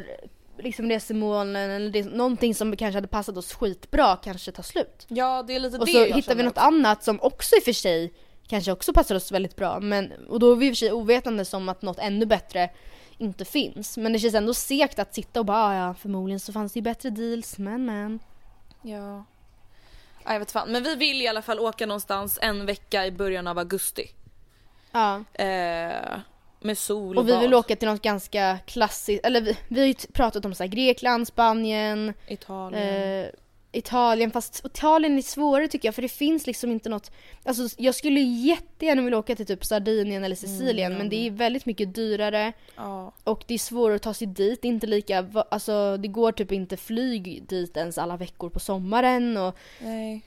liksom 0.58 0.90
resemålen 0.90 1.56
eller 1.72 1.90
det, 1.90 2.04
någonting 2.06 2.56
som 2.56 2.76
kanske 2.78 2.98
hade 2.98 3.08
passat 3.08 3.38
oss 3.38 3.54
skitbra 3.54 4.16
kanske 4.16 4.52
tar 4.52 4.64
slut. 4.64 5.06
Ja 5.08 5.44
det 5.48 5.56
är 5.56 5.60
lite 5.60 5.78
Och 5.78 5.86
det 5.86 5.92
så 5.92 5.98
jag 5.98 6.16
hittar 6.16 6.36
vi 6.36 6.44
något 6.44 6.52
också. 6.58 6.62
annat 6.68 7.04
som 7.04 7.22
också 7.22 7.56
i 7.56 7.60
och 7.60 7.64
för 7.64 7.74
sig 7.74 8.14
kanske 8.50 8.72
också 8.72 8.94
passar 8.94 9.16
oss 9.16 9.32
väldigt 9.32 9.56
bra. 9.56 9.80
Men, 9.80 10.12
och 10.28 10.40
då 10.40 10.52
är 10.52 10.56
vi 10.56 10.68
i 10.68 10.70
och 10.70 10.76
för 10.76 10.78
sig 10.78 10.92
ovetande 10.92 11.46
som 11.46 11.70
att 11.70 11.82
något 11.82 12.00
ännu 12.00 12.26
bättre 12.26 12.70
inte 13.18 13.46
finns. 13.46 13.98
Men 13.98 14.14
det 14.14 14.20
känns 14.20 14.34
ändå 14.36 14.54
segt 14.54 15.00
att 15.00 15.16
sitta 15.16 15.40
och 15.40 15.46
bara 15.46 15.58
"Ah, 15.66 15.76
ja 15.88 15.94
förmodligen 15.94 16.40
så 16.40 16.54
fanns 16.54 16.74
det 16.74 16.78
ju 16.78 16.82
bättre 16.84 17.10
deals 17.10 17.58
men 17.58 17.86
men. 17.86 18.20
Ja. 18.82 19.26
Ja, 20.26 20.34
jag 20.34 20.40
vet 20.40 20.52
fan. 20.52 20.72
Men 20.72 20.84
vi 20.84 20.96
vill 20.96 21.22
i 21.22 21.28
alla 21.28 21.42
fall 21.42 21.60
åka 21.60 21.86
någonstans 21.86 22.40
en 22.42 22.66
vecka 22.66 23.06
i 23.06 23.12
början 23.12 23.48
av 23.48 23.58
augusti. 23.58 24.12
Ja. 24.92 25.24
Eh, 25.34 26.20
med 26.62 26.78
sol 26.78 27.18
och, 27.18 27.24
Och 27.24 27.30
vi 27.30 27.38
vill 27.38 27.54
åka 27.54 27.76
till 27.76 27.88
något 27.88 28.02
ganska 28.02 28.60
klassiskt, 28.66 29.26
eller 29.26 29.42
vi, 29.42 29.58
vi 29.68 29.80
har 29.80 29.88
ju 29.88 29.94
pratat 30.14 30.46
om 30.46 30.56
så 30.56 30.66
Grekland, 30.66 31.28
Spanien, 31.28 32.14
Italien. 32.28 33.24
eh, 33.24 33.30
Italien. 33.72 34.32
Fast 34.32 34.66
Italien 34.66 35.18
är 35.18 35.22
svårare 35.22 35.68
tycker 35.68 35.88
jag 35.88 35.96
för 35.96 36.02
det 36.02 36.10
finns 36.10 36.48
liksom 36.48 36.72
inte 36.72 36.90
något, 36.90 37.12
alltså 37.44 37.68
jag 37.78 37.96
skulle 37.96 38.20
jättegärna 38.20 39.02
vilja 39.02 39.18
åka 39.18 39.36
till 39.36 39.46
typ 39.46 39.66
Sardinien 39.66 40.24
eller 40.24 40.36
Sicilien 40.36 40.98
men 40.98 41.10
det 41.10 41.28
är 41.28 41.32
väldigt 41.32 41.66
mycket 41.66 41.96
dyrare. 41.96 42.54
ja. 42.76 43.12
Och 43.24 43.44
det 43.48 43.54
är 43.54 43.58
svårare 43.58 43.96
att 43.96 44.02
ta 44.02 44.14
sig 44.14 44.28
dit, 44.28 44.62
det 44.62 44.68
är 44.68 44.70
inte 44.70 44.88
lika, 44.88 45.26
alltså 45.52 45.98
det 45.98 46.08
går 46.08 46.32
typ 46.32 46.52
inte 46.52 46.78
flyg 46.78 47.44
dit 47.48 47.78
ens 47.78 47.98
alla 47.98 48.18
veckor 48.18 48.50
på 48.50 48.60
sommaren 48.60 49.38
och 49.38 49.56
Nej. 49.80 50.22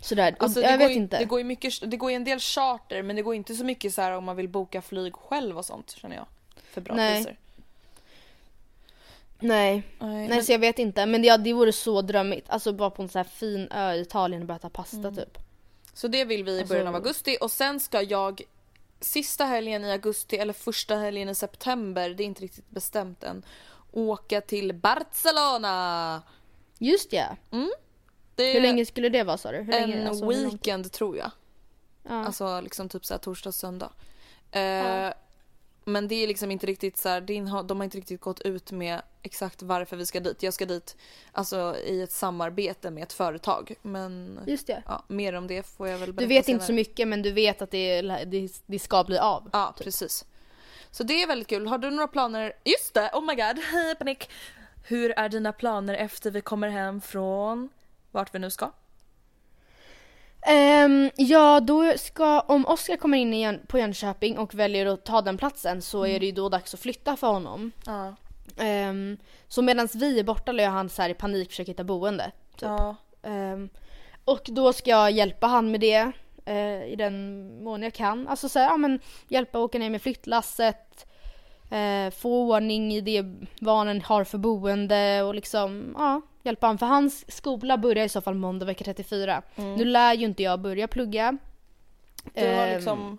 sådär. 0.00 0.36
Alltså, 0.38 0.60
jag 0.60 0.78
vet 0.78 0.90
ju, 0.90 0.94
inte. 0.94 1.18
det 1.18 1.24
går 1.24 1.38
ju 1.38 1.44
mycket, 1.44 1.90
det 1.90 1.96
går 1.96 2.10
ju 2.10 2.16
en 2.16 2.24
del 2.24 2.38
charter 2.40 3.02
men 3.02 3.16
det 3.16 3.22
går 3.22 3.34
inte 3.34 3.54
så 3.54 3.64
mycket 3.64 3.94
så 3.94 4.02
här 4.02 4.12
om 4.12 4.24
man 4.24 4.36
vill 4.36 4.48
boka 4.48 4.82
flyg 4.82 5.14
själv 5.14 5.58
och 5.58 5.64
sånt 5.64 5.90
känner 5.90 6.16
jag. 6.16 6.26
För 6.70 6.80
bra 6.80 6.94
Nej. 6.94 7.16
priser. 7.16 7.36
Nej, 9.40 9.82
Nej, 9.98 10.28
nej 10.28 10.42
så 10.44 10.52
jag 10.52 10.58
vet 10.58 10.78
inte. 10.78 11.06
Men 11.06 11.22
det, 11.22 11.28
ja, 11.28 11.36
det 11.38 11.52
vore 11.52 11.72
så 11.72 12.02
drömmigt. 12.02 12.50
Alltså 12.50 12.72
bara 12.72 12.90
på 12.90 13.02
en 13.02 13.08
sån 13.08 13.18
här 13.18 13.24
fin 13.24 13.68
ö 13.70 13.92
i 13.94 14.00
Italien 14.00 14.42
och 14.42 14.48
bara 14.48 14.56
äta 14.56 14.70
pasta 14.70 14.96
Mm. 14.96 15.14
typ. 15.16 15.38
Så 15.94 16.08
det 16.08 16.24
vill 16.24 16.44
vi 16.44 16.52
i 16.52 16.58
Alltså- 16.60 16.74
början 16.74 16.86
av 16.88 16.94
augusti 16.94 17.36
och 17.40 17.50
sen 17.50 17.80
ska 17.80 18.02
jag 18.02 18.42
sista 19.00 19.44
helgen 19.44 19.84
i 19.84 19.92
augusti 19.92 20.36
eller 20.36 20.52
första 20.52 20.96
helgen 20.96 21.28
i 21.28 21.34
september, 21.34 22.10
det 22.10 22.22
är 22.22 22.24
inte 22.24 22.42
riktigt 22.42 22.70
bestämt 22.70 23.24
än, 23.24 23.42
åka 23.92 24.40
till 24.40 24.74
Barcelona. 24.74 26.22
Just 26.78 27.12
ja. 27.12 27.36
Det 28.34 28.42
är 28.44 28.54
Hur 28.54 28.60
länge 28.60 28.86
skulle 28.86 29.08
det 29.08 29.22
vara 29.22 29.36
sa 29.38 29.52
du? 29.52 29.58
En 29.72 30.06
alltså, 30.06 30.26
weekend 30.28 30.92
tror 30.92 31.16
jag. 31.16 31.30
Ja. 32.08 32.24
Alltså 32.26 32.60
liksom 32.60 32.88
typ 32.88 33.06
såhär 33.06 33.18
torsdag, 33.18 33.52
söndag. 33.52 33.90
Eh, 34.52 35.12
Men 35.84 36.08
det 36.08 36.14
är 36.14 36.26
liksom 36.26 36.50
inte 36.50 36.66
riktigt 36.66 36.96
så 36.98 37.08
här, 37.08 37.30
är- 37.30 37.62
de 37.62 37.76
har 37.80 37.84
inte 37.84 37.96
riktigt 37.98 38.20
gått 38.20 38.40
ut 38.40 38.72
med 38.72 39.02
exakt 39.22 39.62
varför 39.62 39.96
vi 39.96 40.06
ska 40.06 40.20
dit. 40.20 40.42
Jag 40.42 40.54
ska 40.54 40.66
dit 40.66 40.96
alltså 41.32 41.76
i 41.86 42.02
ett 42.02 42.12
samarbete 42.12 42.90
med 42.90 43.02
ett 43.02 43.12
företag. 43.12 43.74
Men 43.82 44.40
Just 44.46 44.66
det. 44.66 44.82
ja, 44.86 45.04
mer 45.08 45.32
om 45.34 45.46
det 45.46 45.62
får 45.66 45.88
jag 45.88 45.98
väl 45.98 46.06
Du 46.08 46.12
berätta 46.12 46.28
vet 46.28 46.44
senare. 46.46 46.56
inte 46.56 46.66
så 46.66 46.72
mycket 46.72 47.08
men 47.08 47.22
du 47.22 47.32
vet 47.32 47.62
att 47.62 47.70
det, 47.70 48.02
det, 48.02 48.62
det 48.66 48.78
ska 48.78 49.04
bli 49.04 49.18
av. 49.18 49.50
Ja, 49.52 49.74
typ. 49.76 49.84
precis. 49.84 50.24
Så 50.90 51.02
det 51.04 51.22
är 51.22 51.26
väldigt 51.26 51.48
kul. 51.48 51.66
Har 51.66 51.78
du 51.78 51.90
några 51.90 52.08
planer? 52.08 52.52
Just 52.64 52.94
det, 52.94 53.10
oh 53.14 53.24
my 53.26 53.34
god, 53.34 53.62
panik. 53.98 54.30
Hur 54.84 55.10
är 55.10 55.28
dina 55.28 55.52
planer 55.52 55.94
efter 55.94 56.30
vi 56.30 56.40
kommer 56.40 56.68
hem 56.68 57.00
från 57.00 57.68
vart 58.10 58.34
vi 58.34 58.38
nu 58.38 58.50
ska? 58.50 58.70
Ehm, 60.42 61.10
ja, 61.16 61.60
då 61.60 61.92
ska, 61.96 62.40
om 62.40 62.66
Oskar 62.66 62.96
kommer 62.96 63.18
in 63.18 63.34
igen 63.34 63.60
på 63.66 63.78
Jönköping 63.78 64.38
och 64.38 64.54
väljer 64.54 64.86
att 64.86 65.04
ta 65.04 65.22
den 65.22 65.38
platsen 65.38 65.82
så 65.82 66.06
är 66.06 66.20
det 66.20 66.26
ju 66.26 66.32
då 66.32 66.48
dags 66.48 66.74
att 66.74 66.80
flytta 66.80 67.16
för 67.16 67.26
honom. 67.26 67.72
Ja. 67.86 68.14
Ehm, 68.56 69.16
så 69.48 69.62
medan 69.62 69.88
vi 69.94 70.18
är 70.18 70.24
borta 70.24 70.52
lär 70.52 70.68
han 70.68 70.88
så 70.88 71.08
i 71.08 71.14
panik 71.14 71.50
försöka 71.50 71.70
hitta 71.70 71.84
boende. 71.84 72.32
Typ. 72.56 72.62
Ja. 72.62 72.96
Ehm, 73.22 73.68
och 74.24 74.42
då 74.44 74.72
ska 74.72 74.90
jag 74.90 75.10
hjälpa 75.10 75.46
han 75.46 75.70
med 75.70 75.80
det 75.80 76.12
eh, 76.44 76.84
i 76.84 76.94
den 76.98 77.48
mån 77.64 77.82
jag 77.82 77.94
kan. 77.94 78.28
Alltså 78.28 78.48
så 78.48 78.58
här, 78.58 78.66
ja 78.66 78.76
men 78.76 79.00
hjälpa 79.28 79.58
åka 79.58 79.78
ner 79.78 79.90
med 79.90 80.02
flyttlasset, 80.02 81.06
eh, 81.70 82.10
få 82.10 82.54
ordning 82.54 82.92
i 82.92 83.00
det 83.00 83.24
han 83.66 84.00
har 84.00 84.24
för 84.24 84.38
boende 84.38 85.22
och 85.22 85.34
liksom, 85.34 85.94
ja, 85.98 86.20
hjälpa 86.42 86.66
honom. 86.66 86.78
För 86.78 86.86
hans 86.86 87.32
skola 87.36 87.78
börjar 87.78 88.04
i 88.04 88.08
så 88.08 88.20
fall 88.20 88.34
måndag 88.34 88.66
vecka 88.66 88.84
34. 88.84 89.42
Nu 89.56 89.84
lär 89.84 90.14
ju 90.14 90.24
inte 90.26 90.42
jag 90.42 90.60
börja 90.60 90.88
plugga. 90.88 91.36
Du 92.34 92.40
har 92.46 92.66
Ehm, 92.66 92.74
liksom, 92.76 93.18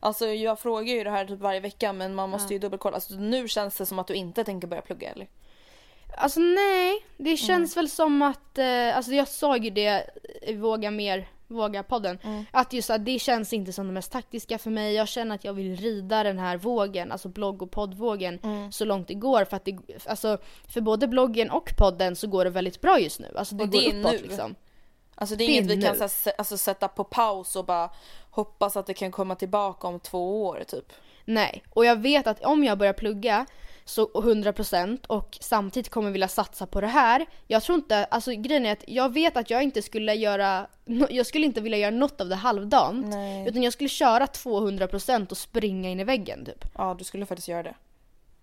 alltså 0.00 0.26
jag 0.26 0.60
frågar 0.60 0.94
ju 0.94 1.04
det 1.04 1.10
här 1.10 1.24
typ 1.24 1.40
varje 1.40 1.60
vecka 1.60 1.92
men 1.92 2.14
man 2.14 2.30
måste 2.30 2.52
ju 2.54 2.58
dubbelkolla. 2.58 2.94
Alltså 2.94 3.14
nu 3.14 3.48
känns 3.48 3.76
det 3.76 3.86
som 3.86 3.98
att 3.98 4.06
du 4.06 4.14
inte 4.14 4.44
tänker 4.44 4.68
börja 4.68 4.82
plugga 4.82 5.10
eller? 5.10 5.28
Alltså 6.16 6.40
nej, 6.40 7.04
det 7.16 7.24
Mm. 7.30 7.36
känns 7.36 7.76
väl 7.76 7.88
som 7.88 8.22
att, 8.22 8.58
eh, 8.58 8.96
alltså 8.96 9.12
jag 9.12 9.28
sa 9.28 9.56
ju 9.56 9.70
det 9.70 10.10
i 10.42 10.54
Våga 10.54 10.90
Mer, 10.90 11.28
Våga-podden, 11.52 12.18
Mm. 12.24 12.44
att 12.50 12.72
just 12.72 12.90
att 12.90 13.04
det 13.04 13.18
känns 13.18 13.52
inte 13.52 13.72
som 13.72 13.86
det 13.86 13.92
mest 13.92 14.12
taktiska 14.12 14.58
för 14.58 14.70
mig. 14.70 14.94
Jag 14.94 15.08
känner 15.08 15.34
att 15.34 15.44
jag 15.44 15.52
vill 15.52 15.76
rida 15.76 16.22
den 16.22 16.38
här 16.38 16.56
vågen, 16.56 17.12
alltså 17.12 17.28
blogg 17.28 17.62
och 17.62 17.70
poddvågen, 17.70 18.38
Mm. 18.42 18.72
så 18.72 18.84
långt 18.84 19.08
det 19.08 19.14
går. 19.14 19.44
För 19.44 19.56
att 19.56 19.64
det, 19.64 19.78
alltså 20.06 20.38
för 20.68 20.80
både 20.80 21.08
bloggen 21.08 21.50
och 21.50 21.70
podden 21.78 22.16
så 22.16 22.26
går 22.26 22.44
det 22.44 22.50
väldigt 22.50 22.80
bra 22.80 22.98
just 23.00 23.20
nu. 23.20 23.32
Alltså 23.36 23.54
det, 23.54 23.62
Och 23.64 23.68
det 23.70 23.78
går 23.78 23.94
är 23.94 24.00
uppåt 24.00 24.12
nu. 24.12 24.18
liksom. 24.28 24.54
Alltså 25.14 25.36
det 25.36 25.44
är 25.44 25.46
Det 25.48 25.52
är 25.52 25.62
inget 25.62 25.78
vi 25.78 25.82
kan 25.98 26.08
så 26.08 26.30
alltså, 26.38 26.58
sätta 26.58 26.88
på 26.88 27.04
paus 27.04 27.56
och 27.56 27.64
bara 27.64 27.90
hoppas 28.30 28.76
att 28.76 28.86
det 28.86 28.94
kan 28.94 29.10
komma 29.12 29.34
tillbaka 29.34 29.86
om 29.88 30.00
två 30.00 30.44
år 30.46 30.64
typ. 30.68 30.92
Nej, 31.24 31.62
och 31.70 31.84
jag 31.84 31.96
vet 32.00 32.26
att 32.26 32.44
om 32.44 32.64
jag 32.64 32.78
börjar 32.78 32.92
plugga 32.92 33.46
så 33.84 34.06
100% 34.06 35.06
och 35.06 35.38
samtidigt 35.40 35.88
kommer 35.88 36.10
vilja 36.10 36.28
satsa 36.28 36.66
på 36.66 36.80
det 36.80 36.86
här. 36.86 37.26
Jag 37.46 37.62
tror 37.62 37.78
inte, 37.78 38.04
alltså 38.04 38.30
grejen 38.30 38.66
är 38.66 38.72
att 38.72 38.84
jag 38.86 39.12
vet 39.12 39.36
att 39.36 39.50
jag 39.50 39.62
inte 39.62 39.82
skulle 39.82 40.14
göra, 40.14 40.66
jag 41.10 41.26
skulle 41.26 41.46
inte 41.46 41.60
vilja 41.60 41.78
göra 41.78 41.90
något 41.90 42.20
av 42.20 42.28
det 42.28 42.34
halvdant. 42.34 43.06
Nej. 43.06 43.48
Utan 43.48 43.62
jag 43.62 43.72
skulle 43.72 43.88
köra 43.88 44.26
200% 44.26 45.30
och 45.30 45.38
springa 45.38 45.90
in 45.90 46.00
i 46.00 46.04
väggen 46.04 46.44
typ. 46.44 46.64
Ja 46.74 46.96
du 46.98 47.04
skulle 47.04 47.26
faktiskt 47.26 47.48
göra 47.48 47.62
det. 47.62 47.74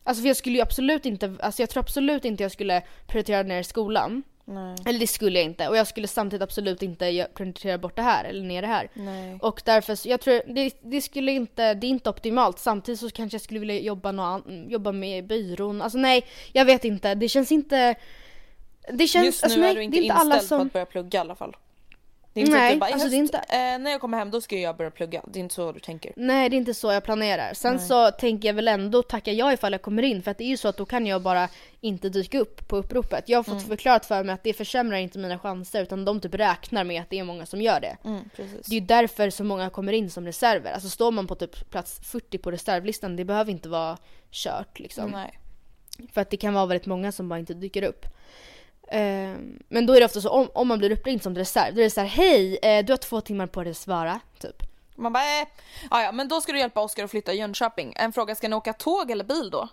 Alltså 0.03 0.21
för 0.21 0.27
jag 0.27 0.37
skulle 0.37 0.55
ju 0.55 0.61
absolut 0.61 1.05
inte, 1.05 1.35
alltså 1.39 1.61
jag 1.61 1.69
tror 1.69 1.83
absolut 1.83 2.25
inte 2.25 2.43
jag 2.43 2.51
skulle 2.51 2.83
prioritera 3.07 3.43
ner 3.43 3.63
skolan. 3.63 4.23
Nej. 4.49 4.75
Eller 4.85 4.99
det 4.99 5.07
skulle 5.07 5.39
jag 5.39 5.45
inte. 5.45 5.67
Och 5.67 5.77
jag 5.77 5.87
skulle 5.87 6.07
samtidigt 6.07 6.43
absolut 6.43 6.81
inte 6.81 7.27
prioritera 7.33 7.77
bort 7.77 7.95
det 7.95 8.01
här 8.01 8.23
eller 8.25 8.43
ner 8.43 8.61
det 8.61 8.67
här. 8.67 8.89
Nej. 8.93 9.39
Och 9.41 9.61
därför, 9.65 9.95
så 9.95 10.09
jag 10.09 10.21
tror 10.21 10.53
det, 10.53 10.73
det 10.81 11.01
skulle 11.01 11.31
inte, 11.31 11.73
det 11.73 11.87
är 11.87 11.89
inte 11.89 12.09
optimalt. 12.09 12.59
Samtidigt 12.59 12.99
så 12.99 13.09
kanske 13.09 13.35
jag 13.35 13.41
skulle 13.41 13.59
vilja 13.59 13.79
jobba, 13.79 14.11
nå, 14.11 14.23
an- 14.23 14.65
jobba 14.69 14.91
med 14.91 15.27
byrån. 15.27 15.81
Alltså 15.81 15.97
nej, 15.97 16.25
jag 16.53 16.65
vet 16.65 16.85
inte. 16.85 17.15
Det 17.15 17.29
känns 17.29 17.51
inte... 17.51 17.95
Det 18.91 19.07
känns, 19.07 19.25
Just 19.25 19.43
nu 19.43 19.45
alltså, 19.45 19.59
nej, 19.59 19.71
är 19.71 19.75
du 19.75 19.83
inte 19.83 19.97
det 19.97 20.01
är 20.01 20.03
inte 20.03 20.13
inställd 20.13 20.31
alla 20.33 20.41
på 20.41 20.47
som... 20.47 20.67
att 20.67 20.73
börja 20.73 20.85
plugga 20.85 21.17
i 21.17 21.21
alla 21.21 21.35
fall. 21.35 21.55
Det 22.39 22.43
är 22.43 22.45
inte 22.45 22.51
så 22.51 22.57
Nej, 22.57 22.67
att 22.67 22.73
du 22.73 22.79
bara, 22.79 22.93
alltså, 22.93 23.09
det 23.09 23.15
är 23.15 23.17
inte- 23.17 23.37
eh, 23.37 23.79
när 23.79 23.91
jag 23.91 24.01
kommer 24.01 24.17
hem 24.17 24.31
då 24.31 24.41
ska 24.41 24.55
jag 24.57 24.77
börja 24.77 24.91
plugga. 24.91 25.21
Det 25.27 25.39
är 25.39 25.41
inte 25.41 25.55
så 25.55 25.71
du 25.71 25.79
tänker. 25.79 26.13
Nej 26.15 26.49
det 26.49 26.55
är 26.55 26.57
inte 26.57 26.73
så 26.73 26.91
jag 26.91 27.03
planerar. 27.03 27.53
Sen 27.53 27.79
så 27.79 28.11
tänker 28.11 28.47
jag 28.49 28.53
väl 28.53 28.67
ändå 28.67 29.03
tacka 29.03 29.31
ja 29.31 29.53
ifall 29.53 29.71
jag 29.71 29.81
kommer 29.81 30.03
in 30.03 30.21
för 30.23 30.31
att 30.31 30.37
det 30.37 30.43
är 30.43 30.47
ju 30.47 30.57
så 30.57 30.67
att 30.67 30.77
då 30.77 30.85
kan 30.85 31.05
jag 31.07 31.21
bara 31.21 31.49
inte 31.81 32.09
dyka 32.09 32.39
upp 32.39 32.67
på 32.67 32.77
uppropet. 32.77 33.29
Jag 33.29 33.37
har 33.37 33.43
fått 33.43 33.53
Mm. 33.53 33.65
förklarat 33.67 34.05
för 34.05 34.23
mig 34.23 34.33
att 34.33 34.43
det 34.43 34.53
försämrar 34.53 34.97
inte 34.97 35.19
mina 35.19 35.39
chanser 35.39 35.83
utan 35.83 36.05
de 36.05 36.19
typ 36.21 36.35
räknar 36.35 36.83
med 36.83 37.01
att 37.01 37.09
det 37.09 37.19
är 37.19 37.23
många 37.23 37.45
som 37.45 37.61
gör 37.61 37.79
det. 37.79 37.97
Mm. 38.05 38.29
Det 38.35 38.43
är 38.71 38.73
ju 38.73 38.79
därför 38.79 39.29
så 39.29 39.43
många 39.43 39.69
kommer 39.69 39.93
in 39.93 40.09
som 40.09 40.25
reserver. 40.25 40.71
Alltså 40.73 40.89
står 40.89 41.11
man 41.11 41.27
på 41.27 41.35
typ 41.35 41.69
plats 41.69 41.99
40 42.03 42.37
på 42.37 42.51
reservlistan 42.51 43.15
det 43.15 43.25
behöver 43.25 43.51
inte 43.51 43.69
vara 43.69 43.97
kört 44.31 44.79
liksom. 44.79 45.11
Nej. 45.11 45.39
För 46.13 46.21
att 46.21 46.29
det 46.29 46.37
kan 46.37 46.53
vara 46.53 46.65
väldigt 46.65 46.85
många 46.87 47.11
som 47.11 47.29
bara 47.29 47.39
inte 47.39 47.53
dyker 47.53 47.83
upp. 47.83 48.05
Ehm, 48.91 49.59
men 49.69 49.85
då 49.85 49.93
är 49.93 49.99
det 49.99 50.05
ofta 50.05 50.21
så 50.21 50.29
om, 50.29 50.49
om 50.53 50.67
man 50.67 50.79
blir 50.79 50.91
uppringd 50.91 51.23
som 51.23 51.35
reserv, 51.35 51.75
då 51.75 51.81
är 51.81 51.83
det 51.83 51.89
så 51.89 52.01
här: 52.01 52.07
hej 52.07 52.57
eh, 52.61 52.85
du 52.85 52.93
har 52.93 52.97
två 52.97 53.21
timmar 53.21 53.47
på 53.47 53.63
dig 53.63 53.71
att 53.71 53.77
svara. 53.77 54.19
Typ. 54.39 54.63
Man 54.95 55.13
bara, 55.13 55.23
eh. 55.23 55.47
ah, 55.89 56.01
ja 56.01 56.11
men 56.11 56.27
då 56.27 56.41
ska 56.41 56.51
du 56.51 56.59
hjälpa 56.59 56.81
Oskar 56.81 57.03
att 57.03 57.11
flytta 57.11 57.33
i 57.33 57.37
Jönköping. 57.37 57.93
En 57.95 58.13
fråga, 58.13 58.35
ska 58.35 58.47
ni 58.47 58.55
åka 58.55 58.73
tåg 58.73 59.11
eller 59.11 59.23
bil 59.23 59.49
då? 59.49 59.67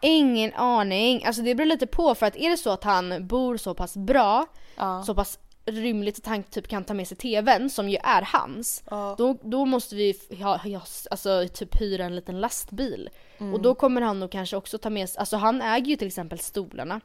Ingen 0.00 0.54
aning. 0.54 1.24
Alltså 1.24 1.42
det 1.42 1.54
beror 1.54 1.66
lite 1.66 1.86
på 1.86 2.14
för 2.14 2.26
att 2.26 2.36
är 2.36 2.50
det 2.50 2.56
så 2.56 2.70
att 2.70 2.84
han 2.84 3.26
bor 3.26 3.56
så 3.56 3.74
pass 3.74 3.96
bra, 3.96 4.46
Ja. 4.76 5.02
så 5.06 5.14
pass 5.14 5.38
rymligt 5.66 6.18
att 6.18 6.26
han 6.26 6.42
typ 6.42 6.68
kan 6.68 6.84
ta 6.84 6.94
med 6.94 7.08
sig 7.08 7.16
tvn 7.16 7.70
som 7.70 7.88
ju 7.88 7.96
är 8.02 8.22
hans. 8.22 8.82
Ja. 8.90 9.14
Då, 9.18 9.36
då 9.42 9.64
måste 9.64 9.94
vi 9.94 10.14
ha, 10.42 10.56
ha, 10.56 10.80
alltså, 11.10 11.48
typ 11.54 11.80
hyra 11.80 12.04
en 12.04 12.16
liten 12.16 12.40
lastbil. 12.40 13.10
Mm. 13.38 13.54
Och 13.54 13.60
då 13.60 13.74
kommer 13.74 14.00
han 14.00 14.20
nog 14.20 14.30
kanske 14.30 14.56
också 14.56 14.78
ta 14.78 14.90
med 14.90 15.08
sig, 15.08 15.18
alltså 15.20 15.36
han 15.36 15.62
äger 15.62 15.86
ju 15.86 15.96
till 15.96 16.06
exempel 16.06 16.38
stolarna. 16.38 17.00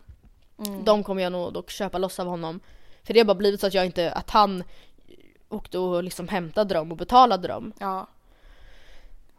Mm. 0.67 0.85
De 0.85 1.03
kommer 1.03 1.23
jag 1.23 1.31
nog 1.31 1.53
dock 1.53 1.69
köpa 1.69 1.97
loss 1.97 2.19
av 2.19 2.27
honom. 2.27 2.59
För 3.03 3.13
det 3.13 3.19
har 3.19 3.25
bara 3.25 3.35
blivit 3.35 3.61
så 3.61 3.67
att 3.67 3.73
jag 3.73 3.85
inte, 3.85 4.11
att 4.11 4.29
han 4.29 4.63
åkte 5.49 5.77
och 5.77 6.03
liksom 6.03 6.27
hämtade 6.27 6.73
dem 6.73 6.91
och 6.91 6.97
betalade 6.97 7.47
dem. 7.47 7.73
Ja. 7.79 8.07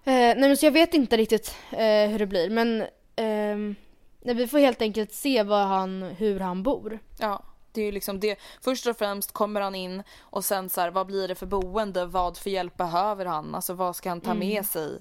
Eh, 0.05 0.13
nej 0.13 0.41
men 0.41 0.57
så 0.57 0.67
jag 0.67 0.73
vet 0.73 0.95
inte 0.95 1.17
riktigt 1.17 1.55
eh, 1.71 2.09
hur 2.11 2.19
det 2.19 2.27
blir 2.27 2.51
men 2.51 2.87
ehm, 3.17 3.75
nej, 4.21 4.35
vi 4.35 4.47
får 4.47 4.59
helt 4.59 4.83
enkelt 4.83 5.13
se 5.13 5.43
vad 5.43 5.67
han, 5.67 6.03
hur 6.03 6.41
han 6.41 6.63
bor. 6.63 6.99
Ja. 7.19 7.43
Det 7.73 7.81
är 7.81 7.85
ju 7.85 7.93
liksom 7.93 8.21
det. 8.21 8.39
Först 8.61 8.87
och 8.87 8.97
främst 8.97 9.33
kommer 9.33 9.61
han 9.61 9.75
in 9.75 10.03
och 10.21 10.45
sen 10.45 10.69
så 10.69 10.81
här, 10.81 10.91
vad 10.91 11.07
blir 11.07 11.29
det 11.29 11.35
för 11.35 11.47
boende? 11.47 12.07
Vad 12.07 12.39
för 12.39 12.51
hjälp 12.51 12.77
behöver 12.77 13.27
han? 13.27 13.55
Alltså 13.55 13.75
vad 13.75 13.97
ska 13.97 14.09
han 14.09 14.21
ta 14.21 14.35
med 14.35 14.67
sig? 14.67 14.99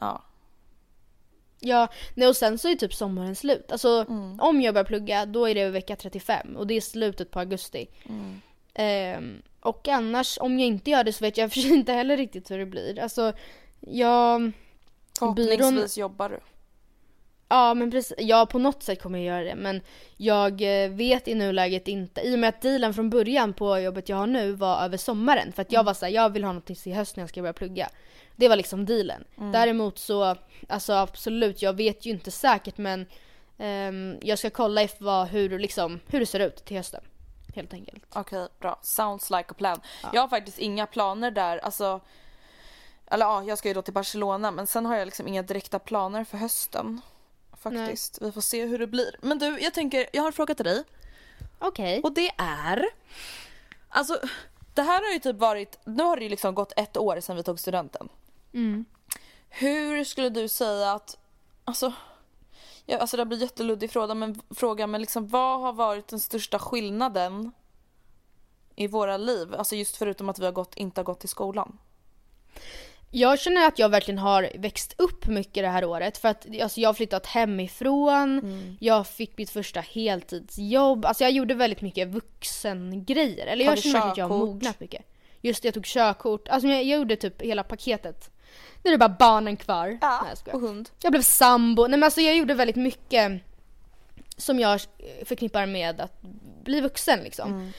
Ja. 0.00 0.22
Ja, 1.60 1.88
nej 2.14 2.28
och 2.28 2.36
sen 2.36 2.58
så 2.58 2.68
är 2.68 2.74
typ 2.74 2.94
sommaren 2.94 3.36
slut. 3.36 3.72
Alltså 3.72 4.04
om 4.38 4.60
jag 4.60 4.74
börjar 4.74 4.84
plugga 4.84 5.26
då 5.26 5.48
är 5.48 5.54
det 5.54 5.70
vecka 5.70 5.96
35 5.96 6.56
och 6.56 6.66
det 6.66 6.74
är 6.74 6.80
slutet 6.80 7.30
på 7.30 7.38
augusti. 7.38 7.88
Ehm, 8.74 9.42
och 9.60 9.88
annars 9.88 10.38
om 10.40 10.58
jag 10.58 10.66
inte 10.66 10.90
gör 10.90 11.04
det 11.04 11.12
så 11.12 11.24
vet 11.24 11.36
jag 11.36 11.52
för 11.52 11.60
sig 11.60 11.70
inte 11.70 11.92
heller 11.92 12.16
riktigt 12.16 12.50
hur 12.50 12.58
det 12.58 12.66
blir. 12.66 12.98
Alltså 12.98 13.32
jag... 13.80 14.52
Förhoppningsvis 15.18 15.98
jobbar 15.98 16.28
du. 16.28 16.40
Ja 17.48 17.74
men 17.74 17.90
precis, 17.90 18.16
ja 18.18 18.46
på 18.46 18.58
något 18.58 18.82
sätt 18.82 19.02
kommer 19.02 19.18
jag 19.18 19.26
göra 19.26 19.44
det 19.44 19.54
men 19.54 19.80
jag 20.16 20.84
eh, 20.84 20.90
vet 20.90 21.28
i 21.28 21.34
nuläget 21.34 21.88
inte, 21.88 22.20
i 22.20 22.34
och 22.34 22.38
med 22.38 22.48
att 22.48 22.62
dealen 22.62 22.94
från 22.94 23.10
början 23.10 23.52
på 23.52 23.78
jobbet 23.78 24.08
jag 24.08 24.16
har 24.16 24.26
nu 24.26 24.52
var 24.52 24.84
över 24.84 24.96
sommaren 24.96 25.52
för 25.52 25.62
att 25.62 25.72
jag 25.72 25.84
var 25.84 25.94
såhär, 25.94 26.12
jag 26.12 26.30
vill 26.30 26.44
ha 26.44 26.52
något 26.52 26.66
till 26.66 26.94
höst 26.94 27.16
när 27.16 27.22
jag 27.22 27.28
ska 27.28 27.40
börja 27.40 27.52
plugga. 27.52 27.88
Det 28.36 28.48
var 28.48 28.56
liksom 28.56 28.86
dealen. 28.86 29.24
Däremot 29.52 29.98
så, 29.98 30.36
alltså 30.68 30.92
absolut, 30.92 31.62
jag 31.62 31.72
vet 31.72 32.06
ju 32.06 32.10
inte 32.10 32.30
säkert 32.30 32.78
men 32.78 33.06
ehm, 33.58 34.18
jag 34.22 34.38
ska 34.38 34.50
kolla 34.50 34.82
if 34.82 34.94
vad, 34.98 35.28
hur, 35.28 35.58
liksom, 35.58 36.00
hur 36.06 36.20
det 36.20 36.26
ser 36.26 36.40
ut 36.40 36.64
till 36.64 36.76
hösten. 36.76 37.04
Helt 37.54 37.72
enkelt. 37.72 38.04
Okej, 38.12 38.48
bra. 38.60 38.78
Sounds 38.82 39.30
like 39.30 39.46
a 39.48 39.54
plan. 39.58 39.80
Jag 40.12 40.20
har 40.20 40.28
faktiskt 40.28 40.58
inga 40.58 40.86
planer 40.86 41.30
där. 41.30 41.58
Alltså, 41.58 42.00
eller 43.06 43.26
ja, 43.26 43.44
jag 43.44 43.58
ska 43.58 43.68
ju 43.68 43.74
då 43.74 43.82
till 43.82 43.94
Barcelona 43.94 44.50
men 44.50 44.66
sen 44.66 44.86
har 44.86 44.96
jag 44.96 45.06
liksom 45.06 45.28
inga 45.28 45.42
direkta 45.42 45.78
planer 45.78 46.24
för 46.24 46.38
hösten. 46.38 47.00
Faktiskt. 47.62 48.22
Vi 48.22 48.32
får 48.32 48.40
se 48.40 48.66
hur 48.66 48.78
det 48.78 48.86
blir. 48.86 49.16
Men 49.22 49.38
du, 49.38 49.58
jag 49.60 49.74
tänker, 49.74 50.06
jag 50.12 50.22
har 50.22 50.26
en 50.26 50.32
fråga 50.32 50.54
till 50.54 50.64
dig. 50.64 50.84
Okej. 51.58 52.00
Och 52.02 52.12
det 52.12 52.30
är... 52.38 52.86
Alltså, 53.88 54.20
det 54.74 54.82
här 54.82 55.02
har 55.02 55.12
ju 55.12 55.18
typ 55.18 55.36
varit... 55.36 55.78
Nu 55.84 56.02
har 56.02 56.16
det 56.16 56.22
ju 56.22 56.28
liksom 56.28 56.54
gått 56.54 56.72
ett 56.76 56.96
år 56.96 57.20
sedan 57.20 57.36
vi 57.36 57.42
tog 57.42 57.60
studenten. 57.60 58.08
Mm. 58.56 58.84
Hur 59.48 60.04
skulle 60.04 60.28
du 60.28 60.48
säga 60.48 60.92
att... 60.92 61.18
Alltså, 61.64 61.92
ja, 62.86 62.98
alltså 62.98 63.16
det 63.16 63.26
blir 63.26 63.38
jätteluddig 63.38 63.90
fråga 63.90 64.14
men, 64.14 64.40
fråga, 64.50 64.86
men 64.86 65.00
liksom 65.00 65.28
vad 65.28 65.60
har 65.60 65.72
varit 65.72 66.08
den 66.08 66.20
största 66.20 66.58
skillnaden 66.58 67.52
i 68.76 68.86
våra 68.86 69.16
liv? 69.16 69.54
Alltså 69.54 69.76
just 69.76 69.96
förutom 69.96 70.28
att 70.28 70.38
vi 70.38 70.44
har 70.44 70.52
gått, 70.52 70.74
inte 70.74 71.00
har 71.00 71.04
gått 71.04 71.20
till 71.20 71.28
skolan. 71.28 71.78
Jag 73.10 73.40
känner 73.40 73.68
att 73.68 73.78
jag 73.78 73.88
verkligen 73.88 74.18
har 74.18 74.50
växt 74.54 74.94
upp 74.98 75.26
mycket 75.26 75.62
det 75.64 75.68
här 75.68 75.84
året 75.84 76.18
för 76.18 76.28
att 76.28 76.46
alltså, 76.62 76.80
jag 76.80 76.88
har 76.88 76.94
flyttat 76.94 77.26
hemifrån, 77.26 78.76
jag 78.80 79.06
fick 79.06 79.38
mitt 79.38 79.50
första 79.50 79.80
heltidsjobb, 79.80 81.04
alltså 81.04 81.24
jag 81.24 81.32
gjorde 81.32 81.54
väldigt 81.54 81.80
mycket 81.80 82.08
vuxengrejer. 82.08 83.46
Eller 83.46 83.64
jag 83.64 83.78
känner 83.78 83.92
verkligen 83.92 84.10
att 84.10 84.16
jag 84.16 84.28
har 84.28 84.38
mognat 84.38 84.80
mycket. 84.80 85.02
Just 85.40 85.62
det, 85.62 85.66
jag 85.66 85.74
tog 85.74 85.84
körkort, 85.84 86.48
alltså 86.48 86.68
jag, 86.68 86.84
jag 86.84 86.98
gjorde 86.98 87.16
typ 87.16 87.42
hela 87.42 87.62
paketet. 87.62 88.30
Nu 88.86 88.90
är 88.92 88.94
det 88.94 88.98
bara 89.08 89.16
barnen 89.18 89.56
kvar. 89.56 89.98
Nej, 90.02 90.34
jag 90.44 90.54
och 90.54 90.60
hund. 90.60 90.90
Jag 91.02 91.12
blev 91.12 91.22
sambo, 91.22 91.82
nej 91.82 91.90
men 91.90 92.02
alltså 92.04 92.20
jag 92.20 92.36
gjorde 92.36 92.54
väldigt 92.54 92.76
mycket 92.76 93.32
som 94.36 94.58
jag 94.58 94.80
förknippar 95.24 95.66
med 95.66 96.00
att 96.00 96.22
bli 96.64 96.80
vuxen 96.80 97.20
liksom. 97.20 97.72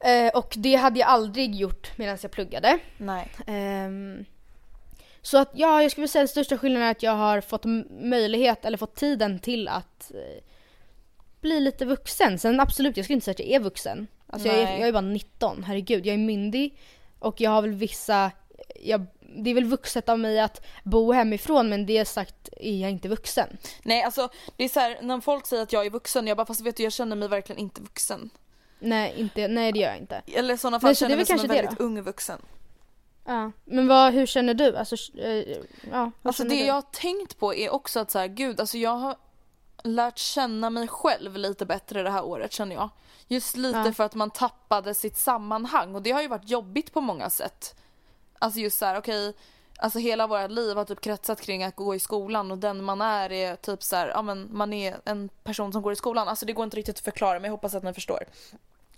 Eh, 0.00 0.28
och 0.38 0.54
det 0.56 0.74
hade 0.76 1.00
jag 1.00 1.08
aldrig 1.08 1.54
gjort 1.54 1.98
medan 1.98 2.18
jag 2.22 2.30
pluggade. 2.30 2.78
Nej. 2.96 3.30
Ehm, 3.46 4.24
Så 5.22 5.38
att 5.38 5.50
ja, 5.54 5.82
jag 5.82 5.90
skulle 5.90 6.08
säga 6.08 6.20
den 6.22 6.28
största 6.28 6.58
skillnaden 6.58 6.86
är 6.88 6.90
att 6.90 7.02
jag 7.02 7.12
har 7.12 7.40
fått 7.40 7.64
möjlighet 8.00 8.64
eller 8.64 8.78
fått 8.78 8.94
tiden 8.96 9.38
till 9.38 9.68
att 9.68 10.10
eh, 10.14 10.42
bli 11.40 11.60
lite 11.60 11.84
vuxen. 11.84 12.38
Sen 12.38 12.60
absolut, 12.60 12.96
jag 12.96 13.06
skulle 13.06 13.14
inte 13.14 13.24
säga 13.24 13.32
att 13.32 13.40
jag 13.40 13.48
är 13.48 13.60
vuxen. 13.60 14.06
Alltså 14.26 14.48
jag 14.48 14.56
är, 14.58 14.78
jag 14.78 14.88
är 14.88 14.92
bara 14.92 15.00
19, 15.00 15.64
herregud. 15.64 16.06
Jag 16.06 16.14
är 16.14 16.18
myndig 16.18 16.78
och 17.18 17.40
jag 17.40 17.50
har 17.50 17.62
väl 17.62 17.74
vissa, 17.74 18.30
jag, 18.80 19.06
det 19.28 19.50
är 19.50 19.54
väl 19.54 19.64
vuxet 19.64 20.08
av 20.08 20.18
mig 20.18 20.40
att 20.40 20.66
bo 20.84 21.12
hemifrån 21.12 21.68
men 21.68 21.86
det 21.86 22.04
sagt 22.04 22.48
är 22.56 22.76
jag 22.82 22.90
inte 22.90 23.08
vuxen. 23.08 23.56
Nej 23.82 24.02
alltså 24.02 24.28
det 24.56 24.64
är 24.64 24.68
så 24.68 24.80
här, 24.80 24.98
när 25.02 25.20
folk 25.20 25.46
säger 25.46 25.62
att 25.62 25.72
jag 25.72 25.86
är 25.86 25.90
vuxen, 25.90 26.26
jag 26.26 26.36
bara 26.36 26.46
fast 26.46 26.60
vet 26.60 26.76
du 26.76 26.82
jag 26.82 26.92
känner 26.92 27.16
mig 27.16 27.28
verkligen 27.28 27.60
inte 27.60 27.80
vuxen. 27.80 28.30
Nej, 28.80 29.14
inte, 29.16 29.48
nej 29.48 29.72
det 29.72 29.78
gör 29.78 29.88
jag 29.88 29.98
inte. 29.98 30.22
Eller 30.26 30.54
i 30.54 30.58
sådana 30.58 30.80
fall 30.80 30.88
Nej, 30.88 30.94
så 30.94 30.98
känner 31.00 31.10
jag 31.10 31.16
mig 31.18 31.26
som 31.26 31.50
en 31.50 31.56
väldigt 31.56 31.78
då. 31.78 31.84
ung 31.84 32.02
vuxen. 32.02 32.42
Ja. 33.24 33.52
Men 33.64 33.88
vad, 33.88 34.12
hur 34.12 34.26
känner 34.26 34.54
du? 34.54 34.76
Alltså, 34.76 35.18
eh, 35.18 35.56
ja, 35.92 36.10
Alltså 36.22 36.42
det 36.42 36.48
du? 36.48 36.64
jag 36.64 36.74
har 36.74 36.82
tänkt 36.82 37.38
på 37.38 37.54
är 37.54 37.70
också 37.70 38.00
att 38.00 38.10
så 38.10 38.18
här, 38.18 38.26
gud 38.26 38.60
alltså 38.60 38.78
jag 38.78 38.90
har 38.96 39.16
lärt 39.82 40.18
känna 40.18 40.70
mig 40.70 40.88
själv 40.88 41.36
lite 41.36 41.66
bättre 41.66 42.02
det 42.02 42.10
här 42.10 42.24
året 42.24 42.52
känner 42.52 42.74
jag. 42.76 42.88
Just 43.28 43.56
lite 43.56 43.78
Ja. 43.78 43.92
för 43.92 44.04
att 44.04 44.14
man 44.14 44.30
tappade 44.30 44.94
sitt 44.94 45.16
sammanhang 45.16 45.94
och 45.94 46.02
det 46.02 46.10
har 46.10 46.22
ju 46.22 46.28
varit 46.28 46.50
jobbigt 46.50 46.92
på 46.92 47.00
många 47.00 47.30
sätt. 47.30 47.74
Alltså 48.38 48.60
just 48.60 48.78
så 48.78 48.84
här, 48.84 48.98
okej, 48.98 49.34
alltså 49.78 49.98
hela 49.98 50.26
vårt 50.26 50.50
liv 50.50 50.76
har 50.76 50.84
typ 50.84 51.00
kretsat 51.00 51.40
kring 51.40 51.64
att 51.64 51.76
gå 51.76 51.94
i 51.94 51.98
skolan 51.98 52.50
och 52.50 52.58
den 52.58 52.84
man 52.84 53.00
är 53.00 53.32
är 53.32 53.56
typ 53.56 53.82
så 53.82 53.96
här, 53.96 54.08
ja 54.08 54.22
men 54.22 54.48
man 54.50 54.72
är 54.72 54.96
en 55.04 55.28
person 55.28 55.72
som 55.72 55.82
går 55.82 55.92
i 55.92 55.96
skolan. 55.96 56.28
Alltså 56.28 56.46
det 56.46 56.52
går 56.52 56.64
inte 56.64 56.76
riktigt 56.76 56.96
att 56.96 57.04
förklara 57.04 57.34
men 57.34 57.44
jag 57.44 57.50
hoppas 57.50 57.74
att 57.74 57.82
ni 57.82 57.94
förstår. 57.94 58.24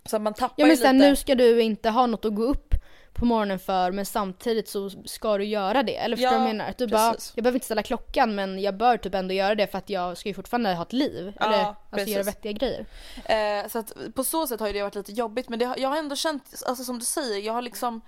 Så 0.04 0.18
man 0.18 0.34
tappar 0.34 0.54
Ja 0.56 0.66
men 0.66 0.76
sen 0.76 0.98
lite. 0.98 1.08
nu 1.08 1.16
ska 1.16 1.34
du 1.34 1.62
inte 1.62 1.90
ha 1.90 2.06
något 2.06 2.24
att 2.24 2.34
gå 2.34 2.42
upp 2.42 2.74
på 3.12 3.24
morgonen 3.24 3.58
för 3.58 3.92
men 3.92 4.06
samtidigt 4.06 4.68
så 4.68 4.90
ska 4.90 5.38
du 5.38 5.44
göra 5.44 5.82
det. 5.82 5.96
Eller 5.96 6.16
förstår 6.16 6.30
du 6.30 6.34
Ja, 6.34 6.38
vad 6.38 6.48
jag 6.48 6.56
menar? 6.56 6.70
Att 6.70 6.78
du 6.78 6.86
bara, 6.86 7.14
jag 7.34 7.44
behöver 7.44 7.56
inte 7.56 7.64
ställa 7.64 7.82
klockan 7.82 8.34
men 8.34 8.58
jag 8.58 8.76
bör 8.76 8.96
typ 8.96 9.14
ändå 9.14 9.34
göra 9.34 9.54
det 9.54 9.66
för 9.66 9.78
att 9.78 9.90
jag 9.90 10.18
ska 10.18 10.28
ju 10.28 10.34
fortfarande 10.34 10.74
ha 10.74 10.82
ett 10.82 10.92
liv. 10.92 11.32
Ja, 11.40 11.46
eller 11.46 11.64
alltså 11.64 11.76
precis. 11.90 12.14
göra 12.14 12.22
vettiga 12.22 12.52
grejer. 12.52 12.86
Eh, 13.24 13.68
så 13.68 13.78
att 13.78 13.92
på 14.14 14.24
så 14.24 14.46
sätt 14.46 14.60
har 14.60 14.66
ju 14.66 14.72
det 14.72 14.82
varit 14.82 14.94
lite 14.94 15.12
jobbigt 15.12 15.48
men 15.48 15.58
det, 15.58 15.74
jag 15.78 15.88
har 15.88 15.96
ändå 15.96 16.16
känt, 16.16 16.62
alltså 16.66 16.84
som 16.84 16.98
du 16.98 17.04
säger, 17.04 17.46
jag 17.46 17.52
har 17.52 17.62
liksom 17.62 18.00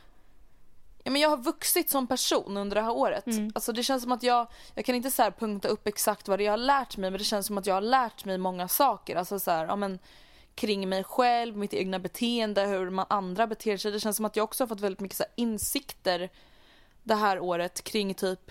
Ja, 1.05 1.11
men 1.11 1.23
jag 1.23 1.29
har 1.29 1.37
vuxit 1.37 1.91
som 1.91 2.07
person 2.07 2.57
under 2.57 2.75
det 2.75 2.83
här 2.83 2.93
året. 2.93 3.25
Alltså 3.55 3.73
det 3.73 3.83
känns 3.83 4.03
som 4.03 4.13
att 4.13 4.23
jag, 4.23 4.47
jag 4.75 4.85
kan 4.85 4.95
inte 4.95 5.11
så 5.11 5.31
punkta 5.39 5.69
upp 5.69 5.87
exakt 5.87 6.29
vad 6.29 6.41
jag 6.41 6.53
har 6.53 6.57
lärt 6.57 6.97
mig 6.97 7.11
men 7.11 7.19
det 7.19 7.25
känns 7.25 7.47
som 7.47 7.59
att 7.59 7.67
jag 7.67 7.75
har 7.75 7.81
lärt 7.81 8.25
mig 8.25 8.39
många 8.39 8.69
saker. 8.69 9.17
Alltså 9.17 9.39
så 9.39 9.51
här, 9.51 9.67
ja 9.67 9.77
men 9.77 9.99
kring 10.55 10.89
mig 10.89 11.05
själv, 11.05 11.57
mitt 11.57 11.75
egna 11.75 11.99
beteende, 11.99 12.67
hur 12.67 12.91
man 12.91 13.07
andra 13.09 13.47
beter 13.47 13.77
sig. 13.77 13.93
Det 13.93 14.01
känns 14.01 14.17
som 14.17 14.25
att 14.25 14.37
jag 14.37 14.45
också 14.45 14.65
har 14.65 14.69
fått 14.69 14.81
väldigt 14.81 15.01
mycket 15.01 15.17
så 15.17 15.23
här 15.23 15.33
insikter 15.37 16.31
det 17.03 17.15
här 17.15 17.41
året 17.41 17.85
kring 17.85 18.15
typ 18.15 18.51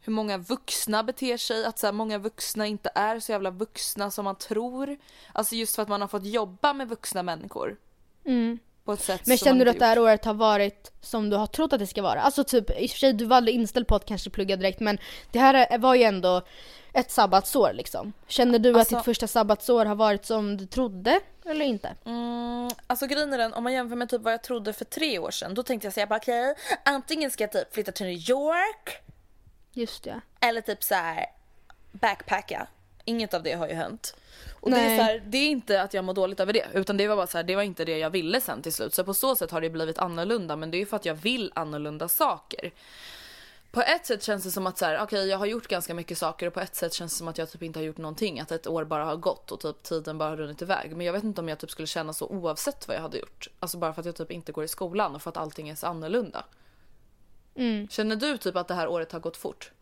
hur 0.00 0.12
många 0.12 0.38
vuxna 0.38 1.02
beter 1.02 1.36
sig, 1.36 1.64
att 1.64 1.78
så 1.78 1.86
här, 1.86 1.92
många 1.92 2.18
vuxna 2.18 2.66
inte 2.66 2.90
är 2.94 3.20
så 3.20 3.32
jävla 3.32 3.50
vuxna 3.50 4.10
som 4.10 4.24
man 4.24 4.36
tror. 4.36 4.96
Alltså 5.32 5.54
just 5.54 5.74
för 5.76 5.82
att 5.82 5.88
man 5.88 6.00
har 6.00 6.08
fått 6.08 6.24
jobba 6.24 6.72
med 6.72 6.88
vuxna 6.88 7.22
människor. 7.22 7.76
På 8.88 8.92
ett 8.92 9.00
sätt 9.00 9.20
Men 9.26 9.38
känner 9.38 9.64
du 9.64 9.70
att 9.70 9.78
det 9.78 9.84
här 9.86 9.98
året 9.98 10.24
har 10.24 10.34
varit 10.34 10.92
som 11.00 11.30
du 11.30 11.36
har 11.36 11.46
trott 11.46 11.72
att 11.72 11.78
det 11.78 11.86
ska 11.86 12.02
vara? 12.02 12.20
Alltså 12.20 12.44
typ, 12.44 12.70
i 12.80 12.86
och 12.86 12.90
för 12.90 12.98
sig 12.98 13.12
du 13.12 13.24
var 13.24 13.36
aldrig 13.36 13.54
inställd 13.56 13.86
på 13.86 13.94
att 13.94 14.04
kanske 14.04 14.30
plugga 14.30 14.56
direkt 14.56 14.80
men 14.80 14.98
det 15.32 15.38
här 15.38 15.54
är- 15.54 15.78
var 15.78 15.94
ju 15.94 16.02
ändå 16.02 16.42
ett 16.92 17.10
sabbatsår 17.10 17.72
liksom. 17.74 18.12
Känner 18.28 18.58
du 18.58 18.74
Alltså- 18.78 18.96
att 18.96 19.00
ditt 19.00 19.04
första 19.04 19.26
sabbatsår 19.26 19.84
har 19.84 19.94
varit 19.94 20.24
som 20.26 20.56
du 20.56 20.66
trodde 20.66 21.20
eller 21.44 21.64
inte? 21.64 21.94
Mm, 22.04 22.70
alltså 22.86 23.06
grejen 23.06 23.32
är 23.32 23.38
den, 23.38 23.54
om 23.54 23.64
man 23.64 23.72
jämför 23.72 23.96
med 23.96 24.08
typ 24.08 24.22
vad 24.22 24.32
jag 24.32 24.42
trodde 24.42 24.72
för 24.72 24.84
tre 24.84 25.18
år 25.18 25.30
sedan, 25.30 25.54
då 25.54 25.62
tänkte 25.62 25.86
jag 25.86 25.94
säga 25.94 26.06
bara 26.06 26.16
okej, 26.16 26.54
antingen 26.84 27.30
ska 27.30 27.44
jag 27.44 27.52
typ 27.52 27.74
flytta 27.74 27.92
till 27.92 28.06
New 28.06 28.30
York 28.30 29.02
Just 29.72 30.04
det. 30.04 30.20
eller 30.40 30.60
typ 30.60 30.82
så 30.82 30.94
här 30.94 31.26
backpacka. 31.92 32.66
Inget 33.08 33.34
av 33.34 33.42
det 33.42 33.52
har 33.52 33.68
ju 33.68 33.74
hänt. 33.74 34.16
Och 34.60 34.70
det 34.70 34.76
är, 34.76 34.96
så 34.96 35.02
här, 35.02 35.22
det 35.26 35.38
är 35.38 35.48
inte 35.48 35.82
att 35.82 35.94
jag 35.94 36.04
mår 36.04 36.14
dåligt 36.14 36.40
över 36.40 36.52
det 36.52 36.66
utan 36.74 36.96
det 36.96 37.08
var 37.08 37.16
bara 37.16 37.26
så 37.26 37.38
här, 37.38 37.44
det 37.44 37.56
var 37.56 37.62
inte 37.62 37.84
det 37.84 37.98
jag 37.98 38.10
ville 38.10 38.40
sen 38.40 38.62
till 38.62 38.72
slut. 38.72 38.94
Så 38.94 39.04
på 39.04 39.14
så 39.14 39.36
sätt 39.36 39.50
har 39.50 39.60
det 39.60 39.70
blivit 39.70 39.98
annorlunda 39.98 40.56
men 40.56 40.70
det 40.70 40.76
är 40.76 40.78
ju 40.78 40.86
för 40.86 40.96
att 40.96 41.04
jag 41.04 41.14
vill 41.14 41.52
annorlunda 41.54 42.08
saker. 42.08 42.72
På 43.70 43.82
ett 43.82 44.06
sätt 44.06 44.22
känns 44.22 44.44
det 44.44 44.50
som 44.50 44.66
att 44.66 44.78
så 44.78 44.84
här, 44.84 45.02
okej 45.02 45.28
jag 45.28 45.38
har 45.38 45.46
gjort 45.46 45.68
ganska 45.68 45.94
mycket 45.94 46.18
saker 46.18 46.46
och 46.46 46.54
på 46.54 46.60
ett 46.60 46.76
sätt 46.76 46.94
känns 46.94 47.12
det 47.12 47.18
som 47.18 47.28
att 47.28 47.38
jag 47.38 47.50
typ 47.50 47.62
inte 47.62 47.78
har 47.78 47.84
gjort 47.84 47.98
någonting. 47.98 48.40
Att 48.40 48.52
ett 48.52 48.66
år 48.66 48.84
bara 48.84 49.04
har 49.04 49.16
gått 49.16 49.52
och 49.52 49.60
typ 49.60 49.82
tiden 49.82 50.18
bara 50.18 50.28
har 50.28 50.36
runnit 50.36 50.62
iväg. 50.62 50.96
Men 50.96 51.06
jag 51.06 51.12
vet 51.12 51.24
inte 51.24 51.40
om 51.40 51.48
jag 51.48 51.58
typ 51.58 51.70
skulle 51.70 51.86
känna 51.86 52.12
så 52.12 52.26
oavsett 52.26 52.88
vad 52.88 52.96
jag 52.96 53.02
hade 53.02 53.18
gjort. 53.18 53.48
Alltså 53.60 53.78
bara 53.78 53.92
för 53.92 54.00
att 54.00 54.06
jag 54.06 54.16
typ 54.16 54.30
inte 54.30 54.52
går 54.52 54.64
i 54.64 54.68
skolan 54.68 55.14
och 55.14 55.22
för 55.22 55.30
att 55.30 55.36
allting 55.36 55.68
är 55.68 55.74
så 55.74 55.86
annorlunda. 55.86 56.44
Känner 57.90 58.16
du 58.16 58.36
typ 58.36 58.56
att 58.56 58.68
det 58.68 58.74
här 58.74 58.88
året 58.88 59.12
har 59.12 59.20
gått 59.20 59.36
fort? 59.36 59.72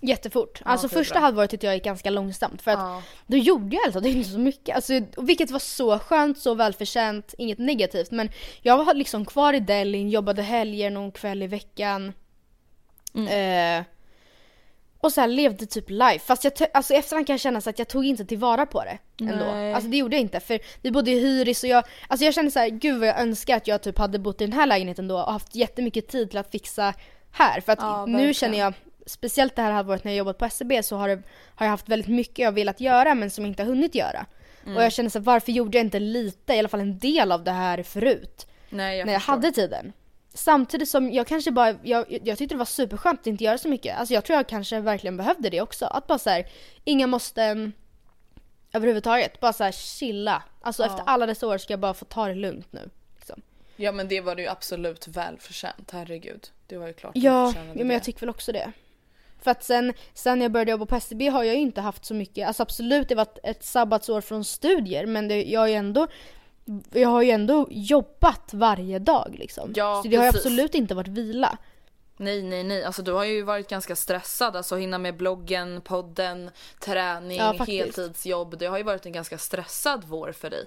Jättefort. 0.00 0.62
alltså 0.64 0.88
första 0.88 1.18
halvåret 1.18 1.50
tyckte 1.50 1.66
jag 1.66 1.74
gick 1.74 1.84
ganska 1.84 2.10
långsamt 2.10 2.62
för 2.62 2.70
att 2.70 2.78
Ja. 2.78 3.02
då 3.26 3.36
gjorde 3.36 3.76
jag 3.76 3.84
alltså 3.84 4.00
det 4.00 4.08
inte 4.08 4.28
så 4.28 4.38
mycket. 4.38 4.76
Alltså, 4.76 4.92
vilket 5.16 5.50
var 5.50 5.58
så 5.58 5.98
skönt, 5.98 6.38
så 6.38 6.54
välförtjänt, 6.54 7.34
inget 7.38 7.58
negativt. 7.58 8.10
Men 8.10 8.30
jag 8.62 8.84
var 8.84 8.94
liksom 8.94 9.24
kvar 9.24 9.52
i 9.52 9.60
Delhin, 9.60 10.10
jobbade 10.10 10.42
helger 10.42 10.90
någon 10.90 11.12
kväll 11.12 11.42
i 11.42 11.46
veckan. 11.46 12.12
Eh, 13.14 13.84
och 15.00 15.12
så 15.12 15.20
här 15.20 15.28
levde 15.28 15.66
typ 15.66 15.90
life. 15.90 16.18
Fast 16.18 16.44
jag, 16.44 16.52
alltså 16.74 16.94
efterhand 16.94 17.26
kan 17.26 17.34
jag 17.34 17.40
känna 17.40 17.60
så 17.60 17.70
att 17.70 17.78
jag 17.78 17.88
tog 17.88 18.04
inte 18.04 18.24
tillvara 18.24 18.66
på 18.66 18.84
det 18.84 18.98
ändå. 19.20 19.44
Nej. 19.44 19.74
Alltså 19.74 19.90
det 19.90 19.96
gjorde 19.96 20.16
jag 20.16 20.20
inte 20.20 20.40
för 20.40 20.58
vi 20.82 20.90
bodde 20.90 21.10
i 21.10 21.18
hyris 21.18 21.62
och 21.62 21.68
jag, 21.68 21.84
alltså 22.08 22.24
jag 22.24 22.34
kände 22.34 22.50
så 22.50 22.58
här, 22.58 22.68
gud 22.68 22.98
vad 22.98 23.08
jag 23.08 23.20
önskar 23.20 23.56
att 23.56 23.66
jag 23.66 23.82
typ 23.82 23.98
hade 23.98 24.18
bott 24.18 24.40
i 24.40 24.44
den 24.46 24.52
här 24.52 24.66
lägenheten 24.66 25.08
då 25.08 25.18
och 25.18 25.32
haft 25.32 25.54
jättemycket 25.54 26.08
tid 26.08 26.30
till 26.30 26.38
att 26.38 26.50
fixa 26.50 26.94
här. 27.32 27.60
För 27.60 27.72
att 27.72 27.78
Ja, 27.80 28.06
nu 28.06 28.34
känner 28.34 28.58
jag, 28.58 28.74
speciellt 29.06 29.56
det 29.56 29.62
här 29.62 29.72
halvåret 29.72 30.04
när 30.04 30.12
jag 30.12 30.18
jobbat 30.18 30.38
på 30.38 30.44
SCB 30.44 30.82
så 30.82 30.96
har, 30.96 31.08
det, 31.08 31.22
har 31.54 31.66
jag 31.66 31.70
haft 31.70 31.88
väldigt 31.88 32.08
mycket 32.08 32.38
jag 32.38 32.52
velat 32.52 32.80
göra 32.80 33.14
men 33.14 33.30
som 33.30 33.44
jag 33.44 33.50
inte 33.50 33.62
har 33.62 33.68
hunnit 33.68 33.94
göra. 33.94 34.26
Mm. 34.64 34.76
Och 34.76 34.82
jag 34.82 34.92
känner 34.92 35.10
så 35.10 35.18
här, 35.18 35.24
varför 35.24 35.52
gjorde 35.52 35.78
jag 35.78 35.86
inte 35.86 35.98
lite, 35.98 36.54
i 36.54 36.58
alla 36.58 36.68
fall 36.68 36.80
en 36.80 36.98
del 36.98 37.32
av 37.32 37.44
det 37.44 37.50
här 37.50 37.82
förut? 37.82 38.46
Nej 38.70 38.98
jag 38.98 39.06
när 39.06 39.12
jag 39.12 39.22
förstår. 39.22 39.32
hade 39.32 39.52
tiden. 39.52 39.92
Samtidigt 40.34 40.88
som 40.88 41.12
jag 41.12 41.26
kanske 41.26 41.50
bara, 41.50 41.74
jag, 41.82 42.18
jag 42.24 42.38
tyckte 42.38 42.54
det 42.54 42.58
var 42.58 42.64
superskönt 42.64 43.20
att 43.20 43.26
inte 43.26 43.44
göra 43.44 43.58
så 43.58 43.68
mycket. 43.68 43.98
Alltså 43.98 44.14
jag 44.14 44.24
tror 44.24 44.36
jag 44.36 44.48
kanske 44.48 44.80
verkligen 44.80 45.16
behövde 45.16 45.50
det 45.50 45.60
också. 45.60 45.86
Att 45.86 46.06
bara 46.06 46.18
så 46.18 46.30
här, 46.30 46.46
inga 46.84 47.06
måste 47.06 47.72
överhuvudtaget, 48.72 49.40
bara 49.40 49.52
så 49.52 49.64
här 49.64 49.72
chilla. 49.72 50.42
Alltså 50.60 50.84
efter 50.84 51.02
alla 51.06 51.26
dessa 51.26 51.46
år 51.46 51.58
ska 51.58 51.72
jag 51.72 51.80
bara 51.80 51.94
få 51.94 52.04
ta 52.04 52.28
det 52.28 52.34
lugnt 52.34 52.72
nu. 52.72 52.90
Liksom. 53.16 53.42
Ja 53.76 53.92
men 53.92 54.08
det 54.08 54.20
var 54.20 54.36
det 54.36 54.42
ju 54.42 54.48
absolut 54.48 55.08
välförtjänt, 55.08 55.90
herregud. 55.90 56.48
Det 56.66 56.78
var 56.78 56.86
ju 56.86 56.92
klart 56.92 57.12
Ja, 57.14 57.52
ja, 57.56 57.84
men 57.84 57.90
jag 57.90 58.04
tycker 58.04 58.20
väl 58.20 58.30
också 58.30 58.52
det. 58.52 58.72
För 59.42 59.50
att 59.50 59.64
sen, 59.64 59.92
sen 60.14 60.40
jag 60.40 60.52
började 60.52 60.70
jobba 60.70 60.86
på 60.86 60.96
SCB 60.96 61.28
har 61.28 61.44
jag 61.44 61.54
ju 61.54 61.60
inte 61.60 61.80
haft 61.80 62.04
så 62.04 62.14
mycket, 62.14 62.48
alltså 62.48 62.62
absolut 62.62 63.08
det 63.08 63.14
var 63.14 63.26
ett, 63.42 63.64
sabbatsår 63.64 64.20
från 64.20 64.44
studier 64.44 65.06
men 65.06 65.28
det, 65.28 65.42
jag 65.42 65.60
har 65.60 65.68
ju 65.68 65.74
ändå 65.74 66.06
jag 66.92 67.08
har 67.08 67.22
ju 67.22 67.30
ändå 67.30 67.66
jobbat 67.70 68.50
varje 68.54 68.98
dag 68.98 69.34
liksom. 69.38 69.72
Ja, 69.76 70.00
så 70.02 70.08
det 70.08 70.16
har 70.16 70.24
ju 70.24 70.32
precis. 70.32 70.46
absolut 70.46 70.74
inte 70.74 70.94
varit 70.94 71.08
vila. 71.08 71.58
Nej 72.16 72.42
nej 72.42 72.64
nej, 72.64 72.84
alltså 72.84 73.02
du 73.02 73.12
har 73.12 73.24
ju 73.24 73.42
varit 73.42 73.68
ganska 73.68 73.96
stressad, 73.96 74.56
alltså 74.56 74.76
hinna 74.76 74.98
med 74.98 75.16
bloggen, 75.16 75.80
podden, 75.80 76.50
träning, 76.80 77.38
Ja, 77.38 77.52
heltidsjobb. 77.52 78.58
Det 78.58 78.66
har 78.66 78.78
ju 78.78 78.84
varit 78.84 79.06
en 79.06 79.12
ganska 79.12 79.38
stressad 79.38 80.04
vår 80.04 80.32
för 80.32 80.50
dig. 80.50 80.66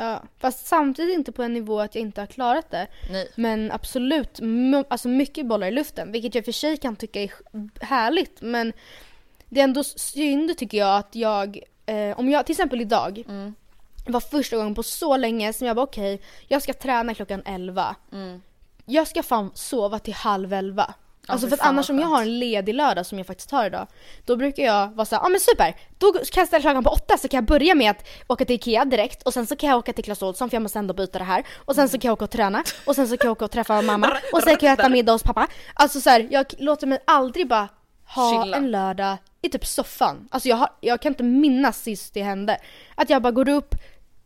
Ja, 0.00 0.22
fast 0.38 0.66
samtidigt 0.66 1.14
inte 1.14 1.32
på 1.32 1.42
en 1.42 1.52
nivå 1.52 1.80
att 1.80 1.94
jag 1.94 2.02
inte 2.02 2.20
har 2.20 2.26
klarat 2.26 2.70
det. 2.70 2.86
Nej. 3.10 3.28
Men 3.34 3.72
absolut, 3.72 4.40
alltså 4.88 5.08
mycket 5.08 5.46
bollar 5.46 5.66
i 5.66 5.70
luften. 5.70 6.12
Vilket 6.12 6.34
jag 6.34 6.44
för 6.44 6.52
sig 6.52 6.76
kan 6.76 6.96
tycka 6.96 7.22
är 7.22 7.32
härligt. 7.84 8.40
Men 8.40 8.72
det 9.48 9.60
är 9.60 9.64
ändå 9.64 9.84
synd 9.84 10.58
tycker 10.58 10.78
jag 10.78 10.96
att 10.96 11.14
jag, 11.14 11.58
eh, 11.86 12.18
om 12.18 12.28
jag 12.30 12.46
till 12.46 12.52
exempel 12.52 12.80
idag 12.80 13.24
var 14.06 14.20
första 14.20 14.56
gången 14.56 14.74
på 14.74 14.82
så 14.82 15.16
länge 15.16 15.52
som 15.52 15.66
jag 15.66 15.74
var 15.74 15.82
okej, 15.82 16.20
jag 16.48 16.62
ska 16.62 16.72
träna 16.72 17.14
klockan 17.14 17.42
11. 17.44 17.96
Jag 18.84 19.08
ska 19.08 19.22
fan 19.22 19.50
sova 19.54 19.98
till 19.98 20.14
halv 20.14 20.52
11. 20.52 20.94
Alltså 21.28 21.48
för 21.48 21.54
att 21.54 21.60
annars 21.60 21.90
om 21.90 21.98
jag 21.98 22.06
har 22.06 22.22
en 22.22 22.38
ledig 22.38 22.74
lördag 22.74 23.06
som 23.06 23.18
jag 23.18 23.26
faktiskt 23.26 23.50
har 23.50 23.66
idag, 23.66 23.86
då 24.24 24.36
brukar 24.36 24.62
jag 24.62 24.88
vara 24.94 25.04
såhär, 25.04 25.22
ja 25.22 25.26
ah, 25.26 25.28
men 25.28 25.40
super! 25.40 25.76
Då 25.98 26.12
kan 26.12 26.22
jag 26.40 26.46
ställa 26.46 26.62
klockan 26.62 26.84
på 26.84 26.90
åtta 26.90 27.18
så 27.18 27.28
kan 27.28 27.38
jag 27.38 27.44
börja 27.44 27.74
med 27.74 27.90
att 27.90 28.04
åka 28.26 28.44
till 28.44 28.54
Ikea 28.54 28.84
direkt 28.84 29.22
och 29.22 29.34
sen 29.34 29.46
så 29.46 29.56
kan 29.56 29.68
jag 29.68 29.78
åka 29.78 29.92
till 29.92 30.04
Clas 30.04 30.22
Ohlson 30.22 30.50
för 30.50 30.56
jag 30.56 30.62
måste 30.62 30.78
ändå 30.78 30.94
byta 30.94 31.18
det 31.18 31.24
här. 31.24 31.44
Och 31.64 31.74
sen 31.74 31.88
så 31.88 31.98
kan 31.98 32.08
jag 32.08 32.12
åka 32.12 32.24
och 32.24 32.30
träna 32.30 32.64
och 32.84 32.94
sen 32.94 33.08
så 33.08 33.16
kan 33.16 33.28
jag 33.28 33.32
åka 33.32 33.44
och 33.44 33.50
träffa 33.50 33.82
mamma 33.82 34.12
och 34.32 34.42
sen 34.42 34.56
kan 34.56 34.68
jag 34.68 34.78
äta 34.78 34.88
middag 34.88 35.12
hos 35.12 35.22
pappa. 35.22 35.46
Alltså 35.74 36.00
så 36.00 36.10
här, 36.10 36.28
jag 36.30 36.46
låter 36.58 36.86
mig 36.86 36.98
aldrig 37.04 37.48
bara 37.48 37.68
ha 38.14 38.44
Chilla. 38.44 38.56
en 38.56 38.70
lördag 38.70 39.16
i 39.42 39.48
typ 39.48 39.66
soffan. 39.66 40.28
Alltså 40.30 40.48
jag, 40.48 40.56
har, 40.56 40.68
jag 40.80 41.00
kan 41.02 41.12
inte 41.12 41.22
minnas 41.22 41.82
sist 41.82 42.14
det 42.14 42.22
hände. 42.22 42.58
Att 42.94 43.10
jag 43.10 43.22
bara 43.22 43.32
går 43.32 43.48
upp, 43.48 43.74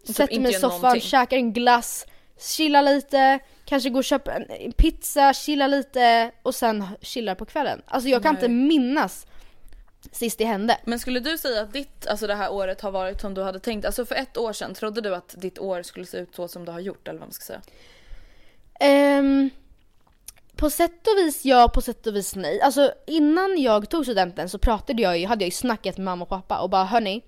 sätter 0.06 0.22
inte 0.22 0.40
mig 0.40 0.50
i 0.50 0.54
soffan, 0.54 0.80
någonting. 0.80 1.00
käkar 1.08 1.36
en 1.36 1.52
glass, 1.52 2.06
chillar 2.38 2.82
lite, 2.82 3.38
kanske 3.64 3.90
går 3.90 3.98
och 3.98 4.04
köper 4.04 4.46
en 4.60 4.72
pizza, 4.72 5.34
chillar 5.34 5.68
lite 5.68 6.30
och 6.42 6.54
sen 6.54 6.84
chillar 7.00 7.34
på 7.34 7.44
kvällen. 7.44 7.82
Alltså 7.86 8.08
jag 8.08 8.22
kan 8.22 8.34
Nej. 8.34 8.44
inte 8.44 8.54
minnas 8.54 9.26
sist 10.12 10.38
det 10.38 10.44
hände. 10.44 10.78
Men 10.84 10.98
skulle 10.98 11.20
du 11.20 11.38
säga 11.38 11.62
att 11.62 11.72
ditt, 11.72 12.06
alltså 12.06 12.26
det 12.26 12.34
här 12.34 12.52
året 12.52 12.80
har 12.80 12.90
varit 12.90 13.20
som 13.20 13.34
du 13.34 13.42
hade 13.42 13.60
tänkt? 13.60 13.84
Alltså 13.84 14.06
för 14.06 14.14
ett 14.14 14.36
år 14.36 14.52
sedan, 14.52 14.74
trodde 14.74 15.00
du 15.00 15.14
att 15.14 15.34
ditt 15.38 15.58
år 15.58 15.82
skulle 15.82 16.06
se 16.06 16.18
ut 16.18 16.34
så 16.34 16.48
som 16.48 16.64
det 16.64 16.72
har 16.72 16.80
gjort 16.80 17.08
eller 17.08 17.18
vad 17.18 17.28
man 17.28 17.32
ska 17.32 17.44
säga? 17.44 17.60
Ehm, 18.80 19.50
på 20.56 20.70
sätt 20.70 21.06
och 21.06 21.18
vis 21.18 21.44
ja, 21.44 21.68
på 21.74 21.80
sätt 21.80 22.06
och 22.06 22.16
vis 22.16 22.36
nej. 22.36 22.60
Alltså 22.60 22.92
innan 23.06 23.58
jag 23.58 23.88
tog 23.88 24.04
studenten 24.04 24.48
så 24.48 24.58
pratade 24.58 25.02
jag 25.02 25.18
ju, 25.18 25.26
hade 25.26 25.44
jag 25.44 25.46
ju 25.46 25.56
snackat 25.56 25.96
med 25.96 26.04
mamma 26.04 26.22
och 26.22 26.28
pappa 26.28 26.58
och 26.58 26.70
bara 26.70 26.84
hörni, 26.84 27.22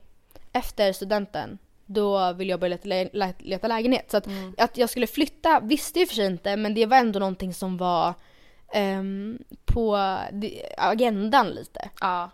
efter 0.53 0.93
studenten 0.93 1.59
då 1.87 2.33
vill 2.33 2.49
jag 2.49 2.61
börja 2.61 2.79
leta, 2.83 3.33
leta, 3.39 3.69
lägenhet. 3.69 4.11
Så 4.11 4.17
att, 4.17 4.27
Mm. 4.27 4.55
att 4.59 4.79
jag 4.79 4.91
skulle 4.91 5.07
flytta 5.07 5.61
visste 5.61 5.99
jag 5.99 6.09
för 6.09 6.15
sig 6.15 6.27
inte 6.27 6.57
men 6.57 6.75
det 6.75 6.87
var 6.87 6.97
ändå 6.97 7.19
någonting 7.19 7.55
som 7.55 7.77
var 7.77 8.15
ehm, 8.73 9.39
på 9.65 9.97
agendan 10.77 11.49
lite. 11.51 11.89
Ja. 12.01 12.31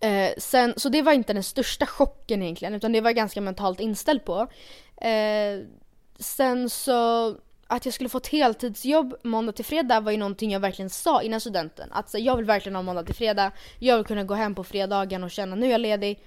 Eh, 0.00 0.30
sen, 0.38 0.74
så 0.76 0.88
det 0.88 1.02
var 1.02 1.12
inte 1.12 1.32
den 1.32 1.42
största 1.42 1.86
chocken 1.86 2.42
egentligen 2.42 2.74
utan 2.74 2.92
det 2.92 3.00
var 3.00 3.08
jag 3.10 3.16
ganska 3.16 3.40
mentalt 3.40 3.80
inställd 3.80 4.24
på. 4.24 4.46
Eh, 4.96 5.60
sen 6.18 6.70
så 6.70 7.28
att 7.66 7.84
jag 7.84 7.94
skulle 7.94 8.08
få 8.08 8.18
ett 8.18 8.26
heltidsjobb 8.26 9.14
måndag 9.22 9.52
till 9.52 9.64
fredag 9.64 10.00
var 10.00 10.12
ju 10.12 10.18
någonting 10.18 10.50
jag 10.50 10.60
verkligen 10.60 10.90
sa 10.90 11.22
innan 11.22 11.40
studenten. 11.40 11.88
Att 11.92 12.10
så, 12.10 12.18
jag 12.18 12.36
vill 12.36 12.44
verkligen 12.44 12.76
ha 12.76 12.82
måndag 12.82 13.02
till 13.02 13.14
fredag. 13.14 13.52
Jag 13.78 13.96
vill 13.96 14.06
kunna 14.06 14.24
gå 14.24 14.34
hem 14.34 14.54
på 14.54 14.64
fredagen 14.64 15.24
och 15.24 15.30
känna 15.30 15.56
nu 15.56 15.66
är 15.66 15.70
jag 15.70 15.80
ledig. 15.80 16.20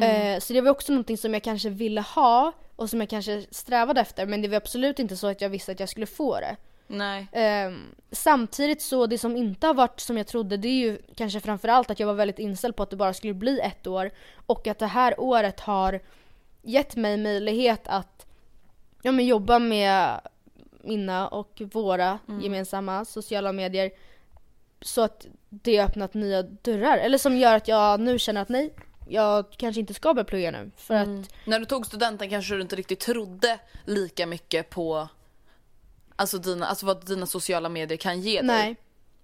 Eh, 0.00 0.40
så 0.40 0.52
det 0.52 0.60
var 0.60 0.70
också 0.70 0.92
någonting 0.92 1.18
som 1.18 1.34
jag 1.34 1.42
kanske 1.42 1.70
ville 1.70 2.00
ha 2.00 2.52
och 2.76 2.90
som 2.90 3.00
jag 3.00 3.10
kanske 3.10 3.46
strävade 3.50 4.00
efter 4.00 4.26
men 4.26 4.42
det 4.42 4.48
var 4.48 4.56
absolut 4.56 4.98
inte 4.98 5.16
så 5.16 5.26
att 5.26 5.40
jag 5.40 5.48
visste 5.48 5.72
att 5.72 5.80
jag 5.80 5.88
skulle 5.88 6.06
få 6.06 6.40
det. 6.40 6.56
Nej. 6.86 7.26
Ehm, 7.32 7.94
samtidigt 8.10 8.82
så 8.82 9.06
det 9.06 9.18
som 9.18 9.36
inte 9.36 9.66
har 9.66 9.74
varit 9.74 10.00
som 10.00 10.16
jag 10.16 10.26
trodde 10.26 10.56
det 10.56 10.68
är 10.68 10.90
ju 10.90 10.98
kanske 11.14 11.40
framförallt 11.40 11.90
att 11.90 12.00
jag 12.00 12.06
var 12.06 12.14
väldigt 12.14 12.38
inställd 12.38 12.76
på 12.76 12.82
att 12.82 12.90
det 12.90 12.96
bara 12.96 13.14
skulle 13.14 13.34
bli 13.34 13.60
ett 13.60 13.86
år 13.86 14.10
och 14.46 14.66
att 14.66 14.78
det 14.78 14.86
här 14.86 15.20
året 15.20 15.60
har 15.60 16.00
gett 16.62 16.96
mig 16.96 17.16
möjlighet 17.16 17.82
att 17.84 18.26
ja, 19.02 19.12
men 19.12 19.26
jobba 19.26 19.58
med 19.58 20.20
mina 20.82 21.28
och 21.28 21.62
våra 21.72 22.18
gemensamma 22.42 23.04
sociala 23.04 23.52
medier 23.52 23.90
så 24.80 25.00
att 25.02 25.26
det 25.48 25.76
har 25.76 25.88
öppnat 25.88 26.14
nya 26.14 26.42
dörrar 26.42 26.98
eller 26.98 27.18
som 27.18 27.36
gör 27.36 27.56
att 27.56 27.68
jag 27.68 28.00
nu 28.00 28.18
känner 28.18 28.42
att 28.42 28.48
nej 28.48 28.74
jag 29.08 29.44
kanske 29.56 29.80
inte 29.80 29.94
ska 29.94 30.14
börja 30.14 30.24
plugga 30.24 30.50
nu 30.50 30.70
för 30.76 30.94
att 30.94 31.08
När 31.44 31.58
du 31.58 31.64
tog 31.64 31.86
studenten 31.86 32.30
kanske 32.30 32.54
du 32.54 32.60
inte 32.60 32.76
riktigt 32.76 33.00
trodde 33.00 33.58
lika 33.84 34.26
mycket 34.26 34.70
på 34.70 35.08
alltså, 36.16 36.38
dina, 36.38 36.66
alltså 36.66 36.86
vad 36.86 37.06
dina 37.06 37.26
sociala 37.26 37.68
medier 37.68 37.98
kan 37.98 38.20
ge 38.20 38.38
dig. 38.38 38.46
Nej. 38.46 38.76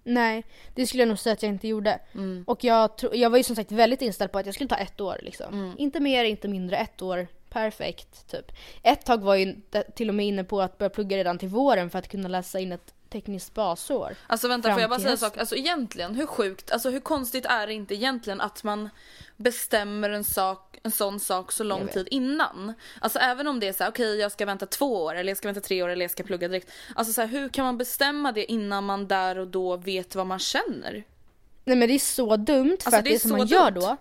Nej, 0.05 0.45
det 0.74 0.87
skulle 0.87 1.03
jag 1.03 1.09
nog 1.09 1.18
säga 1.18 1.33
att 1.33 1.43
jag 1.43 1.53
inte 1.53 1.68
gjorde. 1.68 2.01
Och 2.47 2.64
jag, 2.64 2.99
tro, 2.99 3.14
jag 3.14 3.31
var 3.31 3.37
ju 3.37 3.45
som 3.45 3.57
sagt 3.57 3.72
väldigt 3.72 4.03
inställd 4.03 4.33
på 4.33 4.39
att 4.39 4.47
jag 4.47 4.55
skulle 4.55 4.68
ta 4.68 4.76
ett 4.76 5.01
år 5.01 5.18
liksom. 5.22 5.74
Inte 5.79 6.01
mer, 6.01 6.24
inte 6.24 6.49
mindre, 6.49 6.76
ett 6.76 7.03
år. 7.03 7.26
Perfekt, 7.51 8.31
typ. 8.31 8.53
Ett 8.83 9.07
tag 9.07 9.22
var 9.22 9.35
jag 9.35 9.47
ju 9.47 9.57
till 9.95 10.09
och 10.09 10.14
med 10.14 10.26
inne 10.26 10.45
på 10.45 10.61
att 10.61 10.79
börja 10.79 10.91
plugga 10.91 11.16
redan 11.16 11.39
till 11.39 11.49
våren 11.49 11.91
för 11.91 11.99
att 11.99 12.09
kunna 12.09 12.29
läsa 12.29 12.61
in 12.61 12.72
ett 12.72 12.95
tekniskt 13.11 13.54
basår. 13.54 14.16
Alltså 14.26 14.48
vänta, 14.48 14.72
får 14.72 14.80
jag 14.80 14.90
bara 14.90 15.00
säga 15.00 15.11
en 15.12 15.18
sak? 15.18 15.38
Alltså 15.38 15.56
egentligen, 15.56 16.14
hur 16.14 16.26
sjukt, 16.26 16.70
alltså 16.70 16.90
hur 16.90 17.00
konstigt 17.00 17.46
är 17.46 17.66
det 17.66 17.72
inte 17.72 17.94
egentligen 17.94 18.40
att 18.40 18.64
man 18.64 18.88
bestämmer 19.36 20.11
en 20.11 20.24
sak, 20.24 20.78
en 20.82 20.90
sån 20.90 21.20
sak 21.20 21.52
så 21.52 21.64
lång 21.64 21.88
tid 21.88 22.09
innan? 22.11 22.74
Alltså 23.00 23.18
även 23.18 23.46
om 23.48 23.61
det 23.61 23.68
är 23.68 23.72
så 23.72 23.84
här, 23.84 23.90
okej 23.90 24.18
jag 24.18 24.32
ska 24.32 24.46
vänta 24.46 24.66
två 24.66 25.04
år 25.04 25.14
eller 25.14 25.30
jag 25.30 25.36
ska 25.38 25.48
vänta 25.48 25.61
tre 25.61 25.82
år 25.82 25.88
eller 25.88 26.04
jag 26.04 26.11
ska 26.11 26.22
plugga 26.22 26.48
direkt. 26.48 26.70
Alltså 26.94 27.12
så 27.12 27.20
här, 27.20 27.28
hur 27.28 27.48
kan 27.48 27.64
man 27.64 27.78
bestämma 27.78 28.32
det 28.32 28.52
innan 28.52 28.84
man 28.84 29.09
där 29.09 29.38
och 29.38 29.48
då 29.48 29.76
vet 29.76 30.14
vad 30.14 30.26
man 30.26 30.38
känner? 30.38 31.04
Nej 31.64 31.76
men 31.76 31.88
det 31.88 31.94
är 31.94 31.98
så 31.98 32.36
dumt 32.36 32.76
för 32.80 32.86
Alltså, 32.86 32.98
att 32.98 33.04
det 33.04 33.11
det, 33.11 33.18
som 33.18 33.30
man 33.30 33.46
gör 33.46 33.70
dumt. 33.70 33.80
då. 33.84 33.96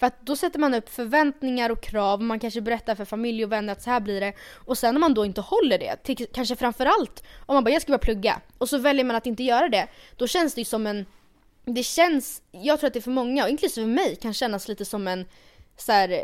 För 0.00 0.06
att 0.06 0.26
då 0.26 0.36
sätter 0.36 0.58
man 0.58 0.74
upp 0.74 0.88
förväntningar 0.88 1.70
och 1.70 1.80
krav, 1.80 2.22
man 2.22 2.40
kanske 2.40 2.60
berättar 2.60 2.94
för 2.94 3.04
familj 3.04 3.44
och 3.44 3.52
vänner 3.52 3.72
att 3.72 3.82
så 3.82 3.90
här 3.90 4.00
blir 4.00 4.20
det. 4.20 4.32
Och 4.66 4.78
sen 4.78 4.96
om 4.96 5.00
man 5.00 5.14
då 5.14 5.24
inte 5.24 5.40
håller 5.40 5.78
det, 5.78 5.96
till, 5.96 6.26
kanske 6.32 6.56
framförallt 6.56 7.24
om 7.46 7.54
man 7.54 7.64
bara 7.64 7.70
jag 7.70 7.82
ska 7.82 7.90
börja 7.90 7.98
plugga 7.98 8.40
och 8.58 8.68
så 8.68 8.78
väljer 8.78 9.04
man 9.04 9.16
att 9.16 9.26
inte 9.26 9.42
göra 9.42 9.68
det. 9.68 9.88
Då 10.16 10.26
känns 10.26 10.54
det 10.54 10.60
ju 10.60 10.64
som 10.64 10.86
en, 10.86 11.06
det 11.64 11.82
känns, 11.82 12.42
jag 12.50 12.80
tror 12.80 12.88
att 12.88 12.94
det 12.94 13.00
för 13.00 13.10
många, 13.10 13.44
och 13.44 13.50
inklusive 13.50 13.86
mig, 13.86 14.16
kan 14.16 14.34
kännas 14.34 14.68
lite 14.68 14.84
som 14.84 15.08
en 15.08 15.26
så 15.76 15.92
här, 15.92 16.22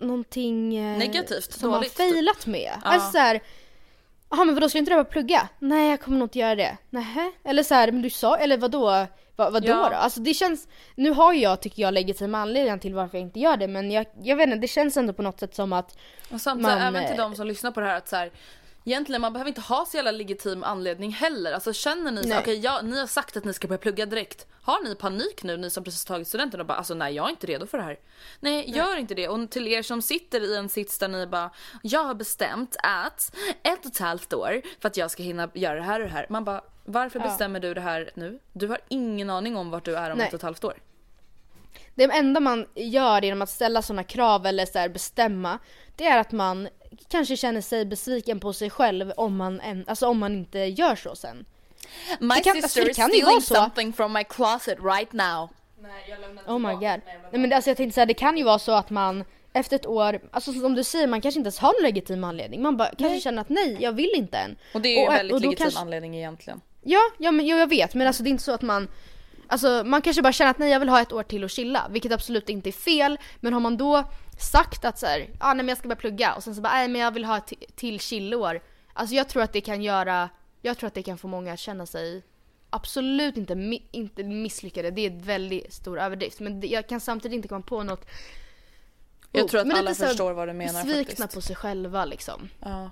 någonting 0.00 0.76
eh, 0.76 0.98
Negativt, 0.98 1.52
som 1.52 1.70
man 1.70 1.80
dåligt, 1.80 1.96
failat 1.96 2.46
med. 2.46 2.72
Ja. 2.84 2.90
Alltså 2.90 3.12
så 3.12 3.18
här, 3.18 3.40
Jaha 4.30 4.44
men 4.44 4.54
vadå 4.54 4.68
ska 4.68 4.78
inte 4.78 4.90
du 4.90 4.94
börja 4.94 5.04
plugga? 5.04 5.48
Nej 5.58 5.90
jag 5.90 6.00
kommer 6.00 6.18
nog 6.18 6.26
inte 6.26 6.38
göra 6.38 6.54
det. 6.54 6.76
Nähä? 6.90 7.32
Eller 7.44 7.62
så 7.62 7.74
här, 7.74 7.92
men 7.92 8.02
du 8.02 8.10
sa, 8.10 8.36
eller 8.36 8.56
vadå? 8.56 9.06
Vad, 9.36 9.52
vadå 9.52 9.68
Ja. 9.68 9.88
då? 9.88 9.96
Alltså 9.96 10.20
det 10.20 10.34
känns, 10.34 10.68
nu 10.94 11.10
har 11.10 11.32
jag 11.32 11.60
tycker 11.60 11.82
jag 11.82 11.94
legitima 11.94 12.38
anledningar 12.38 12.78
till 12.78 12.94
varför 12.94 13.18
jag 13.18 13.22
inte 13.22 13.40
gör 13.40 13.56
det 13.56 13.68
men 13.68 13.90
jag, 13.90 14.06
jag 14.22 14.36
vet 14.36 14.46
inte, 14.46 14.58
det 14.58 14.68
känns 14.68 14.96
ändå 14.96 15.12
på 15.12 15.22
något 15.22 15.40
sätt 15.40 15.54
som 15.54 15.72
att 15.72 15.98
Och 16.30 16.40
samtidigt 16.40 16.78
Man, 16.78 16.94
även 16.94 17.06
till 17.06 17.20
eh, 17.20 17.28
de 17.28 17.36
som 17.36 17.46
lyssnar 17.46 17.70
på 17.70 17.80
det 17.80 17.86
här 17.86 17.96
att 17.96 18.08
så 18.08 18.16
här, 18.16 18.30
Egentligen 18.88 19.20
man 19.20 19.32
behöver 19.32 19.48
inte 19.48 19.60
ha 19.60 19.86
så 19.86 19.96
jävla 19.96 20.10
legitim 20.10 20.64
anledning 20.64 21.12
heller. 21.12 21.52
Alltså 21.52 21.72
känner 21.72 22.12
ni 22.12 22.22
så 22.22 22.28
Nej. 22.28 22.60
ja, 22.60 22.80
ni 22.82 22.98
har 23.00 23.06
sagt 23.06 23.36
att 23.36 23.44
ni 23.44 23.52
ska 23.52 23.68
börja 23.68 23.78
plugga 23.78 24.06
direkt. 24.06 24.46
Har 24.62 24.84
ni 24.84 24.94
panik 24.94 25.42
nu 25.42 25.56
ni 25.56 25.70
som 25.70 25.84
precis 25.84 26.04
tagit 26.04 26.28
studenten 26.28 26.60
och 26.60 26.66
bara 26.66 26.78
alltså 26.78 26.94
nej 26.94 27.14
jag 27.14 27.26
är 27.26 27.30
inte 27.30 27.46
redo 27.46 27.66
för 27.66 27.78
det 27.78 27.84
här. 27.84 27.98
Nej, 28.40 28.70
gör 28.70 28.96
inte 28.96 29.14
det. 29.14 29.28
Och 29.28 29.50
till 29.50 29.68
er 29.68 29.82
som 29.82 30.02
sitter 30.02 30.40
i 30.40 30.56
en 30.56 30.68
sits 30.68 30.98
där 30.98 31.08
ni 31.08 31.26
bara 31.26 31.50
jag 31.82 32.04
har 32.04 32.14
bestämt 32.14 32.76
att 32.82 33.36
ett 33.62 33.84
och 33.84 33.90
ett 33.90 33.98
halvt 33.98 34.32
år 34.32 34.62
för 34.80 34.88
att 34.88 34.96
jag 34.96 35.10
ska 35.10 35.22
hinna 35.22 35.48
göra 35.54 35.74
det 35.74 35.82
här 35.82 36.00
och 36.00 36.06
det 36.06 36.12
här. 36.12 36.26
Man 36.28 36.44
bara 36.44 36.60
varför 36.86 37.18
bestämmer 37.20 37.60
du 37.60 37.74
det 37.74 37.80
här 37.80 38.10
nu? 38.14 38.38
Du 38.52 38.68
har 38.68 38.78
ingen 38.88 39.30
aning 39.30 39.56
om 39.56 39.70
vart 39.70 39.84
du 39.84 39.96
är 39.96 40.10
om 40.10 40.18
Nej. 40.18 40.26
ett 40.26 40.32
och 40.34 40.38
ett 40.38 40.42
halvt 40.42 40.64
år. 40.64 40.74
det 41.94 42.04
enda 42.04 42.40
man 42.40 42.66
gör 42.74 43.22
genom 43.22 43.42
att 43.42 43.50
ställa 43.50 43.82
sådana 43.82 44.04
krav 44.04 44.46
eller 44.46 44.66
så 44.66 44.78
här 44.78 44.88
bestämma 44.88 45.58
det 45.96 46.06
är 46.06 46.18
att 46.18 46.32
man 46.32 46.68
kanske 47.08 47.36
känner 47.36 47.60
sig 47.60 47.84
besviken 47.84 48.40
på 48.40 48.52
sig 48.52 48.70
själv 48.70 49.12
om 49.16 49.36
man, 49.36 49.60
en, 49.60 49.84
alltså 49.88 50.06
om 50.06 50.18
man 50.18 50.32
inte 50.34 50.58
gör 50.58 50.96
så 50.96 51.16
sen. 51.16 51.44
My 52.20 52.34
Det 52.34 52.40
kan- 52.40 52.54
sister 52.62 52.80
alltså, 52.80 52.90
is 52.90 52.96
kan 52.96 53.12
ju 53.12 53.22
vara 53.24 53.40
stealing 53.40 53.40
så. 53.40 53.54
something 53.54 53.92
from 53.92 54.12
my 54.12 54.24
closet 54.24 54.78
right 54.82 55.12
now. 55.12 55.48
Oh 56.46 56.58
my 56.58 56.72
god. 56.72 56.80
Nej, 56.82 57.00
men 57.30 57.52
alltså 57.52 57.70
jag 57.70 57.76
tänkte 57.76 57.94
säga 57.94 58.06
det 58.06 58.14
kan 58.14 58.36
ju 58.38 58.44
vara 58.44 58.58
så 58.58 58.72
att 58.72 58.90
man 58.90 59.24
efter 59.52 59.76
ett 59.76 59.86
år, 59.86 60.20
alltså 60.30 60.52
som 60.52 60.74
du 60.74 60.84
säger 60.84 61.06
man 61.06 61.20
kanske 61.20 61.38
inte 61.40 61.46
ens 61.46 61.58
har 61.58 61.72
någon 61.72 61.82
legitim 61.82 62.24
anledning. 62.24 62.62
Man 62.62 62.76
bara 62.76 62.88
kanske 62.98 63.20
känner 63.20 63.40
att 63.42 63.48
nej 63.48 63.76
jag 63.80 63.92
vill 63.92 64.12
inte 64.14 64.38
än. 64.38 64.56
Och 64.74 64.80
det 64.80 64.88
är 64.88 64.92
ju 64.92 65.02
en 65.02 65.08
Och- 65.08 65.14
väldigt 65.14 65.34
och 65.34 65.40
då 65.40 65.46
legitim 65.46 65.64
kanske- 65.64 65.80
anledning 65.80 66.16
egentligen. 66.16 66.60
Ja, 66.88 67.00
ja, 67.18 67.30
men, 67.30 67.46
ja 67.46 67.56
jag 67.56 67.66
vet 67.68 67.94
men 67.94 68.06
alltså 68.06 68.22
det 68.22 68.28
är 68.28 68.30
inte 68.30 68.44
så 68.44 68.52
att 68.52 68.62
man 68.62 68.88
Alltså 69.48 69.82
man 69.86 70.02
kanske 70.02 70.22
bara 70.22 70.32
känner 70.32 70.50
att 70.50 70.58
nej 70.58 70.70
jag 70.70 70.80
vill 70.80 70.88
ha 70.88 71.00
ett 71.00 71.12
år 71.12 71.22
till 71.22 71.44
att 71.44 71.50
chilla, 71.50 71.86
vilket 71.90 72.12
absolut 72.12 72.48
inte 72.48 72.68
är 72.70 72.72
fel. 72.72 73.18
Men 73.40 73.52
har 73.52 73.60
man 73.60 73.76
då 73.76 74.04
sagt 74.38 74.84
att 74.84 74.98
så 74.98 75.06
här, 75.06 75.28
ah, 75.40 75.48
nej 75.54 75.56
men 75.56 75.68
jag 75.68 75.78
ska 75.78 75.88
börja 75.88 76.00
plugga 76.00 76.34
och 76.34 76.42
sen 76.44 76.54
så 76.54 76.60
bara 76.60 76.72
nej 76.72 76.88
men 76.88 77.00
jag 77.00 77.10
vill 77.10 77.24
ha 77.24 77.36
ett 77.36 77.46
ti- 77.50 77.64
till 77.76 78.00
chillår. 78.00 78.60
Alltså 78.92 79.14
jag 79.14 79.28
tror 79.28 79.42
att 79.42 79.52
det 79.52 79.60
kan 79.60 79.82
göra, 79.82 80.28
jag 80.62 80.78
tror 80.78 80.86
att 80.88 80.94
det 80.94 81.02
kan 81.02 81.18
få 81.18 81.28
många 81.28 81.52
att 81.52 81.58
känna 81.58 81.86
sig 81.86 82.22
absolut 82.70 83.36
inte, 83.36 83.78
inte 83.90 84.24
misslyckade. 84.24 84.90
Det 84.90 85.06
är 85.06 85.10
ett 85.10 85.24
väldigt 85.26 85.72
stor 85.72 86.00
överdrift. 86.00 86.40
Men 86.40 86.60
det, 86.60 86.66
jag 86.66 86.88
kan 86.88 87.00
samtidigt 87.00 87.36
inte 87.36 87.48
komma 87.48 87.62
på 87.62 87.82
något 87.82 88.06
Jag 89.32 89.44
Oh, 89.44 89.48
tror 89.50 89.60
att 89.60 89.78
alla 89.78 89.94
förstår 89.94 90.32
vad 90.32 90.48
du 90.48 90.52
menar 90.52 90.84
Besvikna 90.84 91.04
faktiskt. 91.04 91.34
på 91.34 91.40
sig 91.40 91.56
själva 91.56 92.04
liksom. 92.04 92.48
Ja. 92.60 92.90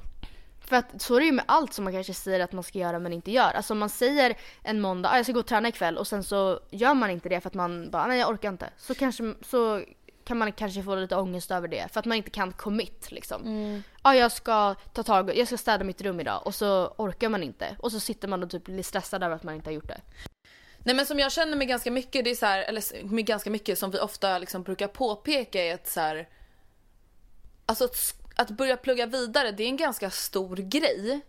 För 0.66 0.76
att 0.76 1.02
så 1.02 1.16
är 1.16 1.20
det 1.20 1.26
ju 1.26 1.32
med 1.32 1.44
allt 1.48 1.72
som 1.72 1.84
man 1.84 1.92
kanske 1.92 2.14
säger 2.14 2.40
att 2.40 2.52
man 2.52 2.64
ska 2.64 2.78
göra 2.78 2.98
men 2.98 3.12
inte 3.12 3.30
gör. 3.30 3.52
Alltså 3.52 3.72
om 3.72 3.78
man 3.78 3.88
säger 3.88 4.36
en 4.62 4.80
måndag, 4.80 5.10
ah, 5.10 5.16
jag 5.16 5.26
ska 5.26 5.32
gå 5.32 5.40
och 5.40 5.46
träna 5.46 5.68
ikväll 5.68 5.98
och 5.98 6.06
sen 6.06 6.24
så 6.24 6.60
gör 6.70 6.94
man 6.94 7.10
inte 7.10 7.28
det 7.28 7.40
för 7.40 7.48
att 7.48 7.54
man 7.54 7.90
bara, 7.90 8.06
nej 8.06 8.18
jag 8.18 8.30
orkar 8.30 8.48
inte. 8.48 8.70
Så 8.78 8.94
kanske, 8.94 9.34
så 9.42 9.82
kan 10.24 10.38
man 10.38 10.52
kanske 10.52 10.82
få 10.82 10.94
lite 10.94 11.16
ångest 11.16 11.50
över 11.50 11.68
det 11.68 11.92
för 11.92 12.00
att 12.00 12.06
man 12.06 12.16
inte 12.16 12.30
kan 12.30 12.52
commit 12.52 13.12
liksom. 13.12 13.42
Mm. 13.42 13.82
Ja 14.02 14.14
jag 14.14 14.32
ska 14.32 14.74
ta 14.74 15.02
tag, 15.02 15.36
jag 15.36 15.46
ska 15.46 15.56
städa 15.56 15.84
mitt 15.84 16.00
rum 16.00 16.20
idag 16.20 16.42
och 16.44 16.54
så 16.54 16.86
orkar 16.86 17.28
man 17.28 17.42
inte. 17.42 17.76
Och 17.78 17.92
så 17.92 18.00
sitter 18.00 18.28
man 18.28 18.42
och 18.42 18.50
typ 18.50 18.64
blir 18.64 18.82
stressad 18.82 19.22
över 19.22 19.36
att 19.36 19.42
man 19.42 19.54
inte 19.54 19.70
har 19.70 19.74
gjort 19.74 19.88
det. 19.88 20.00
Nej 20.78 20.94
men 20.94 21.06
som 21.06 21.18
jag 21.18 21.32
känner 21.32 21.56
med 21.56 21.68
ganska 21.68 21.90
mycket, 21.90 22.24
det 22.24 22.30
är 22.30 22.34
så 22.34 22.46
här, 22.46 22.62
eller 22.62 23.04
med 23.04 23.26
ganska 23.26 23.50
mycket 23.50 23.78
som 23.78 23.90
vi 23.90 23.98
ofta 23.98 24.38
liksom 24.38 24.62
brukar 24.62 24.88
påpeka 24.88 25.64
är 25.64 25.74
att 25.74 25.88
så 25.88 26.00
här, 26.00 26.28
Alltså 27.66 27.84
att, 27.84 28.23
att 28.36 28.50
börja 28.50 28.76
plugga 28.76 29.06
vidare 29.06 29.52
det 29.52 29.62
är 29.62 29.68
en 29.68 29.76
ganska 29.76 30.10
stor 30.10 30.56
grej. 30.56 31.20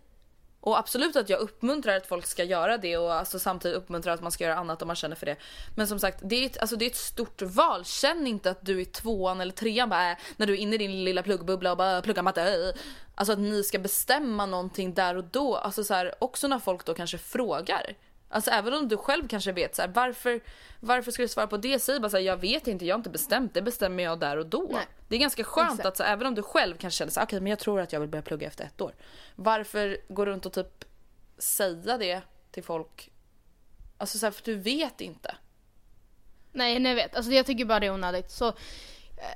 Och 0.60 0.78
absolut 0.78 1.16
att 1.16 1.28
jag 1.28 1.40
uppmuntrar 1.40 1.96
att 1.96 2.06
folk 2.06 2.26
ska 2.26 2.44
göra 2.44 2.78
det 2.78 2.96
och 2.96 3.14
alltså 3.14 3.38
samtidigt 3.38 3.76
uppmuntrar 3.76 4.14
att 4.14 4.22
man 4.22 4.32
ska 4.32 4.44
göra 4.44 4.56
annat 4.56 4.82
om 4.82 4.86
man 4.86 4.96
känner 4.96 5.16
för 5.16 5.26
det. 5.26 5.36
Men 5.76 5.86
som 5.86 5.98
sagt, 5.98 6.20
det 6.22 6.36
är 6.36 6.46
ett, 6.46 6.58
alltså 6.58 6.76
det 6.76 6.84
är 6.84 6.90
ett 6.90 6.96
stort 6.96 7.42
val. 7.42 7.84
Känn 7.84 8.26
inte 8.26 8.50
att 8.50 8.66
du 8.66 8.80
är 8.80 8.84
tvåan 8.84 9.40
eller 9.40 9.52
trean 9.52 9.88
bara, 9.88 10.10
äh, 10.10 10.16
när 10.36 10.46
du 10.46 10.52
är 10.52 10.56
inne 10.56 10.74
i 10.74 10.78
din 10.78 11.04
lilla 11.04 11.22
pluggbubbla 11.22 11.70
och 11.70 11.76
bara 11.76 11.96
äh, 11.96 12.02
pluggar 12.02 12.22
matte. 12.22 12.42
äh. 12.42 12.80
Alltså 13.14 13.32
att 13.32 13.38
ni 13.38 13.62
ska 13.62 13.78
bestämma 13.78 14.46
någonting 14.46 14.94
där 14.94 15.16
och 15.16 15.24
då. 15.24 15.56
Alltså 15.56 15.84
så 15.84 15.94
här, 15.94 16.14
också 16.18 16.48
när 16.48 16.58
folk 16.58 16.84
då 16.84 16.94
kanske 16.94 17.18
frågar. 17.18 17.96
Alltså 18.28 18.50
även 18.50 18.74
om 18.74 18.88
du 18.88 18.96
själv 18.96 19.28
kanske 19.28 19.52
vet 19.52 19.74
så 19.74 19.82
här, 19.82 19.88
varför, 19.88 20.40
varför 20.80 21.12
ska 21.12 21.22
du 21.22 21.28
svara 21.28 21.46
på 21.46 21.56
det? 21.56 21.78
Säg 21.78 22.00
bara 22.00 22.10
så 22.10 22.16
här, 22.16 22.24
jag 22.24 22.36
vet 22.36 22.68
inte, 22.68 22.86
jag 22.86 22.94
har 22.94 22.98
inte 22.98 23.10
bestämt, 23.10 23.54
det 23.54 23.62
bestämmer 23.62 24.02
jag 24.02 24.18
där 24.18 24.36
och 24.36 24.46
då. 24.46 24.68
Nej. 24.72 24.86
Det 25.08 25.16
är 25.16 25.20
ganska 25.20 25.44
skönt 25.44 25.70
Exakt. 25.70 25.86
att 25.86 25.96
så, 25.96 26.02
även 26.02 26.26
om 26.26 26.34
du 26.34 26.42
själv 26.42 26.76
kanske 26.76 26.98
känner 26.98 27.12
så 27.12 27.20
här, 27.20 27.26
okej 27.26 27.40
men 27.40 27.50
jag 27.50 27.58
tror 27.58 27.80
att 27.80 27.92
jag 27.92 28.00
vill 28.00 28.08
börja 28.08 28.22
plugga 28.22 28.46
efter 28.46 28.64
ett 28.64 28.80
år. 28.80 28.94
Varför 29.34 29.98
gå 30.08 30.26
runt 30.26 30.46
och 30.46 30.52
typ 30.52 30.84
säga 31.38 31.98
det 31.98 32.22
till 32.50 32.64
folk? 32.64 33.10
Alltså 33.98 34.18
så 34.18 34.26
här, 34.26 34.30
för 34.30 34.44
du 34.44 34.54
vet 34.54 35.00
inte. 35.00 35.34
Nej, 36.52 36.78
nej 36.78 36.90
jag 36.90 36.96
vet. 36.96 37.16
Alltså 37.16 37.32
jag 37.32 37.46
tycker 37.46 37.64
bara 37.64 37.80
det 37.80 37.86
är 37.86 37.94
onödigt. 37.94 38.30
Så 38.30 38.52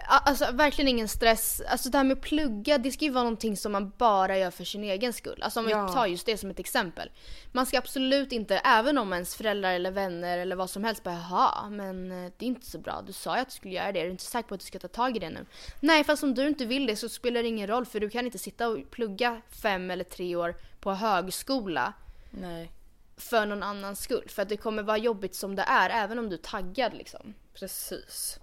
Alltså 0.07 0.53
verkligen 0.53 0.89
ingen 0.89 1.09
stress. 1.09 1.63
Alltså 1.69 1.91
det 1.91 1.99
här 1.99 2.05
med 2.05 2.17
att 2.17 2.23
plugga, 2.23 2.79
det 2.79 2.91
ska 2.91 3.05
ju 3.05 3.11
vara 3.11 3.25
någonting 3.25 3.57
som 3.57 3.73
man 3.73 3.93
bara 3.99 4.39
gör 4.39 4.51
för 4.51 4.65
sin 4.65 4.85
egen 4.85 5.13
skull. 5.13 5.43
Alltså 5.43 5.61
om 5.61 5.67
vi 5.67 5.73
Ja. 5.73 5.89
tar 5.89 6.07
just 6.07 6.27
det 6.27 6.37
som 6.39 6.51
ett 6.51 6.59
exempel. 6.59 7.11
Man 7.53 7.67
ska 7.67 7.79
absolut 7.79 8.33
inte, 8.33 8.57
även 8.57 8.99
om 8.99 9.13
ens 9.13 9.35
föräldrar 9.35 9.73
eller 9.75 9.91
vänner 9.91 10.39
eller 10.39 10.57
vad 10.57 10.71
som 10.71 10.85
helst 10.85 11.03
bara 11.03 11.15
jaha, 11.15 11.71
men 11.71 12.13
eh, 12.25 12.33
det 12.39 12.45
är 12.45 12.49
inte 12.49 12.67
så 12.71 12.79
bra. 12.79 13.03
Du 13.07 13.13
sa 13.13 13.37
ju 13.37 13.43
att 13.43 13.49
du 13.49 13.55
skulle 13.55 13.75
göra 13.75 13.93
det, 13.93 14.01
är 14.01 14.05
du 14.05 14.11
inte 14.11 14.25
säker 14.25 14.49
på 14.49 14.55
att 14.55 14.61
du 14.61 14.67
ska 14.67 14.79
ta 14.79 14.89
tag 14.89 15.17
i 15.17 15.19
det 15.19 15.31
nu? 15.31 15.47
Nej, 15.81 16.05
fast 16.05 16.23
om 16.23 16.35
du 16.35 16.47
inte 16.49 16.65
vill 16.67 16.87
det 16.87 16.97
så 16.97 17.09
spelar 17.09 17.43
det 17.43 17.49
ingen 17.49 17.67
roll 17.67 17.87
för 17.87 18.01
du 18.01 18.11
kan 18.11 18.25
inte 18.27 18.39
sitta 18.39 18.69
och 18.69 18.91
plugga 18.91 19.41
fem 19.63 19.91
eller 19.91 20.05
tre 20.05 20.37
år 20.37 20.55
på 20.81 20.93
högskola 20.93 21.93
Nej, 22.31 22.73
för 23.17 23.47
någon 23.47 23.63
annans 23.63 24.01
skull. 24.01 24.29
För 24.29 24.43
att 24.43 24.49
det 24.49 24.57
kommer 24.57 24.83
vara 24.83 24.99
jobbigt 24.99 25.35
som 25.35 25.57
det 25.57 25.63
är, 25.63 25.91
även 25.91 26.19
om 26.19 26.29
du 26.29 26.35
är 26.35 26.41
taggad 26.41 26.95
liksom. 26.95 27.35
precis. 27.55 28.41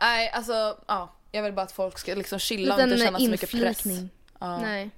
Nej, 0.00 0.30
alltså 0.30 0.76
ja. 0.86 1.12
Jag 1.32 1.42
vill 1.42 1.52
bara 1.52 1.62
att 1.62 1.72
folk 1.72 1.98
ska 1.98 2.14
liksom 2.14 2.38
chilla 2.38 2.74
och 2.74 2.80
inte 2.80 2.96
känna 2.98 3.18
så 3.18 3.30
mycket 3.30 3.50
press. 3.50 3.84
Ja. 4.40 4.58
Nej. 4.58 4.90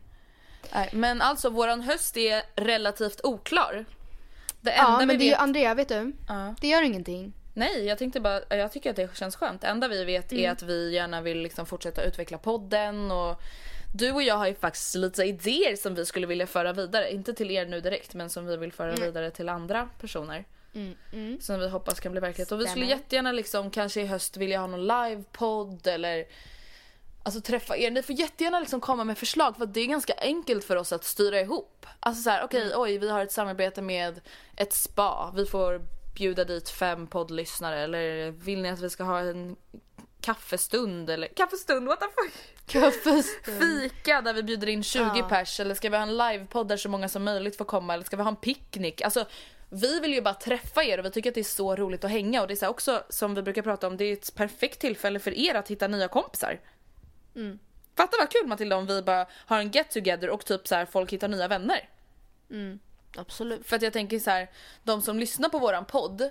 Nej, 0.74 0.88
men 0.92 1.20
alltså 1.20 1.50
våran 1.50 1.80
höst 1.80 2.16
är 2.16 2.42
relativt 2.56 3.20
oklar. 3.24 3.84
Det 4.60 4.70
enda 4.70 4.90
Ja, 4.92 4.96
vi 5.00 5.06
men 5.06 5.18
det 5.18 5.24
är 5.24 5.26
ju 5.26 5.30
vet... 5.30 5.40
Andrea, 5.40 5.74
vet 5.74 5.88
du? 5.88 6.12
Ja. 6.28 6.54
Det 6.60 6.68
gör 6.68 6.82
ingenting. 6.82 7.32
Nej, 7.54 7.84
jag 7.86 7.98
tänkte 7.98 8.20
bara, 8.20 8.56
jag 8.56 8.72
tycker 8.72 8.90
att 8.90 8.96
det 8.96 9.16
känns 9.16 9.36
skönt. 9.36 9.60
Det 9.60 9.66
enda 9.66 9.88
vi 9.88 10.04
vet 10.04 10.32
Mm. 10.32 10.44
är 10.44 10.50
att 10.50 10.62
vi 10.62 10.94
gärna 10.94 11.20
vill 11.20 11.38
liksom 11.42 11.66
fortsätta 11.66 12.02
utveckla 12.02 12.38
podden 12.38 13.10
och 13.10 13.40
du 13.94 14.12
och 14.12 14.22
jag 14.22 14.34
har 14.34 14.46
ju 14.46 14.54
faktiskt 14.54 14.94
lite 14.94 15.22
idéer 15.24 15.76
som 15.76 15.94
vi 15.94 16.06
skulle 16.06 16.26
vilja 16.26 16.46
föra 16.46 16.72
vidare. 16.72 17.12
Inte 17.12 17.34
till 17.34 17.50
er 17.50 17.66
nu 17.66 17.80
direkt, 17.80 18.14
men 18.14 18.30
som 18.30 18.46
vi 18.46 18.56
vill 18.56 18.72
föra 18.72 18.92
vidare 18.92 19.30
till 19.30 19.48
andra 19.48 19.88
personer. 20.00 20.44
Mm, 20.74 21.40
Som 21.40 21.60
vi 21.60 21.68
hoppas 21.68 22.00
kan 22.00 22.12
bli 22.12 22.20
verklighet. 22.20 22.52
Och 22.52 22.60
vi 22.60 22.66
skulle 22.66 22.86
jättegärna 22.86 23.32
liksom 23.32 23.70
kanske 23.70 24.00
i 24.00 24.06
höst 24.06 24.36
vilja 24.36 24.60
ha 24.60 24.66
någon 24.66 24.86
livepodd 24.86 25.86
eller 25.86 26.24
Alltså 27.24 27.40
träffa 27.40 27.76
er. 27.76 27.90
Ni 27.90 28.02
får 28.02 28.14
jättegärna 28.14 28.60
liksom 28.60 28.80
komma 28.80 29.04
med 29.04 29.18
förslag 29.18 29.56
för 29.56 29.66
det 29.66 29.80
är 29.80 29.86
ganska 29.86 30.14
enkelt 30.18 30.64
för 30.64 30.76
oss 30.76 30.92
att 30.92 31.04
styra 31.04 31.40
ihop. 31.40 31.86
Alltså 32.00 32.22
så 32.22 32.30
här, 32.30 32.44
okej, 32.44 32.62
Mm. 32.62 32.80
oj, 32.80 32.98
vi 32.98 33.10
har 33.10 33.20
ett 33.22 33.32
samarbete 33.32 33.82
med 33.82 34.20
ett 34.56 34.72
spa. 34.72 35.32
Vi 35.36 35.46
får 35.46 35.80
bjuda 36.14 36.44
dit 36.44 36.68
fem 36.70 37.06
poddlyssnare 37.06 37.80
eller 37.80 38.30
vill 38.30 38.62
ni 38.62 38.68
att 38.68 38.80
vi 38.80 38.90
ska 38.90 39.04
ha 39.04 39.18
en 39.20 39.56
kaffestund 40.20 41.10
eller 41.10 41.28
kaffestund, 41.28 41.86
what 41.88 42.00
the 42.00 42.06
fuck? 42.06 42.32
Kaffestund. 42.66 43.24
Fika 43.60 44.20
där 44.22 44.32
vi 44.34 44.42
bjuder 44.42 44.66
in 44.68 44.82
20 44.82 45.00
Ja. 45.16 45.26
pers 45.28 45.60
eller 45.60 45.74
ska 45.74 45.90
vi 45.90 45.96
ha 45.96 46.02
en 46.02 46.16
livepodd 46.16 46.68
där 46.68 46.76
så 46.76 46.88
många 46.88 47.08
som 47.08 47.24
möjligt 47.24 47.56
får 47.56 47.64
komma 47.64 47.94
eller 47.94 48.04
ska 48.04 48.16
vi 48.16 48.22
ha 48.22 48.30
en 48.30 48.36
picknick? 48.36 49.00
Alltså 49.02 49.24
vi 49.74 50.00
vill 50.00 50.14
ju 50.14 50.20
bara 50.20 50.34
träffa 50.34 50.84
er 50.84 50.98
och 50.98 51.04
vi 51.04 51.10
tycker 51.10 51.30
att 51.30 51.34
det 51.34 51.40
är 51.40 51.44
så 51.44 51.76
roligt 51.76 52.04
att 52.04 52.10
hänga 52.10 52.42
och 52.42 52.48
det 52.48 52.62
är 52.62 52.68
också 52.68 53.04
som 53.08 53.34
vi 53.34 53.42
brukar 53.42 53.62
prata 53.62 53.86
om, 53.86 53.96
det 53.96 54.04
är 54.04 54.12
ett 54.12 54.34
perfekt 54.34 54.80
tillfälle 54.80 55.18
för 55.18 55.38
er 55.38 55.54
att 55.54 55.68
hitta 55.68 55.88
nya 55.88 56.08
kompisar. 56.08 56.60
Mm. 57.34 57.58
Fatta 57.96 58.16
vad 58.20 58.30
kul 58.30 58.46
Matilda 58.46 58.76
om 58.76 58.86
vi 58.86 59.02
bara 59.02 59.26
har 59.32 59.58
en 59.58 59.70
get 59.70 59.90
together 59.90 60.30
och 60.30 60.44
typ 60.44 60.68
så 60.68 60.74
här 60.74 60.86
folk 60.86 61.12
hittar 61.12 61.28
nya 61.28 61.48
vänner. 61.48 61.88
Absolut. 63.16 63.66
För 63.66 63.76
att 63.76 63.82
jag 63.82 63.92
tänker 63.92 64.18
så 64.18 64.30
här, 64.30 64.50
de 64.82 65.02
som 65.02 65.18
lyssnar 65.18 65.48
på 65.48 65.58
våran 65.58 65.84
podd 65.84 66.30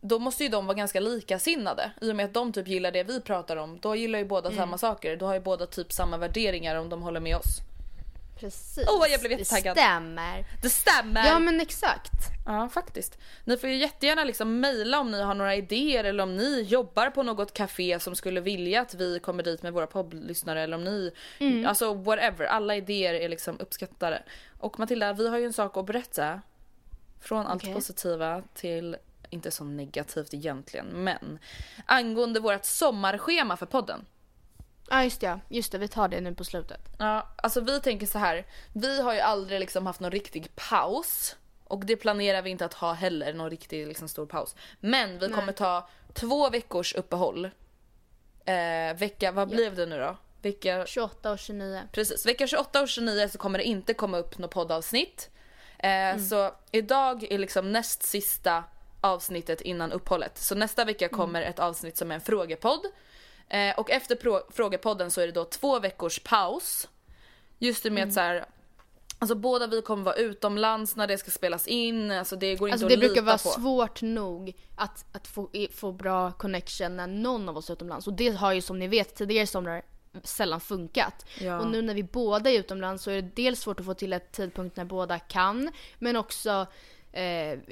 då 0.00 0.18
måste 0.18 0.42
ju 0.42 0.48
de 0.48 0.66
vara 0.66 0.76
ganska 0.76 1.00
likasinnade. 1.00 1.90
I 2.00 2.10
och 2.10 2.16
med 2.16 2.26
att 2.26 2.34
de 2.34 2.52
typ 2.52 2.68
gillar 2.68 2.92
det 2.92 3.02
vi 3.02 3.20
pratar 3.20 3.56
om. 3.56 3.78
Då 3.82 3.96
gillar 3.96 4.18
ju 4.18 4.24
båda 4.24 4.48
Mm. 4.48 4.58
samma 4.58 4.78
saker. 4.78 5.16
Då 5.16 5.26
har 5.26 5.34
ju 5.34 5.40
båda 5.40 5.66
typ 5.66 5.92
samma 5.92 6.16
värderingar 6.16 6.76
om 6.76 6.88
de 6.88 7.02
håller 7.02 7.20
med 7.20 7.36
oss. 7.36 7.60
Precis. 8.40 8.88
Åh, 8.88 9.06
jag 9.10 9.20
blev 9.20 9.32
jättetaggad. 9.32 9.76
Det 9.76 9.80
stämmer. 9.80 10.44
Det 10.62 10.68
stämmer! 10.68 11.26
Ja 11.26 11.38
men 11.38 11.60
exakt. 11.60 12.12
Ja 12.46 12.68
faktiskt. 12.68 13.18
Ni 13.44 13.56
får 13.56 13.68
ju 13.70 13.76
jättegärna 13.76 14.24
liksom 14.24 14.60
mejla 14.60 15.00
om 15.00 15.10
ni 15.10 15.22
har 15.22 15.34
några 15.34 15.54
idéer 15.54 16.04
eller 16.04 16.22
om 16.22 16.36
ni 16.36 16.62
jobbar 16.62 17.10
på 17.10 17.22
något 17.22 17.52
café 17.54 18.00
som 18.00 18.16
skulle 18.16 18.40
vilja 18.40 18.80
att 18.80 18.94
vi 18.94 19.18
kommer 19.18 19.42
dit 19.42 19.62
med 19.62 19.72
våra 19.72 19.86
poddlyssnare 19.86 20.62
eller 20.62 20.76
om 20.76 20.84
ni, 20.84 21.10
Mm. 21.38 21.66
alltså 21.66 21.94
whatever. 21.94 22.46
Alla 22.46 22.76
idéer 22.76 23.14
är 23.14 23.28
liksom 23.28 23.60
uppskattade. 23.60 24.22
Och 24.58 24.78
Matilda, 24.78 25.12
vi 25.12 25.28
har 25.28 25.38
ju 25.38 25.44
en 25.46 25.52
sak 25.52 25.76
att 25.76 25.86
berätta. 25.86 26.40
Från 27.20 27.46
allt 27.46 27.62
Okej. 27.62 27.74
positiva 27.74 28.42
till 28.54 28.96
inte 29.30 29.50
så 29.50 29.64
negativt 29.64 30.34
egentligen 30.34 30.86
men 30.86 31.38
angående 31.86 32.40
vårt 32.40 32.64
sommarschema 32.64 33.56
för 33.56 33.66
podden. 33.66 34.06
Ja 34.90 35.04
just 35.04 35.20
det, 35.20 35.40
just 35.48 35.72
det. 35.72 35.78
Vi 35.78 35.88
tar 35.88 36.08
det 36.08 36.20
nu 36.20 36.34
på 36.34 36.44
slutet. 36.44 36.80
Ja, 36.98 37.28
alltså 37.36 37.60
vi 37.60 37.80
tänker 37.80 38.06
så 38.06 38.18
här. 38.18 38.46
Vi 38.72 39.00
har 39.02 39.14
ju 39.14 39.20
aldrig 39.20 39.60
liksom 39.60 39.86
haft 39.86 40.00
någon 40.00 40.10
riktig 40.10 40.56
paus. 40.56 41.36
Och 41.64 41.84
det 41.86 41.96
planerar 41.96 42.42
vi 42.42 42.50
inte 42.50 42.64
att 42.64 42.74
ha 42.74 42.92
heller, 42.92 43.32
någon 43.32 43.50
riktig 43.50 43.86
liksom 43.86 44.08
stor 44.08 44.26
paus. 44.26 44.56
Men 44.80 45.18
vi 45.18 45.28
kommer 45.28 45.52
ta 45.52 45.88
två 46.14 46.50
veckors 46.50 46.94
uppehåll. 46.94 47.44
Eh, 48.44 48.96
vecka, 48.96 49.32
vad 49.32 49.48
blev 49.48 49.74
det 49.76 49.86
nu 49.86 49.98
då? 49.98 50.16
Vecka, 50.42 50.86
28 50.86 51.30
och 51.32 51.38
29. 51.38 51.82
precis, 51.92 52.26
vecka 52.26 52.46
28 52.46 52.80
och 52.82 52.88
29 52.88 53.28
så 53.28 53.38
kommer 53.38 53.58
det 53.58 53.64
inte 53.64 53.94
komma 53.94 54.18
upp 54.18 54.38
något 54.38 54.50
poddavsnitt. 54.50 55.30
Eh, 55.78 56.18
Så 56.18 56.54
idag 56.72 57.24
är 57.32 57.38
liksom 57.38 57.72
näst 57.72 58.02
sista 58.02 58.64
avsnittet 59.00 59.60
innan 59.60 59.92
uppehållet. 59.92 60.38
Så 60.38 60.54
nästa 60.54 60.84
vecka 60.84 61.08
kommer 61.08 61.42
ett 61.42 61.58
avsnitt 61.58 61.96
som 61.96 62.10
är 62.10 62.14
en 62.14 62.20
frågepodd. 62.20 62.80
Eh, 63.48 63.78
och 63.78 63.90
efter 63.90 64.16
pro- 64.16 64.42
frågepodden 64.50 65.10
så 65.10 65.20
är 65.20 65.26
det 65.26 65.32
då 65.32 65.44
två 65.44 65.78
veckors 65.78 66.18
paus. 66.18 66.88
Just 67.58 67.82
det 67.82 67.90
med 67.90 68.08
att 68.08 68.14
så 68.14 68.20
här, 68.20 68.44
alltså 69.18 69.34
båda 69.34 69.66
vi 69.66 69.82
kommer 69.82 70.02
vara 70.04 70.14
utomlands 70.14 70.96
när 70.96 71.06
det 71.06 71.18
ska 71.18 71.30
spelas 71.30 71.66
in, 71.66 72.10
alltså 72.10 72.36
det 72.36 72.54
går 72.56 72.68
inte 72.68 72.72
Alltså 72.74 72.86
att 72.86 72.90
det 72.90 72.96
lita 72.96 73.06
brukar 73.08 73.22
vara 73.22 73.38
på. 73.38 73.48
svårt 73.48 74.02
nog 74.02 74.56
att, 74.76 75.04
att 75.12 75.26
få, 75.26 75.48
få 75.74 75.92
bra 75.92 76.32
connection 76.32 76.96
när 76.96 77.06
någon 77.06 77.48
av 77.48 77.56
oss 77.56 77.68
är 77.70 77.72
utomlands. 77.74 78.06
Och 78.06 78.12
det 78.12 78.28
har 78.28 78.52
ju 78.52 78.60
som 78.60 78.78
ni 78.78 78.88
vet 78.88 79.14
tidigare 79.14 79.46
somrar 79.46 79.82
sällan 80.22 80.60
funkat. 80.60 81.26
Ja. 81.40 81.60
Och 81.60 81.66
nu 81.66 81.82
när 81.82 81.94
vi 81.94 82.02
båda 82.02 82.50
är 82.50 82.58
utomlands 82.58 83.04
så 83.04 83.10
är 83.10 83.22
det 83.22 83.30
dels 83.34 83.60
svårt 83.60 83.80
att 83.80 83.86
få 83.86 83.94
till 83.94 84.12
ett 84.12 84.32
tidpunkt 84.32 84.76
när 84.76 84.84
båda 84.84 85.18
kan. 85.18 85.72
Men 85.98 86.16
också, 86.16 86.66
eh, 87.12 87.24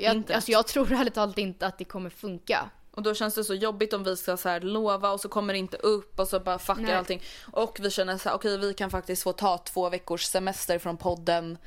jag, 0.03 0.33
alltså 0.33 0.51
jag 0.53 0.67
tror 0.67 0.93
ärligt 0.93 1.15
talat 1.15 1.39
inte 1.39 1.67
att 1.67 1.79
det 1.79 1.85
kommer 1.85 2.11
funka. 2.11 2.71
Och 2.95 3.03
då 3.03 3.15
känns 3.15 3.35
det 3.35 3.45
så 3.45 3.55
jobbigt 3.55 3.93
om 3.93 4.05
vi 4.05 4.17
ska 4.17 4.37
så 4.37 4.49
här 4.49 4.61
lova 4.61 5.11
och 5.11 5.21
så 5.21 5.29
kommer 5.29 5.53
det 5.53 5.59
inte 5.59 5.77
upp 5.77 6.19
och 6.21 6.29
så 6.29 6.41
bara 6.41 6.59
fuckar 6.59 6.83
Nej. 6.83 6.95
allting. 6.95 7.23
Och 7.53 7.79
vi 7.81 7.91
känner 7.91 8.19
så 8.19 8.29
här, 8.29 8.37
okej 8.37 8.59
vi 8.59 8.75
kan 8.75 8.91
faktiskt 8.91 9.23
få 9.23 9.33
ta 9.33 9.59
två 9.59 9.89
veckors 9.89 10.25
semester 10.25 10.79
från 10.79 10.97
podden. 10.97 11.59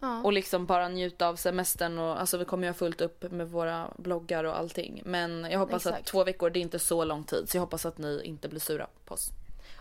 Ja. 0.00 0.22
Och 0.22 0.32
liksom 0.32 0.66
bara 0.66 0.88
njuta 0.88 1.28
av 1.28 1.36
semestern 1.36 1.98
och 1.98 2.20
alltså 2.20 2.38
vi 2.38 2.44
kommer 2.44 2.66
ju 2.66 2.68
ha 2.68 2.74
fullt 2.74 3.00
upp 3.00 3.30
med 3.30 3.50
våra 3.50 3.90
bloggar 3.96 4.44
och 4.44 4.58
allting. 4.58 5.02
Men 5.04 5.46
jag 5.50 5.58
hoppas 5.58 5.86
att 5.86 5.92
Exakt. 5.92 6.08
två 6.08 6.24
veckor 6.24 6.50
det 6.50 6.58
är 6.58 6.62
inte 6.62 6.78
så 6.78 7.04
lång 7.04 7.24
tid 7.24 7.48
så 7.48 7.56
jag 7.56 7.62
hoppas 7.62 7.86
att 7.86 7.98
ni 7.98 8.20
inte 8.24 8.48
blir 8.48 8.60
sura 8.60 8.86
på 9.04 9.14
oss. 9.14 9.30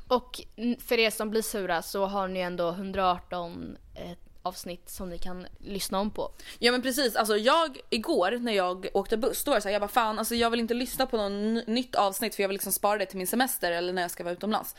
Och 0.08 0.42
för 0.80 1.00
er 1.00 1.10
som 1.10 1.30
blir 1.30 1.42
sura 1.42 1.82
så 1.82 2.06
har 2.06 2.28
ni 2.28 2.40
ändå 2.40 2.70
118 2.70 3.78
eh, 3.96 4.12
avsnitt 4.46 4.90
som 4.90 5.10
ni 5.10 5.18
kan 5.18 5.48
lyssna 5.60 6.00
om 6.00 6.12
på. 6.12 6.32
Ja 6.60 6.72
men 6.72 6.82
precis, 6.82 7.16
alltså 7.16 7.38
jag 7.38 7.78
igår 7.90 8.32
när 8.32 8.52
jag 8.52 8.88
åkte 8.94 9.18
buss 9.18 9.44
då 9.44 9.52
var 9.52 9.56
det 9.56 9.62
så 9.62 9.68
här, 9.68 9.74
jag 9.74 9.82
bara 9.82 9.88
fan 9.88 10.20
alltså 10.20 10.36
jag 10.36 10.50
vill 10.50 10.60
inte 10.60 10.74
lyssna 10.74 11.06
på 11.06 11.18
något 11.18 11.68
nytt 11.68 11.96
avsnitt 11.96 12.36
för 12.36 12.44
jag 12.44 12.48
vill 12.48 12.56
liksom 12.56 12.72
spara 12.74 12.98
det 12.98 13.06
till 13.06 13.18
min 13.18 13.28
semester 13.28 13.72
eller 13.72 13.94
när 13.94 14.02
jag 14.02 14.12
ska 14.12 14.24
vara 14.24 14.34
utomlands. 14.34 14.76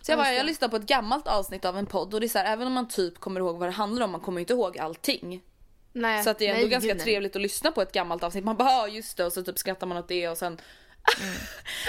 Så 0.00 0.12
jag 0.12 0.18
bara, 0.18 0.32
jag 0.32 0.46
lyssnar 0.46 0.68
på 0.68 0.76
ett 0.76 0.86
gammalt 0.86 1.26
avsnitt 1.28 1.64
av 1.64 1.78
en 1.78 1.86
podd 1.86 2.14
och 2.14 2.20
det 2.20 2.26
är 2.26 2.28
så 2.28 2.38
här, 2.38 2.52
även 2.52 2.66
om 2.66 2.72
man 2.72 2.88
typ 2.88 3.18
kommer 3.18 3.40
ihåg 3.40 3.58
vad 3.58 3.68
det 3.68 3.72
handlar 3.72 4.04
om, 4.04 4.10
man 4.10 4.20
kommer 4.20 4.40
inte 4.40 4.52
ihåg 4.52 4.78
allting. 4.78 5.42
Nej, 5.92 6.24
Så 6.24 6.30
att 6.30 6.38
det 6.38 6.46
är 6.46 6.50
ändå 6.50 6.60
nej, 6.60 6.70
ganska 6.70 6.94
nej. 6.94 7.04
trevligt 7.04 7.36
att 7.36 7.42
lyssna 7.42 7.72
på 7.72 7.82
ett 7.82 7.92
gammalt 7.92 8.22
avsnitt. 8.22 8.44
Man 8.44 8.56
bara 8.56 8.70
ja 8.70 8.88
just 8.88 9.16
det 9.16 9.24
och 9.24 9.32
så 9.32 9.42
typ 9.42 9.58
skrattar 9.58 9.86
man 9.86 9.98
åt 9.98 10.08
det 10.08 10.28
och 10.28 10.38
sen 10.38 10.60
Mm. 11.20 11.34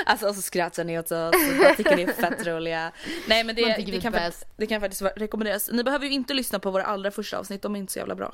alltså 0.05 0.27
och 0.27 0.35
så 0.35 0.41
skrattar 0.41 0.83
ni 0.83 0.99
åt 0.99 1.11
oss 1.11 1.35
och 1.51 1.57
bara 1.59 1.75
tycker 1.75 1.95
ni 1.95 2.01
är 2.01 2.13
fett 2.13 2.47
roliga. 2.47 2.91
Nej 3.27 3.43
men 3.43 3.55
det, 3.55 3.61
det, 3.61 3.95
är 3.95 4.01
kan, 4.01 4.13
faktiskt, 4.13 4.45
det 4.57 4.67
kan 4.67 4.81
faktiskt 4.81 5.01
rekommenderas. 5.15 5.69
Ni 5.71 5.83
behöver 5.83 6.05
ju 6.05 6.11
inte 6.11 6.33
lyssna 6.33 6.59
på 6.59 6.71
våra 6.71 6.83
allra 6.83 7.11
första 7.11 7.39
avsnitt, 7.39 7.61
de 7.61 7.75
är 7.75 7.79
inte 7.79 7.93
så 7.93 7.99
jävla 7.99 8.15
bra. 8.15 8.33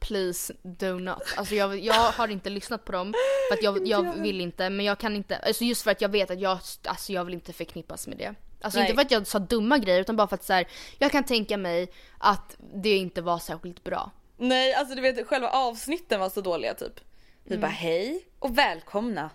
Please 0.00 0.54
do 0.62 0.98
not. 0.98 1.34
Alltså 1.36 1.54
jag, 1.54 1.78
jag 1.78 1.94
har 1.94 2.28
inte 2.28 2.50
lyssnat 2.50 2.84
på 2.84 2.92
dem 2.92 3.14
för 3.48 3.56
att 3.56 3.62
jag, 3.62 3.86
jag 3.86 4.14
vill 4.16 4.40
inte 4.40 4.70
men 4.70 4.86
jag 4.86 4.98
kan 4.98 5.16
inte, 5.16 5.36
alltså 5.36 5.64
just 5.64 5.82
för 5.82 5.90
att 5.90 6.00
jag 6.00 6.08
vet 6.08 6.30
att 6.30 6.40
jag, 6.40 6.58
alltså 6.84 7.12
jag 7.12 7.24
vill 7.24 7.34
inte 7.34 7.52
förknippas 7.52 8.06
med 8.06 8.18
det. 8.18 8.34
Alltså 8.60 8.78
Nej. 8.78 8.88
inte 8.90 8.94
för 8.94 9.02
att 9.02 9.10
jag 9.10 9.26
sa 9.26 9.38
dumma 9.38 9.78
grejer 9.78 10.00
utan 10.00 10.16
bara 10.16 10.28
för 10.28 10.34
att 10.34 10.44
så 10.44 10.52
här, 10.52 10.68
jag 10.98 11.12
kan 11.12 11.24
tänka 11.24 11.56
mig 11.56 11.88
att 12.18 12.56
det 12.74 12.96
inte 12.96 13.22
var 13.22 13.38
särskilt 13.38 13.84
bra. 13.84 14.10
Nej 14.36 14.74
alltså 14.74 14.94
du 14.94 15.00
vet 15.00 15.26
själva 15.26 15.48
avsnitten 15.48 16.20
var 16.20 16.30
så 16.30 16.40
dåliga 16.40 16.74
typ. 16.74 17.00
Vi 17.44 17.58
bara 17.58 17.66
hej 17.66 18.24
och 18.38 18.58
välkomna 18.58 19.30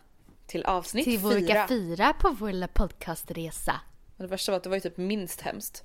till 0.49 0.65
avsnitt 0.65 1.05
Till 1.05 1.19
vår 1.19 1.31
fyra. 1.31 1.67
fyra 1.67 2.13
på 2.13 2.29
vår 2.29 2.51
lilla 2.51 2.67
podcastresa. 2.67 3.81
Och 4.17 4.23
det 4.23 4.27
värsta 4.27 4.51
var 4.51 4.57
att 4.57 4.63
det 4.63 4.69
var 4.69 4.77
ju 4.77 4.81
typ 4.81 4.97
minst 4.97 5.41
hemskt. 5.41 5.83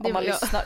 Om 0.00 0.12
man 0.12 0.24
jag. 0.24 0.32
lyssnar. 0.42 0.64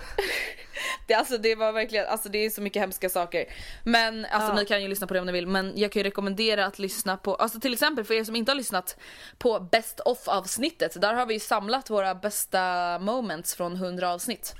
det, 1.07 1.15
alltså, 1.15 1.39
det 1.39 1.55
var 1.55 1.73
verkligen, 1.73 2.07
alltså 2.07 2.29
det 2.29 2.39
är 2.39 2.51
så 2.51 2.61
mycket 2.61 2.83
hemska 2.83 3.09
saker. 3.09 3.45
Men 3.85 4.25
alltså 4.25 4.55
ni 4.55 4.65
kan 4.65 4.83
ju 4.83 4.89
lyssna 4.89 5.07
på 5.07 5.15
det 5.15 5.21
om 5.21 5.27
ni 5.27 5.33
vill. 5.33 5.47
Men 5.47 5.73
jag 5.77 5.93
kan 5.93 6.01
ju 6.01 6.05
rekommendera 6.05 6.67
att 6.67 6.79
lyssna 6.79 7.17
på, 7.17 7.35
alltså 7.35 7.61
till 7.61 7.73
exempel 7.73 8.05
för 8.05 8.15
er 8.15 8.25
som 8.25 8.37
inte 8.37 8.51
har 8.51 8.57
lyssnat 8.57 8.97
på 9.39 9.61
best 9.61 10.01
of 10.01 10.29
avsnittet. 10.29 11.01
Där 11.01 11.15
har 11.15 11.27
vi 11.27 11.35
ju 11.35 11.41
samlat 11.41 11.91
våra 11.91 12.15
bästa 12.15 12.99
moments 12.99 13.55
från 13.55 13.75
100 13.75 14.13
avsnitt. 14.13 14.55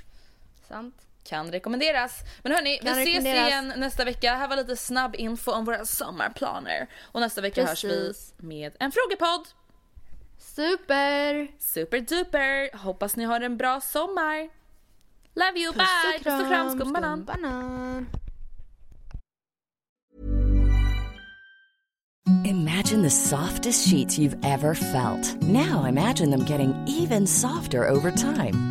Sant? 0.67 0.95
Kan 1.23 1.51
rekommenderas. 1.51 2.19
Men 2.43 2.51
hörni, 2.51 2.69
vi 2.81 2.87
Kan 2.87 2.93
ses 2.93 3.05
rekommenderas. 3.07 3.47
igen 3.47 3.73
nästa 3.77 4.05
vecka. 4.05 4.35
Här 4.35 4.47
var 4.47 4.55
lite 4.55 4.75
snabb 4.77 5.15
info 5.15 5.51
om 5.51 5.65
våra 5.65 5.85
sommarplaner. 5.85 6.87
Och 7.01 7.19
nästa 7.21 7.41
vecka 7.41 7.65
hörs 7.65 7.83
vi 7.83 7.89
Precis. 7.89 8.33
med 8.37 8.75
en 8.79 8.91
frågepodd. 8.91 9.47
Super! 10.37 11.47
Super 11.59 11.99
duper! 11.99 12.77
Hoppas 12.77 13.15
ni 13.15 13.23
har 13.23 13.41
en 13.41 13.57
bra 13.57 13.81
sommar. 13.81 14.49
Love 15.35 15.59
you, 15.59 15.73
Puss 15.73 15.77
bye! 15.77 16.17
och 16.17 16.23
Puss 16.23 16.33
och 16.33 16.47
kram, 16.47 16.49
kram, 16.49 16.79
skumbanan. 16.79 17.17
skumbanan. 17.27 18.07
Imagine 22.45 23.01
the 23.03 23.09
softest 23.09 23.87
sheets 23.89 24.17
you've 24.19 24.37
ever 24.45 24.73
felt. 24.75 25.41
Now 25.41 25.85
imagine 25.85 26.29
them 26.31 26.45
getting 26.45 26.73
even 26.87 27.27
softer 27.27 27.87
over 27.89 28.11
time. 28.11 28.70